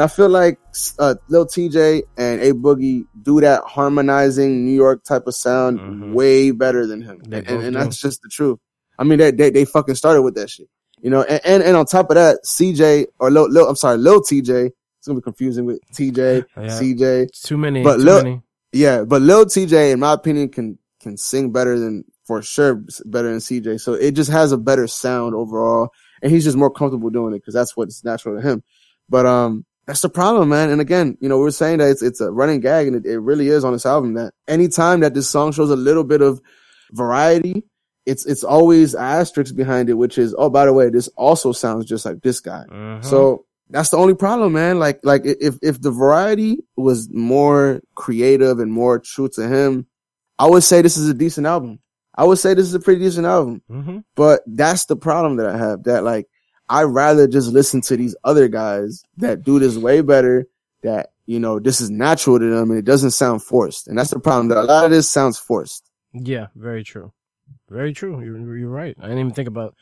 I 0.00 0.06
feel 0.06 0.28
like 0.28 0.58
uh, 0.98 1.14
Lil 1.28 1.46
Tjay 1.46 2.02
and 2.16 2.40
A 2.40 2.52
Boogie 2.52 3.04
do 3.22 3.40
that 3.40 3.62
harmonizing 3.64 4.64
New 4.64 4.72
York 4.74 5.04
type 5.04 5.26
of 5.26 5.34
sound 5.34 5.78
Mhm. 5.80 6.12
way 6.14 6.50
better 6.50 6.86
than 6.86 7.02
him, 7.02 7.20
and, 7.24 7.34
and 7.34 7.48
do. 7.48 7.70
that's 7.72 8.00
just 8.00 8.22
the 8.22 8.28
truth. 8.28 8.58
I 8.98 9.04
mean, 9.04 9.18
they, 9.18 9.30
they 9.30 9.50
they 9.50 9.64
fucking 9.64 9.94
started 9.94 10.22
with 10.22 10.34
that 10.36 10.50
shit, 10.50 10.68
you 11.00 11.10
know. 11.10 11.22
And 11.22 11.40
and, 11.44 11.62
and 11.62 11.76
on 11.76 11.86
top 11.86 12.10
of 12.10 12.14
that, 12.16 12.38
CJ 12.44 13.06
or 13.18 13.30
Lil, 13.30 13.48
Lil 13.50 13.68
I'm 13.68 13.76
sorry, 13.76 13.96
Lil 13.98 14.20
Tjay. 14.22 14.70
It's 14.98 15.06
gonna 15.08 15.18
be 15.18 15.22
confusing 15.22 15.64
with 15.64 15.80
TJ, 15.94 16.44
Yeah. 16.56 16.62
CJ. 16.66 17.22
It's 17.24 17.42
too 17.42 17.56
many. 17.56 17.82
But 17.82 17.96
too 17.96 18.02
look- 18.02 18.24
many. 18.24 18.42
Yeah, 18.72 19.04
but 19.04 19.22
Lil 19.22 19.46
Tjay, 19.46 19.92
in 19.92 20.00
my 20.00 20.12
opinion, 20.12 20.48
can 20.48 20.78
can 21.00 21.16
sing 21.16 21.50
better 21.50 21.78
than 21.78 22.04
for 22.24 22.42
sure 22.42 22.82
better 23.06 23.28
than 23.28 23.38
CJ. 23.38 23.80
So 23.80 23.94
it 23.94 24.12
just 24.12 24.30
has 24.30 24.52
a 24.52 24.58
better 24.58 24.86
sound 24.86 25.34
overall, 25.34 25.90
and 26.22 26.30
he's 26.30 26.44
just 26.44 26.56
more 26.56 26.70
comfortable 26.70 27.10
doing 27.10 27.34
it 27.34 27.38
because 27.38 27.54
that's 27.54 27.76
what's 27.76 28.04
natural 28.04 28.36
to 28.40 28.46
him. 28.46 28.62
But 29.08 29.26
um, 29.26 29.64
that's 29.86 30.02
the 30.02 30.08
problem, 30.08 30.50
man. 30.50 30.70
And 30.70 30.80
again, 30.80 31.18
you 31.20 31.28
know, 31.28 31.38
we're 31.38 31.50
saying 31.50 31.78
that 31.78 31.90
it's 31.90 32.02
it's 32.02 32.20
a 32.20 32.30
running 32.30 32.60
gag, 32.60 32.86
and 32.86 32.96
it, 32.96 33.06
it 33.06 33.18
really 33.18 33.48
is 33.48 33.64
on 33.64 33.72
this 33.72 33.86
album 33.86 34.14
that 34.14 34.34
anytime 34.46 35.00
that 35.00 35.14
this 35.14 35.28
song 35.28 35.52
shows 35.52 35.70
a 35.70 35.76
little 35.76 36.04
bit 36.04 36.22
of 36.22 36.40
variety, 36.92 37.64
it's 38.06 38.24
it's 38.26 38.44
always 38.44 38.94
asterisks 38.94 39.52
behind 39.52 39.88
it, 39.90 39.94
which 39.94 40.16
is 40.18 40.34
oh 40.38 40.50
by 40.50 40.66
the 40.66 40.72
way, 40.72 40.90
this 40.90 41.08
also 41.16 41.50
sounds 41.50 41.86
just 41.86 42.04
like 42.04 42.20
this 42.22 42.38
guy. 42.40 42.64
Mhm. 42.70 43.04
So 43.04 43.46
that's 43.70 43.90
the 43.90 43.96
only 43.96 44.14
problem, 44.14 44.52
man. 44.52 44.78
Like, 44.78 45.00
like 45.02 45.22
if, 45.24 45.56
if 45.62 45.80
the 45.80 45.90
variety 45.90 46.58
was 46.76 47.08
more 47.12 47.80
creative 47.94 48.58
and 48.58 48.72
more 48.72 48.98
true 48.98 49.28
to 49.30 49.48
him, 49.48 49.86
I 50.38 50.46
would 50.48 50.62
say 50.62 50.82
this 50.82 50.96
is 50.96 51.08
a 51.08 51.14
decent 51.14 51.46
album. 51.46 51.80
I 52.14 52.24
would 52.24 52.38
say 52.38 52.54
this 52.54 52.66
is 52.66 52.74
a 52.74 52.80
pretty 52.80 53.00
decent 53.00 53.26
album, 53.26 53.62
Mm-hmm. 53.70 53.98
but 54.16 54.42
that's 54.46 54.86
the 54.86 54.96
problem 54.96 55.36
that 55.36 55.46
I 55.46 55.56
have 55.56 55.84
that 55.84 56.04
like, 56.04 56.26
I 56.68 56.82
rather 56.84 57.26
just 57.26 57.50
listen 57.52 57.80
to 57.82 57.96
these 57.96 58.14
other 58.24 58.46
guys 58.48 59.02
that 59.18 59.42
do 59.42 59.58
this 59.58 59.76
way 59.76 60.02
better, 60.02 60.46
that, 60.82 61.10
you 61.26 61.40
know, 61.40 61.58
this 61.58 61.80
is 61.80 61.90
natural 61.90 62.38
to 62.38 62.44
them 62.50 62.70
and 62.70 62.78
it 62.78 62.84
doesn't 62.84 63.10
sound 63.12 63.42
forced. 63.42 63.88
And 63.88 63.98
that's 63.98 64.10
the 64.10 64.20
problem 64.20 64.48
that 64.48 64.58
a 64.58 64.62
lot 64.62 64.84
of 64.84 64.90
this 64.90 65.08
sounds 65.08 65.38
forced. 65.38 65.90
Yeah, 66.12 66.48
very 66.54 66.84
true. 66.84 67.12
Very 67.68 67.92
true. 67.92 68.20
You're 68.22 68.56
you're 68.56 68.68
right. 68.68 68.96
I 68.98 69.02
didn't 69.02 69.18
even 69.18 69.32
think 69.32 69.48
about 69.48 69.74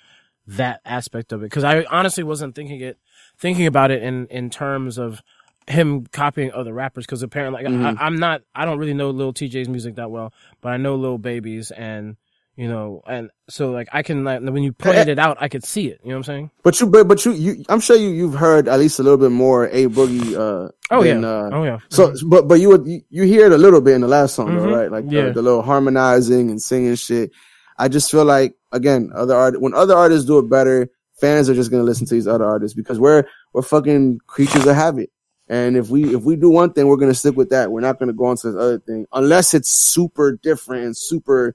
that 0.49 0.81
aspect 0.85 1.33
of 1.33 1.43
it 1.43 1.47
because 1.47 1.65
I 1.65 1.85
honestly 1.85 2.25
wasn't 2.25 2.55
thinking 2.55 2.81
it 2.81 2.99
thinking 3.39 3.67
about 3.67 3.91
it 3.91 4.03
in 4.03 4.27
in 4.29 4.51
terms 4.51 4.99
of 4.99 5.23
him 5.67 6.07
copying 6.07 6.51
other 6.53 6.73
rappers 6.73 7.05
because 7.05 7.23
apparently 7.23 7.63
like, 7.63 7.73
Mhm. 7.73 7.99
I, 8.01 8.07
I'm 8.07 8.19
not 8.19 8.43
I 8.55 8.65
don't 8.65 8.79
really 8.79 8.95
know 8.95 9.11
Lil 9.11 9.33
Tjay's 9.35 9.69
music 9.69 9.97
that 9.97 10.11
well, 10.11 10.33
but 10.63 10.71
I 10.71 10.77
know 10.79 10.97
Lil 10.97 11.19
Baby's 11.19 11.71
and 11.71 12.17
you 12.57 12.67
know 12.69 13.03
and 13.07 13.31
so 13.51 13.71
like 13.71 13.87
I 13.93 14.03
can 14.03 14.25
like 14.25 14.41
when 14.41 14.63
you 14.63 14.73
pointed 14.73 15.09
it 15.09 15.19
out 15.19 15.37
I 15.41 15.49
could 15.49 15.65
see 15.65 15.89
it. 15.89 16.01
You 16.03 16.09
know 16.09 16.15
what 16.17 16.21
I'm 16.21 16.25
saying? 16.25 16.51
But 16.65 16.81
you, 16.81 16.87
but, 16.87 17.07
but 17.07 17.25
you, 17.27 17.33
you, 17.33 17.65
I'm 17.69 17.81
sure 17.81 17.97
you, 17.97 18.09
you've 18.09 18.35
heard 18.35 18.67
at 18.67 18.79
least 18.81 18.99
a 18.99 19.03
little 19.03 19.19
bit 19.19 19.31
more 19.31 19.67
A 19.67 19.87
Boogie, 19.87 20.33
uh, 20.35 20.71
Oh 20.91 21.05
than, 21.05 21.21
yeah. 21.23 21.29
uh, 21.29 21.51
oh 21.53 21.65
yeah. 21.65 21.79
So, 21.91 22.15
but 22.27 22.49
but 22.49 22.61
you 22.61 22.71
would 22.71 22.87
you, 22.87 23.03
you 23.11 23.23
hear 23.25 23.45
it 23.47 23.53
a 23.53 23.59
little 23.59 23.83
bit 23.83 23.95
in 23.95 24.01
the 24.01 24.09
last 24.09 24.35
song, 24.37 24.57
though, 24.57 24.65
Mhm. 24.67 24.75
right? 24.75 24.91
Like 24.91 25.05
Yeah. 25.07 25.27
the, 25.27 25.33
the 25.35 25.43
little 25.43 25.63
harmonizing 25.63 26.51
and 26.51 26.61
singing 26.63 26.95
shit. 26.97 27.31
I 27.79 27.89
just 27.89 28.11
feel 28.11 28.25
like 28.25 28.55
again, 28.73 29.13
other 29.15 29.35
art 29.37 29.61
when 29.61 29.75
other 29.75 29.95
artists 29.95 30.27
do 30.27 30.39
it 30.39 30.49
better, 30.51 30.89
fans 31.21 31.49
are 31.49 31.55
just 31.55 31.71
gonna 31.71 31.83
listen 31.83 32.07
to 32.07 32.15
these 32.15 32.29
other 32.29 32.45
artists 32.45 32.75
because 32.75 32.99
we're 32.99 33.25
we're 33.53 33.63
fucking 33.63 34.21
creatures 34.27 34.67
of 34.67 34.75
habit. 34.75 35.11
And 35.49 35.77
if 35.77 35.89
we 35.89 36.15
if 36.15 36.23
we 36.23 36.37
do 36.37 36.51
one 36.51 36.73
thing, 36.73 36.87
we're 36.87 36.97
gonna 36.97 37.15
stick 37.15 37.37
with 37.37 37.51
that. 37.51 37.71
We're 37.71 37.81
not 37.81 37.99
gonna 37.99 38.13
go 38.13 38.27
on 38.27 38.37
to 38.39 38.51
this 38.51 38.57
other 38.57 38.79
thing 38.79 39.07
unless 39.13 39.55
it's 39.55 39.71
super 39.71 40.33
different 40.33 40.85
and 40.85 40.97
super, 40.97 41.55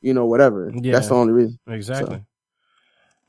you 0.00 0.14
know, 0.14 0.26
whatever. 0.26 0.72
Yeah. 0.74 0.92
That's 0.92 1.08
the 1.08 1.14
only 1.14 1.32
reason. 1.32 1.58
Exactly. 1.66 2.22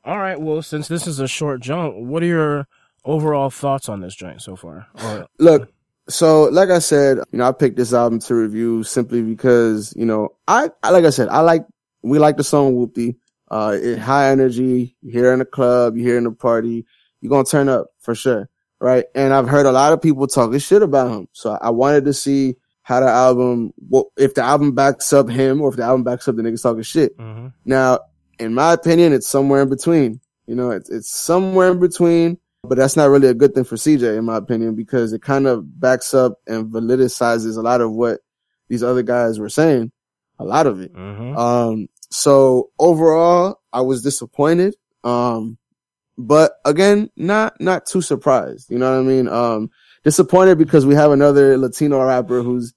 All 0.04 0.18
right. 0.18 0.40
Well, 0.40 0.62
since 0.62 0.88
this 0.88 1.06
is 1.06 1.18
a 1.18 1.28
short 1.28 1.60
jump, 1.60 1.96
what 1.96 2.22
are 2.22 2.26
your 2.26 2.68
overall 3.04 3.50
thoughts 3.50 3.88
on 3.88 4.00
this 4.00 4.14
joint 4.14 4.40
so 4.40 4.54
far? 4.54 4.86
Or, 5.02 5.26
Look, 5.38 5.72
so 6.08 6.44
like 6.44 6.70
I 6.70 6.78
said, 6.78 7.18
you 7.32 7.38
know, 7.38 7.48
I 7.48 7.52
picked 7.52 7.76
this 7.76 7.92
album 7.92 8.20
to 8.20 8.34
review 8.34 8.84
simply 8.84 9.22
because, 9.22 9.92
you 9.96 10.06
know, 10.06 10.30
I, 10.46 10.70
I 10.82 10.90
like 10.90 11.04
I 11.04 11.10
said, 11.10 11.28
I 11.28 11.40
like 11.40 11.66
we 12.02 12.18
like 12.18 12.36
the 12.36 12.44
song 12.44 12.74
Whoopty. 12.74 13.16
Uh 13.48 13.76
it 13.80 13.98
high 13.98 14.30
energy, 14.30 14.96
you 15.02 15.12
hear 15.12 15.30
it 15.30 15.34
in 15.34 15.38
the 15.40 15.44
club, 15.44 15.96
you 15.96 16.02
hear 16.04 16.14
it 16.16 16.18
in 16.18 16.24
the 16.24 16.32
party, 16.32 16.84
you're 17.20 17.30
gonna 17.30 17.44
turn 17.44 17.68
up 17.68 17.88
for 18.00 18.14
sure. 18.14 18.48
Right. 18.80 19.06
And 19.14 19.32
I've 19.32 19.48
heard 19.48 19.66
a 19.66 19.72
lot 19.72 19.92
of 19.92 20.02
people 20.02 20.26
talking 20.26 20.58
shit 20.58 20.82
about 20.82 21.10
him. 21.10 21.28
So 21.32 21.56
I 21.60 21.70
wanted 21.70 22.04
to 22.06 22.12
see 22.12 22.56
how 22.82 23.00
the 23.00 23.08
album 23.08 23.72
well, 23.88 24.12
if 24.16 24.34
the 24.34 24.42
album 24.42 24.72
backs 24.72 25.12
up 25.12 25.28
him 25.28 25.60
or 25.60 25.70
if 25.70 25.76
the 25.76 25.82
album 25.82 26.04
backs 26.04 26.28
up 26.28 26.36
the 26.36 26.42
niggas 26.42 26.62
talking 26.62 26.82
shit. 26.82 27.16
Mhm. 27.18 27.52
Now, 27.64 28.00
in 28.38 28.52
my 28.52 28.72
opinion, 28.74 29.12
it's 29.12 29.26
somewhere 29.26 29.62
in 29.62 29.68
between. 29.68 30.20
You 30.46 30.54
know, 30.54 30.70
it's 30.70 30.90
it's 30.90 31.10
somewhere 31.10 31.70
in 31.72 31.80
between, 31.80 32.38
but 32.62 32.76
that's 32.78 32.96
not 32.96 33.10
really 33.10 33.28
a 33.28 33.34
good 33.34 33.54
thing 33.54 33.64
for 33.64 33.76
CJ, 33.76 34.16
in 34.18 34.24
my 34.24 34.36
opinion, 34.36 34.74
because 34.74 35.12
it 35.12 35.22
kind 35.22 35.46
of 35.46 35.80
backs 35.80 36.14
up 36.14 36.38
and 36.46 36.66
validizes 36.72 37.56
a 37.56 37.62
lot 37.62 37.80
of 37.80 37.92
what 37.92 38.20
these 38.68 38.82
other 38.82 39.02
guys 39.02 39.38
were 39.38 39.48
saying. 39.48 39.90
A 40.38 40.44
lot 40.44 40.66
of 40.66 40.80
it. 40.80 40.94
Mhm. 40.94 41.36
Um, 41.36 41.88
so 42.10 42.70
overall, 42.78 43.60
I 43.72 43.80
was 43.80 44.02
disappointed. 44.02 44.74
Um, 45.04 45.58
but 46.18 46.52
again, 46.64 47.10
not 47.16 47.60
not 47.60 47.86
too 47.86 48.00
surprised. 48.00 48.70
You 48.70 48.78
know 48.78 48.90
what 48.90 49.00
I 49.00 49.02
mean? 49.02 49.28
Um, 49.28 49.70
disappointed 50.04 50.58
because 50.58 50.86
we 50.86 50.94
have 50.94 51.10
another 51.12 51.58
Latino 51.58 52.02
rapper 52.04 52.42
who's 52.42 52.72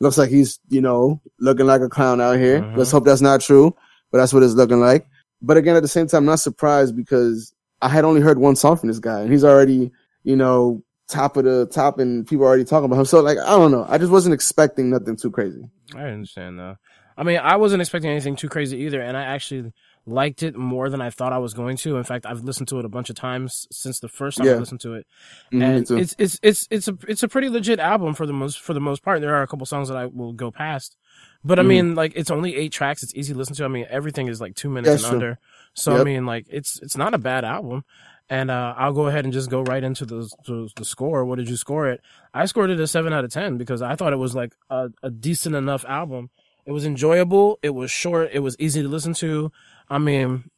looks 0.00 0.18
like 0.18 0.28
he's 0.30 0.58
you 0.68 0.80
know 0.80 1.20
looking 1.40 1.66
like 1.66 1.80
a 1.80 1.88
clown 1.88 2.20
out 2.20 2.36
here. 2.38 2.60
Mhm. 2.60 2.76
Let's 2.76 2.90
hope 2.90 3.04
that's 3.04 3.20
not 3.20 3.40
true, 3.40 3.74
but 4.10 4.18
that's 4.18 4.34
what 4.34 4.42
it's 4.42 4.54
looking 4.54 4.80
like. 4.80 5.06
But 5.40 5.56
again, 5.56 5.76
at 5.76 5.82
the 5.82 5.88
same 5.88 6.06
time, 6.06 6.24
not 6.24 6.40
surprised 6.40 6.96
because 6.96 7.52
I 7.80 7.88
had 7.88 8.04
only 8.04 8.20
heard 8.20 8.38
one 8.38 8.56
song 8.56 8.76
from 8.76 8.88
this 8.88 8.98
guy, 8.98 9.20
and 9.20 9.32
he's 9.32 9.44
already 9.44 9.90
you 10.24 10.36
know 10.36 10.82
top 11.08 11.36
of 11.36 11.44
the 11.44 11.66
top, 11.66 11.98
and 11.98 12.26
people 12.26 12.44
are 12.44 12.48
already 12.48 12.64
talking 12.64 12.86
about 12.86 12.98
him. 12.98 13.04
So 13.06 13.20
like, 13.20 13.38
I 13.38 13.50
don't 13.50 13.72
know. 13.72 13.86
I 13.88 13.98
just 13.98 14.12
wasn't 14.12 14.34
expecting 14.34 14.90
nothing 14.90 15.16
too 15.16 15.30
crazy. 15.30 15.68
I 15.94 16.04
understand 16.04 16.58
though. 16.58 16.76
I 17.16 17.22
mean, 17.22 17.38
I 17.38 17.56
wasn't 17.56 17.80
expecting 17.82 18.10
anything 18.10 18.36
too 18.36 18.48
crazy 18.48 18.78
either, 18.78 19.00
and 19.00 19.16
I 19.16 19.22
actually 19.22 19.72
liked 20.06 20.42
it 20.42 20.56
more 20.56 20.90
than 20.90 21.00
I 21.00 21.10
thought 21.10 21.32
I 21.32 21.38
was 21.38 21.54
going 21.54 21.76
to. 21.78 21.96
In 21.96 22.04
fact, 22.04 22.26
I've 22.26 22.42
listened 22.42 22.68
to 22.68 22.78
it 22.78 22.84
a 22.84 22.88
bunch 22.88 23.08
of 23.08 23.16
times 23.16 23.66
since 23.70 24.00
the 24.00 24.08
first 24.08 24.38
time 24.38 24.50
I 24.50 24.54
listened 24.54 24.80
to 24.80 24.94
it, 24.94 25.06
Mhm, 25.52 25.62
and 25.62 25.90
it's 25.98 26.14
it's 26.18 26.38
it's 26.42 26.68
it's 26.70 26.88
a 26.88 26.98
it's 27.08 27.22
a 27.22 27.28
pretty 27.28 27.48
legit 27.48 27.78
album 27.78 28.14
for 28.14 28.26
the 28.26 28.32
most 28.32 28.60
for 28.60 28.74
the 28.74 28.80
most 28.80 29.02
part. 29.02 29.20
There 29.20 29.34
are 29.34 29.42
a 29.42 29.46
couple 29.46 29.66
songs 29.66 29.88
that 29.88 29.96
I 29.96 30.06
will 30.06 30.32
go 30.32 30.50
past, 30.50 30.96
but 31.44 31.58
I 31.58 31.62
Mhm. 31.62 31.66
mean, 31.66 31.94
like 31.94 32.12
it's 32.16 32.30
only 32.30 32.56
eight 32.56 32.72
tracks. 32.72 33.02
It's 33.02 33.14
easy 33.14 33.32
to 33.32 33.38
listen 33.38 33.54
to. 33.56 33.64
I 33.64 33.68
mean, 33.68 33.86
everything 33.88 34.28
is 34.28 34.40
like 34.40 34.54
two 34.56 34.68
minutes 34.68 34.92
That's 34.92 35.04
and 35.04 35.10
true. 35.10 35.18
under. 35.18 35.38
So 35.74 35.94
I 36.00 36.04
mean, 36.04 36.26
like 36.26 36.46
it's 36.50 36.80
it's 36.82 36.96
not 36.96 37.14
a 37.14 37.18
bad 37.18 37.44
album. 37.44 37.84
And 38.30 38.50
uh, 38.50 38.74
I'll 38.78 38.94
go 38.94 39.06
ahead 39.06 39.24
and 39.24 39.34
just 39.34 39.50
go 39.50 39.60
right 39.60 39.84
into 39.84 40.06
the, 40.06 40.26
the 40.46 40.70
the 40.76 40.84
score. 40.84 41.26
What 41.26 41.36
did 41.36 41.48
you 41.50 41.56
score 41.56 41.88
it? 41.90 42.00
I 42.32 42.46
scored 42.46 42.70
it 42.70 42.80
a 42.80 42.86
seven 42.86 43.12
out 43.12 43.22
of 43.22 43.30
ten 43.30 43.58
because 43.58 43.82
I 43.82 43.96
thought 43.96 44.14
it 44.14 44.18
was 44.18 44.34
like 44.34 44.54
a, 44.70 44.88
a 45.02 45.10
decent 45.10 45.54
enough 45.54 45.84
album. 45.84 46.30
It 46.66 46.72
was 46.72 46.84
enjoyable. 46.86 47.58
It 47.62 47.70
was 47.70 47.90
short. 47.90 48.30
It 48.32 48.40
was 48.40 48.56
easy 48.58 48.82
to 48.82 48.88
listen 48.88 49.14
to. 49.14 49.52
I 49.88 49.98
mean, 49.98 50.50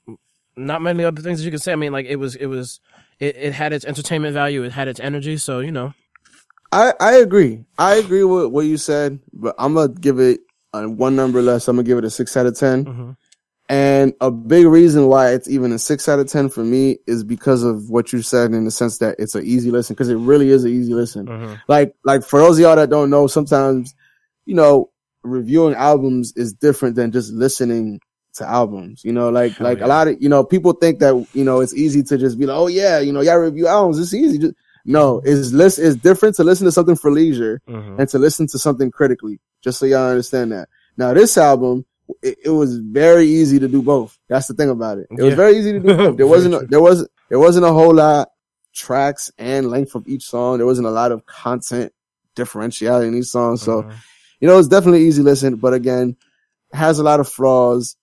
not 0.56 0.80
many 0.82 1.04
other 1.04 1.20
things 1.22 1.38
that 1.38 1.44
you 1.44 1.50
can 1.50 1.58
say. 1.58 1.72
I 1.72 1.76
mean, 1.76 1.92
like 1.92 2.06
it 2.06 2.16
was, 2.16 2.36
it 2.36 2.46
was, 2.46 2.80
it, 3.18 3.36
it 3.36 3.52
had 3.52 3.72
its 3.72 3.84
entertainment 3.84 4.34
value. 4.34 4.62
It 4.62 4.72
had 4.72 4.88
its 4.88 5.00
energy. 5.00 5.36
So 5.36 5.60
you 5.60 5.72
know, 5.72 5.94
I, 6.72 6.92
I 7.00 7.16
agree. 7.16 7.64
I 7.78 7.94
agree 7.96 8.24
with 8.24 8.46
what 8.52 8.66
you 8.66 8.76
said, 8.76 9.20
but 9.32 9.54
I'm 9.58 9.74
gonna 9.74 9.92
give 9.92 10.18
it 10.20 10.40
uh, 10.72 10.84
one 10.84 11.16
number 11.16 11.42
less. 11.42 11.68
I'm 11.68 11.76
gonna 11.76 11.86
give 11.86 11.98
it 11.98 12.04
a 12.04 12.10
six 12.10 12.36
out 12.36 12.46
of 12.46 12.56
10 12.58 12.84
hmm 12.84 13.10
And 13.68 14.14
a 14.20 14.30
big 14.30 14.66
reason 14.66 15.06
why 15.06 15.30
it's 15.32 15.48
even 15.48 15.72
a 15.72 15.78
six 15.78 16.08
out 16.08 16.18
of 16.18 16.28
ten 16.28 16.48
for 16.48 16.62
me 16.62 16.98
is 17.06 17.24
because 17.24 17.62
of 17.64 17.90
what 17.90 18.12
you 18.12 18.22
said 18.22 18.52
in 18.52 18.64
the 18.64 18.70
sense 18.70 18.98
that 18.98 19.16
it's 19.18 19.34
an 19.34 19.44
easy 19.44 19.70
listen. 19.70 19.94
Because 19.94 20.08
it 20.08 20.16
really 20.16 20.50
is 20.50 20.64
an 20.64 20.70
easy 20.70 20.94
listen. 20.94 21.26
hmm 21.26 21.54
Like 21.66 21.94
like 22.04 22.22
for 22.22 22.38
those 22.40 22.58
of 22.58 22.62
y'all 22.62 22.76
that 22.76 22.90
don't 22.90 23.10
know, 23.10 23.26
sometimes 23.26 23.94
you 24.44 24.54
know 24.54 24.90
reviewing 25.26 25.74
albums 25.74 26.32
is 26.36 26.52
different 26.52 26.96
than 26.96 27.12
just 27.12 27.32
listening 27.32 28.00
to 28.34 28.46
albums. 28.46 29.04
You 29.04 29.12
know, 29.12 29.28
like 29.30 29.58
like 29.60 29.78
yeah. 29.78 29.86
a 29.86 29.88
lot 29.88 30.08
of 30.08 30.20
you 30.20 30.28
know 30.28 30.44
people 30.44 30.72
think 30.72 31.00
that 31.00 31.26
you 31.32 31.44
know 31.44 31.60
it's 31.60 31.74
easy 31.74 32.02
to 32.04 32.18
just 32.18 32.38
be 32.38 32.46
like, 32.46 32.56
oh 32.56 32.66
yeah, 32.68 32.98
you 33.00 33.12
know, 33.12 33.20
y'all 33.20 33.36
review 33.36 33.66
albums. 33.66 33.98
It's 33.98 34.14
easy. 34.14 34.38
Just, 34.38 34.54
no, 34.84 35.20
it's 35.24 35.52
list. 35.52 35.78
It's 35.78 35.96
different 35.96 36.36
to 36.36 36.44
listen 36.44 36.64
to 36.64 36.72
something 36.72 36.96
for 36.96 37.10
leisure 37.10 37.60
hmm 37.66 37.98
and 37.98 38.08
to 38.10 38.18
listen 38.18 38.46
to 38.48 38.58
something 38.58 38.90
critically, 38.90 39.40
just 39.62 39.78
so 39.78 39.86
y'all 39.86 40.10
understand 40.10 40.52
that. 40.52 40.68
Now, 40.96 41.12
this 41.12 41.36
album, 41.36 41.84
it, 42.22 42.38
it 42.44 42.50
was 42.50 42.78
very 42.78 43.26
easy 43.26 43.58
to 43.58 43.68
do 43.68 43.82
both. 43.82 44.18
That's 44.28 44.46
the 44.46 44.54
thing 44.54 44.70
about 44.70 44.98
it. 44.98 45.08
It 45.10 45.22
was 45.22 45.34
very 45.34 45.58
easy 45.58 45.72
to 45.72 45.80
do 45.80 45.96
both. 45.96 46.16
There 46.16 46.26
wasn't, 46.26 46.54
a, 46.54 46.66
there 46.70 46.80
was, 46.80 47.08
there 47.28 47.38
wasn't 47.38 47.66
a 47.66 47.72
whole 47.72 47.94
lot 47.94 48.28
tracks 48.74 49.30
and 49.38 49.70
length 49.70 49.94
of 49.94 50.06
each 50.06 50.24
song. 50.24 50.58
There 50.58 50.66
wasn't 50.66 50.86
a 50.86 50.90
lot 50.90 51.12
of 51.12 51.26
content 51.26 51.92
differentiality 52.34 53.08
in 53.08 53.14
these 53.14 53.30
songs. 53.30 53.62
So, 53.62 53.82
Mhm. 53.82 53.94
You 54.40 54.48
know, 54.48 54.58
it's 54.58 54.68
definitely 54.68 55.06
easy 55.06 55.22
listen, 55.22 55.56
but 55.56 55.72
again, 55.74 56.16
has 56.72 56.98
a 56.98 57.02
lot 57.02 57.20
of 57.20 57.28
flaws. 57.28 57.96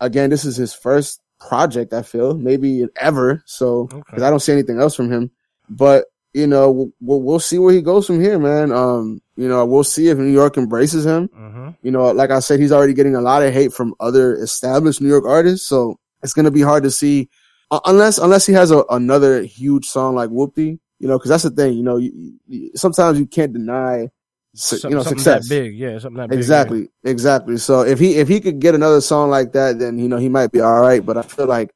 Again, 0.00 0.30
this 0.30 0.44
is 0.44 0.56
his 0.56 0.74
first 0.74 1.20
project, 1.40 1.92
I 1.92 2.02
feel, 2.02 2.36
maybe 2.36 2.86
ever. 3.00 3.42
So, 3.46 3.88
Okay. 3.92 4.02
because 4.06 4.22
I 4.22 4.30
don't 4.30 4.40
see 4.40 4.52
anything 4.52 4.80
else 4.80 4.94
from 4.94 5.10
him. 5.10 5.30
But 5.68 6.06
you 6.32 6.48
know, 6.48 6.90
we'll, 7.00 7.22
we'll 7.22 7.38
see 7.38 7.58
where 7.60 7.72
he 7.72 7.80
goes 7.80 8.08
from 8.08 8.20
here, 8.20 8.40
man. 8.40 8.72
Um, 8.72 9.22
you 9.36 9.46
know, 9.48 9.64
we'll 9.64 9.84
see 9.84 10.08
if 10.08 10.18
New 10.18 10.32
York 10.32 10.56
embraces 10.56 11.06
him. 11.06 11.28
Mhm. 11.28 11.76
You 11.82 11.92
know, 11.92 12.10
like 12.10 12.30
I 12.30 12.40
said, 12.40 12.58
he's 12.58 12.72
already 12.72 12.92
getting 12.92 13.14
a 13.14 13.20
lot 13.20 13.42
of 13.44 13.52
hate 13.54 13.72
from 13.72 13.94
other 14.00 14.34
established 14.34 15.00
New 15.00 15.08
York 15.08 15.24
artists, 15.26 15.64
so 15.66 15.96
it's 16.24 16.32
gonna 16.32 16.50
be 16.50 16.60
hard 16.62 16.82
to 16.82 16.90
see 16.90 17.28
uh, 17.70 17.78
unless 17.86 18.18
unless 18.18 18.46
he 18.46 18.52
has 18.52 18.70
a, 18.72 18.82
another 18.90 19.42
huge 19.42 19.86
song 19.86 20.14
like 20.16 20.30
Whoopty. 20.30 20.78
You 20.98 21.08
know, 21.08 21.18
because 21.18 21.28
that's 21.30 21.42
the 21.44 21.50
thing. 21.50 21.74
You 21.74 21.82
know, 21.82 21.96
you, 21.98 22.34
you, 22.48 22.70
sometimes 22.74 23.18
you 23.18 23.26
can't 23.26 23.52
deny, 23.52 24.10
Some- 24.54 24.90
you 24.90 24.96
know, 24.96 25.02
something 25.02 25.18
success. 25.18 25.48
that 25.48 25.54
big. 25.54 25.76
Yeah, 25.76 25.98
something 25.98 26.18
that 26.18 26.30
big. 26.30 26.38
Exactly, 26.38 26.88
exactly. 27.02 27.56
So 27.56 27.80
if 27.82 27.98
he 27.98 28.16
if 28.16 28.28
he 28.28 28.40
could 28.40 28.60
get 28.60 28.74
another 28.74 29.00
song 29.00 29.28
like 29.30 29.52
that, 29.52 29.78
then 29.78 29.98
you 29.98 30.08
know 30.08 30.16
he 30.16 30.28
might 30.28 30.52
be 30.52 30.60
all 30.60 30.80
right. 30.80 31.04
But 31.04 31.16
I 31.16 31.22
feel 31.22 31.46
like 31.46 31.70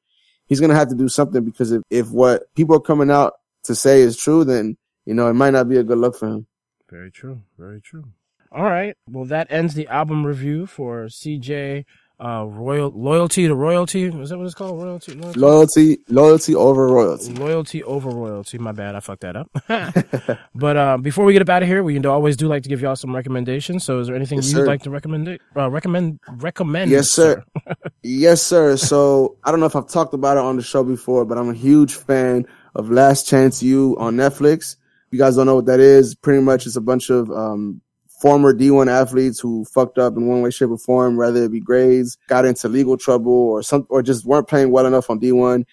he's 0.46 0.60
gonna 0.60 0.74
have 0.74 0.88
to 0.88 0.94
do 0.94 1.08
something 1.08 1.44
because 1.44 1.72
if 1.72 1.82
if 1.90 2.10
what 2.10 2.42
people 2.54 2.76
are 2.76 2.80
coming 2.80 3.10
out 3.10 3.34
to 3.64 3.74
say 3.74 4.00
is 4.00 4.16
true, 4.16 4.44
then 4.44 4.76
you 5.06 5.14
know 5.14 5.28
it 5.28 5.34
might 5.34 5.50
not 5.50 5.68
be 5.68 5.76
a 5.76 5.82
good 5.82 5.98
look 5.98 6.16
for 6.16 6.28
him. 6.28 6.46
Very 6.88 7.10
true. 7.10 7.42
Very 7.58 7.80
true. 7.80 8.04
All 8.50 8.64
right. 8.64 8.96
Well, 9.10 9.26
that 9.26 9.48
ends 9.50 9.74
the 9.74 9.88
album 9.88 10.24
review 10.24 10.66
for 10.66 11.06
CJ. 11.06 11.84
Uh, 12.20 12.44
royal 12.48 12.90
loyalty 12.90 13.46
to 13.46 13.54
royalty. 13.54 14.04
Is 14.06 14.30
that 14.30 14.38
what 14.38 14.44
it's 14.44 14.54
called? 14.54 14.82
Royalty. 14.82 15.14
Loyalty. 15.14 15.38
Loyalty, 15.38 15.98
loyalty 16.08 16.54
over 16.56 16.88
royalty. 16.88 17.32
Loyalty 17.34 17.84
over 17.84 18.10
royalty. 18.10 18.58
My 18.58 18.72
bad. 18.72 18.96
I 18.96 19.00
fucked 19.00 19.20
that 19.20 19.36
up. 19.36 19.48
but 20.54 20.76
uh, 20.76 20.98
before 20.98 21.24
we 21.24 21.32
get 21.32 21.42
up 21.42 21.48
out 21.48 21.62
of 21.62 21.68
here, 21.68 21.84
we 21.84 21.96
always 22.04 22.36
do 22.36 22.48
like 22.48 22.64
to 22.64 22.68
give 22.68 22.80
y'all 22.80 22.96
some 22.96 23.14
recommendations. 23.14 23.84
So, 23.84 24.00
is 24.00 24.08
there 24.08 24.16
anything 24.16 24.38
Yes, 24.38 24.48
you'd 24.50 24.58
sir. 24.58 24.66
like 24.66 24.82
to 24.82 24.90
recommend? 24.90 25.38
Uh, 25.56 25.70
recommend? 25.70 26.18
Recommend? 26.28 26.90
Yes, 26.90 27.08
sir. 27.12 27.44
yes, 28.02 28.42
sir. 28.42 28.76
So 28.76 29.36
I 29.44 29.52
don't 29.52 29.60
know 29.60 29.66
if 29.66 29.76
I've 29.76 29.88
talked 29.88 30.12
about 30.12 30.38
it 30.38 30.42
on 30.42 30.56
the 30.56 30.62
show 30.62 30.82
before, 30.82 31.24
but 31.24 31.38
I'm 31.38 31.50
a 31.50 31.54
huge 31.54 31.94
fan 31.94 32.46
of 32.74 32.90
Last 32.90 33.28
Chance 33.28 33.62
U 33.62 33.96
on 33.96 34.16
Netflix. 34.16 34.74
If 35.06 35.12
you 35.12 35.18
guys 35.20 35.36
don't 35.36 35.46
know 35.46 35.54
what 35.54 35.66
that 35.66 35.78
is, 35.78 36.16
pretty 36.16 36.42
much 36.42 36.66
it's 36.66 36.74
a 36.76 36.80
bunch 36.80 37.10
of 37.10 37.30
um, 37.30 37.80
former 38.20 38.52
D1 38.52 38.88
athletes 38.90 39.38
who 39.38 39.64
fucked 39.64 39.98
up 39.98 40.16
in 40.16 40.26
one 40.26 40.42
way, 40.42 40.50
shape, 40.50 40.70
or 40.70 40.78
form, 40.78 41.16
whether 41.16 41.44
it 41.44 41.52
be 41.52 41.60
grades, 41.60 42.16
got 42.28 42.44
into 42.44 42.68
legal 42.68 42.96
trouble, 42.96 43.32
or 43.32 43.62
some, 43.62 43.86
or 43.90 44.02
just 44.02 44.24
weren't 44.24 44.48
playing 44.48 44.70
well 44.70 44.86
enough 44.86 45.08
on 45.10 45.20
D1. 45.20 45.64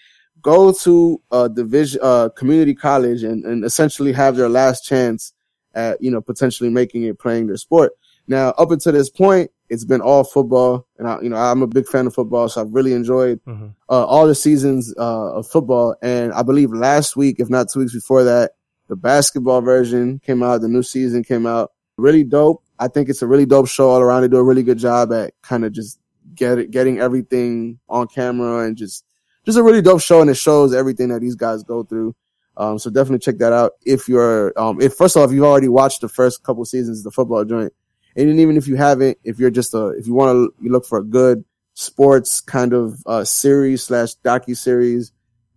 Go 0.42 0.72
to 0.72 1.22
a 1.32 1.50
division, 1.50 2.00
uh, 2.04 2.30
community 2.30 2.76
college, 2.76 3.24
and, 3.24 3.44
and 3.46 3.66
essentially 3.66 4.12
have 4.14 4.36
their 4.36 4.50
last 4.50 4.82
chance 4.86 5.34
at 5.74 6.02
you 6.02 6.12
know 6.12 6.22
potentially 6.22 6.70
making 6.70 7.04
it 7.04 7.18
playing 7.20 7.48
their 7.48 7.58
sport. 7.58 7.94
Now, 8.28 8.50
up 8.58 8.72
until 8.72 8.94
this 8.94 9.10
point, 9.10 9.50
it's 9.70 9.84
been 9.86 10.02
all 10.02 10.24
football, 10.24 10.86
and 11.00 11.08
I, 11.08 11.20
you 11.22 11.30
know 11.30 11.38
I'm 11.38 11.64
a 11.64 11.68
big 11.68 11.88
fan 11.88 12.06
of 12.06 12.14
football, 12.14 12.48
so 12.48 12.62
I've 12.62 12.74
really 12.74 12.94
enjoyed 12.94 13.40
Mhm. 13.48 13.74
uh, 13.90 14.06
all 14.06 14.28
the 14.28 14.36
seasons 14.36 14.94
uh, 14.98 15.34
of 15.34 15.48
football. 15.48 15.96
And 16.04 16.32
I 16.34 16.44
believe 16.44 16.72
last 16.72 17.16
week, 17.16 17.40
if 17.40 17.50
not 17.50 17.70
two 17.72 17.80
weeks 17.80 17.94
before 17.94 18.24
that, 18.26 18.52
the 18.88 18.96
basketball 18.96 19.62
version 19.62 20.20
came 20.24 20.44
out. 20.44 20.62
The 20.62 20.68
new 20.68 20.84
season 20.84 21.24
came 21.24 21.48
out. 21.48 21.72
Really 21.98 22.24
dope. 22.24 22.64
I 22.78 22.88
think 22.88 23.10
it's 23.10 23.22
a 23.22 23.28
really 23.28 23.46
dope 23.46 23.68
show 23.68 23.90
all 23.90 24.02
around. 24.02 24.22
They 24.22 24.28
do 24.28 24.38
a 24.38 24.44
really 24.44 24.64
good 24.64 24.78
job 24.78 25.14
at 25.14 25.34
kind 25.42 25.64
of 25.64 25.72
just 25.72 26.00
get 26.34 26.58
it, 26.58 26.72
getting 26.72 27.00
everything 27.00 27.80
on 27.88 28.08
camera 28.08 28.66
and 28.66 28.76
just 28.76 29.06
just 29.46 29.58
a 29.58 29.64
really 29.64 29.82
dope 29.82 30.02
show, 30.02 30.22
and 30.22 30.30
it 30.30 30.38
shows 30.38 30.74
everything 30.74 31.10
that 31.10 31.22
these 31.22 31.36
guys 31.36 31.64
go 31.64 31.84
through. 31.84 32.16
Um, 32.58 32.80
so 32.80 32.90
definitely 32.90 33.20
check 33.20 33.38
that 33.40 33.54
out 33.54 33.74
if 33.86 34.08
you're 34.08 34.58
um, 34.60 34.82
if 34.82 34.94
first 34.94 35.18
off 35.18 35.30
if 35.30 35.36
you've 35.36 35.44
already 35.44 35.68
watched 35.68 36.02
the 36.02 36.10
first 36.10 36.44
couple 36.44 36.64
seasons 36.66 37.00
of 37.00 37.04
the 37.04 37.12
football 37.12 37.44
joint, 37.46 37.74
and 38.16 38.40
even 38.40 38.58
if 38.58 38.68
you 38.68 38.76
haven't, 38.76 39.18
if 39.24 39.40
you're 39.40 39.52
just 39.52 39.74
a 39.74 39.88
if 39.90 40.08
you 40.08 40.14
want 40.14 40.36
to 40.36 40.64
you 40.64 40.72
look 40.72 40.86
for 40.86 41.00
a 41.00 41.04
good 41.04 41.44
sports 41.74 42.42
kind 42.42 42.74
of 42.74 43.02
uh, 43.06 43.24
series 43.24 43.84
slash 43.84 44.16
docu 44.24 44.56
series, 44.56 45.12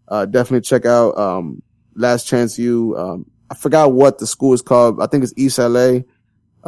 uh, 0.09 0.27
definitely 0.27 0.63
check 0.63 0.85
out 0.85 1.17
um, 1.17 1.63
Last 1.95 2.27
Chance 2.27 2.59
U. 2.59 2.97
Um, 2.97 3.31
I 3.51 3.55
forgot 3.55 3.93
what 3.93 4.19
the 4.19 4.27
school 4.27 4.53
is 4.53 4.63
called. 4.63 5.01
I 5.01 5.07
think 5.07 5.25
it's 5.25 5.33
East 5.37 5.59
LA 5.59 6.01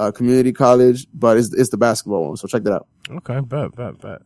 uh, 0.00 0.10
Community 0.10 0.52
College, 0.52 1.06
but 1.12 1.36
it's 1.36 1.52
it's 1.52 1.68
the 1.68 1.76
basketball 1.76 2.28
one. 2.28 2.36
So 2.36 2.48
check 2.48 2.62
that 2.64 2.72
out. 2.72 2.86
Okay, 3.10 3.40
bet, 3.40 3.76
bet, 3.76 4.00
bet. 4.00 4.22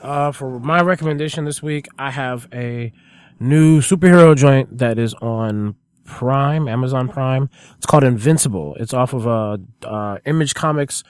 Uh, 0.00 0.30
for 0.32 0.60
my 0.60 0.80
recommendation 0.82 1.44
this 1.44 1.62
week, 1.62 1.88
I 1.98 2.10
have 2.10 2.46
a 2.52 2.92
new 3.40 3.80
superhero 3.80 4.36
joint 4.36 4.78
that 4.78 4.98
is 4.98 5.14
on 5.14 5.74
Prime, 6.04 6.68
Amazon 6.68 7.08
Prime. 7.08 7.48
It's 7.76 7.86
called 7.86 8.04
Invincible. 8.04 8.76
It's 8.78 8.92
off 8.92 9.14
of 9.14 9.26
a 9.26 9.58
uh, 9.86 10.18
Image 10.26 10.54
Comics 10.54 11.02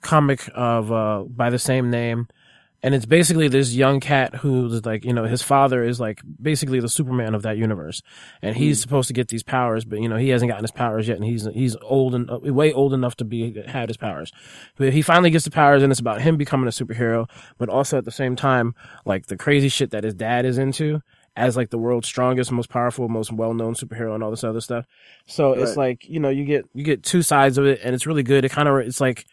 comic 0.00 0.50
of 0.54 0.92
uh, 0.92 1.22
by 1.22 1.48
the 1.48 1.58
same 1.58 1.90
name, 1.90 2.26
and 2.84 2.94
it's 2.94 3.06
basically 3.06 3.48
this 3.48 3.72
young 3.72 3.98
cat 3.98 4.34
who's 4.34 4.84
like, 4.84 5.06
you 5.06 5.14
know, 5.14 5.24
his 5.24 5.40
father 5.40 5.82
is 5.82 5.98
like 5.98 6.20
basically 6.40 6.80
the 6.80 6.88
Superman 6.88 7.34
of 7.34 7.40
that 7.40 7.56
universe, 7.56 8.02
and 8.42 8.54
he's 8.54 8.78
supposed 8.78 9.06
to 9.08 9.14
get 9.14 9.28
these 9.28 9.42
powers, 9.42 9.86
but 9.86 10.02
you 10.02 10.08
know, 10.08 10.18
he 10.18 10.28
hasn't 10.28 10.50
gotten 10.50 10.64
his 10.64 10.70
powers 10.70 11.08
yet, 11.08 11.16
and 11.16 11.24
he's 11.24 11.46
he's 11.54 11.76
old 11.80 12.14
and 12.14 12.30
uh, 12.30 12.38
way 12.40 12.74
old 12.74 12.92
enough 12.92 13.16
to 13.16 13.24
be 13.24 13.58
had 13.66 13.88
his 13.88 13.96
powers. 13.96 14.32
But 14.76 14.92
he 14.92 15.00
finally 15.00 15.30
gets 15.30 15.46
the 15.46 15.50
powers, 15.50 15.82
and 15.82 15.90
it's 15.90 15.98
about 15.98 16.20
him 16.20 16.36
becoming 16.36 16.68
a 16.68 16.70
superhero, 16.70 17.26
but 17.56 17.70
also 17.70 17.96
at 17.96 18.04
the 18.04 18.10
same 18.10 18.36
time, 18.36 18.74
like 19.06 19.28
the 19.28 19.38
crazy 19.38 19.70
shit 19.70 19.90
that 19.92 20.04
his 20.04 20.12
dad 20.12 20.44
is 20.44 20.58
into 20.58 21.00
as 21.36 21.56
like 21.56 21.70
the 21.70 21.78
world's 21.78 22.06
strongest, 22.06 22.52
most 22.52 22.68
powerful, 22.68 23.08
most 23.08 23.32
well-known 23.32 23.74
superhero, 23.74 24.14
and 24.14 24.22
all 24.22 24.30
this 24.30 24.44
other 24.44 24.60
stuff. 24.60 24.84
So 25.26 25.54
it's 25.54 25.78
like 25.78 26.06
you 26.06 26.20
know, 26.20 26.28
you 26.28 26.44
get 26.44 26.66
you 26.74 26.84
get 26.84 27.02
two 27.02 27.22
sides 27.22 27.56
of 27.56 27.64
it, 27.64 27.80
and 27.82 27.94
it's 27.94 28.06
really 28.06 28.22
good. 28.22 28.44
It 28.44 28.50
kind 28.50 28.68
of 28.68 28.76
it's 28.80 29.00
like 29.00 29.24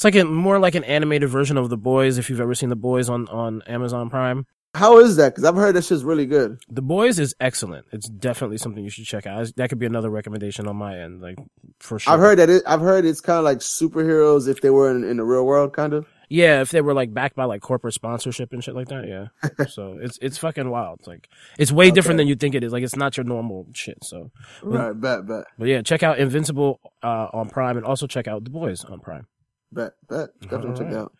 it's 0.00 0.04
like 0.06 0.14
a 0.14 0.24
more 0.24 0.58
like 0.58 0.74
an 0.74 0.84
animated 0.84 1.28
version 1.28 1.58
of 1.58 1.68
The 1.68 1.76
Boys, 1.76 2.16
if 2.16 2.30
you've 2.30 2.40
ever 2.40 2.54
seen 2.54 2.70
The 2.70 2.76
Boys 2.76 3.10
on 3.10 3.28
on 3.28 3.60
Amazon 3.66 4.08
Prime. 4.08 4.46
How 4.72 4.98
is 4.98 5.16
that? 5.16 5.34
Because 5.34 5.44
I've 5.44 5.56
heard 5.56 5.74
that 5.76 5.84
shit's 5.84 6.04
really 6.04 6.24
good. 6.24 6.58
The 6.70 6.80
Boys 6.80 7.18
is 7.18 7.34
excellent. 7.38 7.84
It's 7.92 8.08
definitely 8.08 8.56
something 8.56 8.82
you 8.82 8.88
should 8.88 9.04
check 9.04 9.26
out. 9.26 9.54
That 9.56 9.68
could 9.68 9.78
be 9.78 9.84
another 9.84 10.08
recommendation 10.08 10.66
on 10.68 10.76
my 10.76 10.98
end, 10.98 11.20
like 11.20 11.36
for 11.80 11.98
sure. 11.98 12.14
I've 12.14 12.20
heard 12.20 12.38
that 12.38 12.48
it, 12.48 12.62
I've 12.66 12.80
heard 12.80 13.04
it's 13.04 13.20
kind 13.20 13.40
of 13.40 13.44
like 13.44 13.58
superheroes 13.58 14.48
if 14.48 14.62
they 14.62 14.70
were 14.70 14.90
in, 14.90 15.04
in 15.04 15.18
the 15.18 15.24
real 15.24 15.44
world, 15.44 15.74
kind 15.74 15.92
of. 15.92 16.06
Yeah, 16.30 16.62
if 16.62 16.70
they 16.70 16.80
were 16.80 16.94
like 16.94 17.12
backed 17.12 17.36
by 17.36 17.44
like 17.44 17.60
corporate 17.60 17.92
sponsorship 17.92 18.54
and 18.54 18.64
shit 18.64 18.74
like 18.74 18.88
that, 18.88 19.06
yeah. 19.06 19.66
so 19.66 19.98
it's 20.00 20.18
it's 20.22 20.38
fucking 20.38 20.70
wild. 20.70 21.00
It's 21.00 21.08
like 21.08 21.28
it's 21.58 21.72
way 21.72 21.90
different 21.90 22.16
than 22.16 22.26
you 22.26 22.36
think 22.36 22.54
it 22.54 22.64
is. 22.64 22.72
Like 22.72 22.84
it's 22.84 22.96
not 22.96 23.18
your 23.18 23.24
normal 23.24 23.66
shit. 23.74 24.02
So, 24.02 24.30
Right, 24.62 24.98
bet, 24.98 25.26
bet, 25.26 25.44
but 25.58 25.68
yeah, 25.68 25.82
check 25.82 26.02
out 26.02 26.18
Invincible 26.18 26.80
uh, 27.02 27.26
on 27.34 27.50
Prime 27.50 27.76
and 27.76 27.84
also 27.84 28.06
check 28.06 28.26
out 28.28 28.44
The 28.44 28.50
Boys 28.50 28.82
on 28.86 29.00
Prime. 29.00 29.26
Bet, 29.72 29.92
bet. 30.08 30.30
Definitely 30.42 30.72
check 30.72 30.86
it 30.88 30.94
Alright. 30.94 30.96
out. 30.96 31.12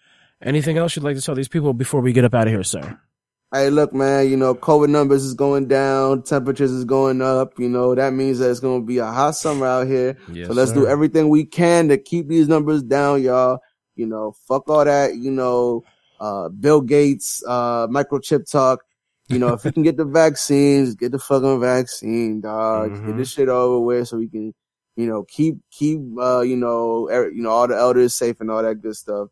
Anything 0.43 0.79
else 0.79 0.97
you'd 0.97 1.05
like 1.05 1.17
to 1.17 1.23
tell 1.23 1.35
these 1.35 1.49
people 1.49 1.73
before 1.75 2.01
we 2.01 2.13
get 2.13 2.25
up 2.25 2.35
out 2.35 2.47
of 2.47 2.53
here, 2.53 2.63
sir? 2.65 2.99
Hey, 3.53 3.69
look, 3.69 3.93
man, 3.93 4.31
you 4.31 4.37
know, 4.37 4.55
COVID 4.55 4.89
numbers 4.91 5.25
is 5.25 5.35
going 5.35 5.67
down, 5.67 6.23
temperatures 6.23 6.71
is 6.71 6.85
going 6.85 7.21
up. 7.21 7.59
You 7.59 7.69
know, 7.69 7.95
that 7.97 8.13
means 8.13 8.39
that 8.39 8.51
it's 8.51 8.61
going 8.61 8.83
to 8.83 8.87
be 8.87 8.99
a 8.99 9.07
hot 9.07 9.33
summer 9.33 9.67
out 9.67 9.87
here. 9.89 10.17
Yes, 10.33 10.47
so 10.47 10.55
let's 10.55 10.73
do 10.73 10.87
everything 10.87 11.29
we 11.29 11.45
can 11.45 11.89
to 11.89 11.99
keep 11.99 12.29
these 12.29 12.47
numbers 12.49 12.83
down, 12.83 13.23
y'all. 13.23 13.59
You 13.97 14.07
know, 14.07 14.35
fuck 14.47 14.69
all 14.71 14.85
that, 14.85 15.17
you 15.17 15.33
know, 15.33 15.83
uh, 16.21 16.49
Bill 16.49 16.81
Gates, 16.81 17.43
uh, 17.47 17.89
microchip 17.89 18.49
talk. 18.51 18.85
You 19.29 19.39
know, 19.41 19.53
if 19.53 19.65
we 19.65 19.73
can 19.73 19.83
get 19.83 19.97
the 19.97 20.05
vaccines, 20.05 20.95
get 20.95 21.11
the 21.13 21.19
fucking 21.19 21.61
vaccine, 21.61 22.41
dog. 22.41 22.93
Get 22.93 23.03
Mhm. 23.03 23.17
this 23.17 23.31
shit 23.33 23.49
over 23.49 23.81
with 23.81 24.07
so 24.09 24.17
we 24.19 24.29
can, 24.29 24.55
you 24.97 25.07
know, 25.07 25.25
keep, 25.25 25.59
keep, 25.71 26.01
uh, 26.19 26.41
you 26.41 26.57
know, 26.57 27.09
er, 27.11 27.31
you 27.31 27.43
know, 27.43 27.51
all 27.51 27.69
the 27.69 27.77
elders 27.77 28.15
safe 28.15 28.41
and 28.41 28.51
all 28.51 28.63
that 28.63 28.83
good 28.83 28.97
stuff. 28.97 29.29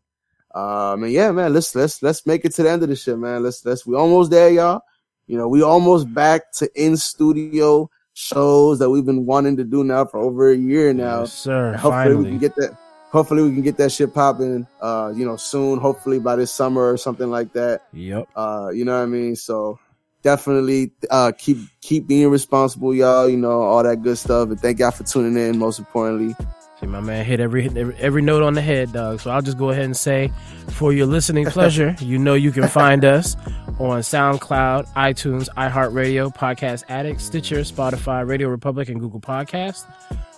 Um, 0.55 1.03
and 1.03 1.11
yeah, 1.11 1.31
man, 1.31 1.53
let's, 1.53 1.75
let's, 1.75 2.01
let's 2.01 2.25
make 2.25 2.45
it 2.45 2.55
to 2.55 2.63
the 2.63 2.71
end 2.71 2.83
of 2.83 2.89
the 2.89 2.95
shit, 2.95 3.17
man. 3.17 3.43
Let's, 3.43 3.63
let's, 3.65 3.85
we 3.85 3.95
almost 3.95 4.31
there, 4.31 4.49
y'all. 4.49 4.81
You 5.27 5.37
know, 5.37 5.47
we 5.47 5.61
almost 5.61 6.11
back 6.11 6.51
to 6.53 6.69
in 6.75 6.97
studio 6.97 7.89
shows 8.15 8.79
that 8.79 8.89
we've 8.89 9.05
been 9.05 9.27
wanting 9.27 9.57
to 9.57 9.63
do 9.63 9.83
now 9.83 10.05
for 10.05 10.19
over 10.19 10.51
a 10.51 10.57
year 10.57 10.91
now. 10.91 11.19
Yes, 11.21 11.33
sir. 11.33 11.77
Hopefully 11.77 12.15
we 12.15 12.25
can 12.25 12.39
get 12.39 12.55
that. 12.55 12.75
Hopefully 13.11 13.43
we 13.43 13.53
can 13.53 13.61
get 13.61 13.77
that 13.77 13.91
shit 13.91 14.11
popping. 14.11 14.67
Uh, 14.81 15.13
you 15.15 15.25
know, 15.25 15.37
soon. 15.37 15.77
Hopefully 15.79 16.19
by 16.19 16.35
this 16.35 16.51
summer 16.51 16.91
or 16.91 16.97
something 16.97 17.29
like 17.29 17.53
that. 17.53 17.83
Yep. 17.93 18.27
Uh, 18.35 18.71
you 18.73 18.85
know 18.85 18.97
what 18.97 19.03
I 19.03 19.05
mean. 19.05 19.35
So 19.35 19.79
definitely 20.21 20.91
uh 21.09 21.31
keep 21.37 21.57
keep 21.81 22.07
being 22.07 22.29
responsible, 22.29 22.93
y'all. 22.93 23.29
You 23.29 23.37
know 23.37 23.61
all 23.61 23.83
that 23.83 24.01
good 24.01 24.17
stuff. 24.17 24.49
And 24.49 24.59
thank 24.59 24.79
y'all 24.79 24.91
for 24.91 25.03
tuning 25.03 25.37
in. 25.37 25.57
Most 25.57 25.79
importantly, 25.79 26.35
See, 26.79 26.85
my 26.85 27.01
man 27.01 27.25
hit 27.25 27.41
every, 27.41 27.65
every 27.65 27.95
every 27.95 28.21
note 28.21 28.41
on 28.41 28.53
the 28.53 28.61
head, 28.61 28.93
dog. 28.93 29.19
So 29.19 29.31
I'll 29.31 29.41
just 29.41 29.57
go 29.57 29.69
ahead 29.69 29.83
and 29.83 29.97
say, 29.97 30.31
for 30.69 30.93
your 30.93 31.07
listening 31.07 31.45
pleasure, 31.47 31.95
you 31.99 32.17
know 32.17 32.35
you 32.35 32.51
can 32.51 32.69
find 32.69 33.03
us 33.03 33.35
on 33.79 33.99
SoundCloud, 33.99 34.87
iTunes, 34.93 35.49
iHeartRadio, 35.57 36.33
Podcast 36.33 36.85
Addict, 36.87 37.19
Stitcher, 37.19 37.59
Spotify, 37.59 38.25
RadioPublic, 38.25 38.87
and 38.87 38.99
Google 38.99 39.19
Podcast. 39.19 39.85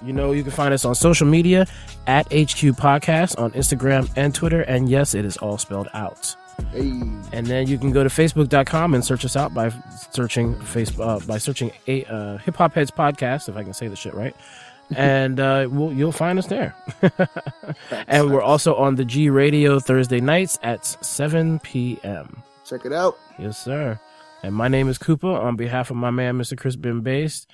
You 0.03 0.13
know 0.13 0.31
you 0.31 0.41
can 0.41 0.51
find 0.51 0.73
us 0.73 0.83
on 0.83 0.95
social 0.95 1.27
media 1.27 1.67
at 2.07 2.25
HQ 2.27 2.75
Podcast 2.77 3.37
on 3.39 3.51
Instagram 3.51 4.11
and 4.15 4.33
Twitter, 4.33 4.61
and 4.61 4.89
yes, 4.89 5.13
it 5.13 5.25
is 5.25 5.37
all 5.37 5.59
spelled 5.59 5.89
out. 5.93 6.35
Hey, 6.71 6.89
And 7.33 7.47
then 7.47 7.67
you 7.67 7.77
can 7.77 7.91
go 7.91 8.03
to 8.03 8.09
facebook.com 8.09 8.93
and 8.93 9.03
search 9.03 9.25
us 9.25 9.35
out 9.35 9.53
by 9.53 9.69
searching 10.11 10.55
Facebook 10.55 11.21
uh, 11.23 11.25
by 11.25 11.37
searching 11.37 11.71
a 11.87 12.03
uh, 12.05 12.37
Hip 12.39 12.55
Hop 12.57 12.73
Heads 12.73 12.91
podcast, 12.91 13.49
if 13.49 13.55
I 13.57 13.63
can 13.63 13.73
say 13.73 13.87
the 13.87 13.95
shit 13.95 14.13
right. 14.13 14.35
and 14.95 15.39
uh, 15.39 15.67
we'll, 15.71 15.93
you'll 15.93 16.11
find 16.11 16.37
us 16.37 16.47
there. 16.47 16.75
and 18.07 18.29
we're 18.31 18.41
also 18.41 18.75
on 18.75 18.95
the 18.95 19.05
G 19.05 19.29
Radio 19.29 19.79
Thursday 19.79 20.19
nights 20.19 20.59
at 20.63 20.85
7 20.85 21.59
p.m. 21.59 22.43
check 22.65 22.85
it 22.85 22.91
out. 22.91 23.17
Yes, 23.39 23.57
sir. 23.57 23.99
And 24.43 24.53
my 24.53 24.67
name 24.67 24.89
is 24.89 24.97
Cooper. 24.97 25.29
On 25.29 25.55
behalf 25.55 25.91
of 25.91 25.97
my 25.97 26.11
man, 26.11 26.37
Mr. 26.37 26.57
Chris 26.57 26.75
Ben 26.75 27.01
Based, 27.01 27.47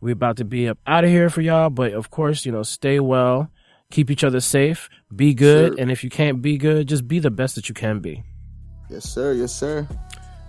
we're 0.00 0.12
about 0.12 0.36
to 0.36 0.44
be 0.44 0.68
up 0.68 0.78
out 0.86 1.02
of 1.04 1.10
here 1.10 1.30
for 1.30 1.40
y'all. 1.40 1.70
But 1.70 1.94
of 1.94 2.10
course, 2.10 2.46
you 2.46 2.52
know, 2.52 2.62
stay 2.62 3.00
well, 3.00 3.50
keep 3.90 4.08
each 4.10 4.22
other 4.22 4.40
safe, 4.40 4.88
be 5.14 5.34
good, 5.34 5.72
Sure. 5.72 5.80
and 5.80 5.90
if 5.90 6.04
you 6.04 6.10
can't 6.10 6.42
be 6.42 6.58
good, 6.58 6.86
just 6.86 7.08
be 7.08 7.18
the 7.18 7.30
best 7.30 7.54
that 7.56 7.68
you 7.68 7.74
can 7.74 7.98
be, 8.00 8.22
Yes, 8.94 9.04
sir. 9.10 9.32
Yes, 9.32 9.52
sir. 9.52 9.86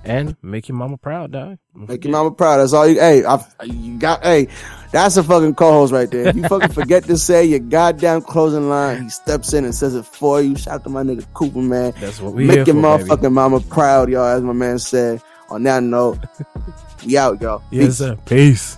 and 0.04 0.36
make 0.44 0.68
your 0.70 0.78
mama 0.78 0.98
proud, 0.98 1.32
dog. 1.32 1.58
Don't 1.74 1.82
Make 1.82 1.88
forget. 1.90 2.06
your 2.06 2.12
mama 2.14 2.32
proud. 2.32 2.58
That's 2.58 2.74
all 2.74 2.88
you. 2.88 3.00
Hey, 3.00 3.26
I, 3.26 3.44
you 3.64 3.98
got. 3.98 4.22
Hey, 4.24 4.48
that's 4.92 5.18
a 5.18 5.24
fucking 5.24 5.56
co-host 5.56 5.92
right 5.92 6.10
there. 6.12 6.28
If 6.28 6.36
you 6.36 6.44
fucking 6.48 6.70
forget 6.74 7.04
to 7.06 7.18
say 7.18 7.44
your 7.46 7.60
goddamn 7.60 8.22
closing 8.22 8.70
line, 8.70 9.04
he 9.04 9.10
steps 9.10 9.54
in 9.54 9.66
and 9.66 9.74
says 9.74 9.96
it 9.96 10.06
for 10.06 10.42
you. 10.42 10.56
Shout 10.56 10.76
out 10.76 10.84
to 10.84 10.90
my 10.90 11.02
nigga 11.04 11.26
Cooper, 11.34 11.58
man. 11.60 11.94
That's 12.00 12.22
what 12.22 12.34
we 12.34 12.46
Make 12.46 12.68
your 12.68 12.68
for, 12.68 12.74
baby. 12.74 12.84
motherfucking 13.10 13.32
mama 13.34 13.60
proud, 13.62 14.10
y'all. 14.10 14.26
As 14.28 14.42
my 14.44 14.54
man 14.54 14.78
said. 14.80 15.22
On 15.52 15.62
that 15.62 15.84
note, 15.84 16.18
we 17.06 17.20
out, 17.20 17.40
y'all. 17.40 17.62
Yes, 17.70 18.00
sir. 18.00 18.18
Peace. 18.26 18.78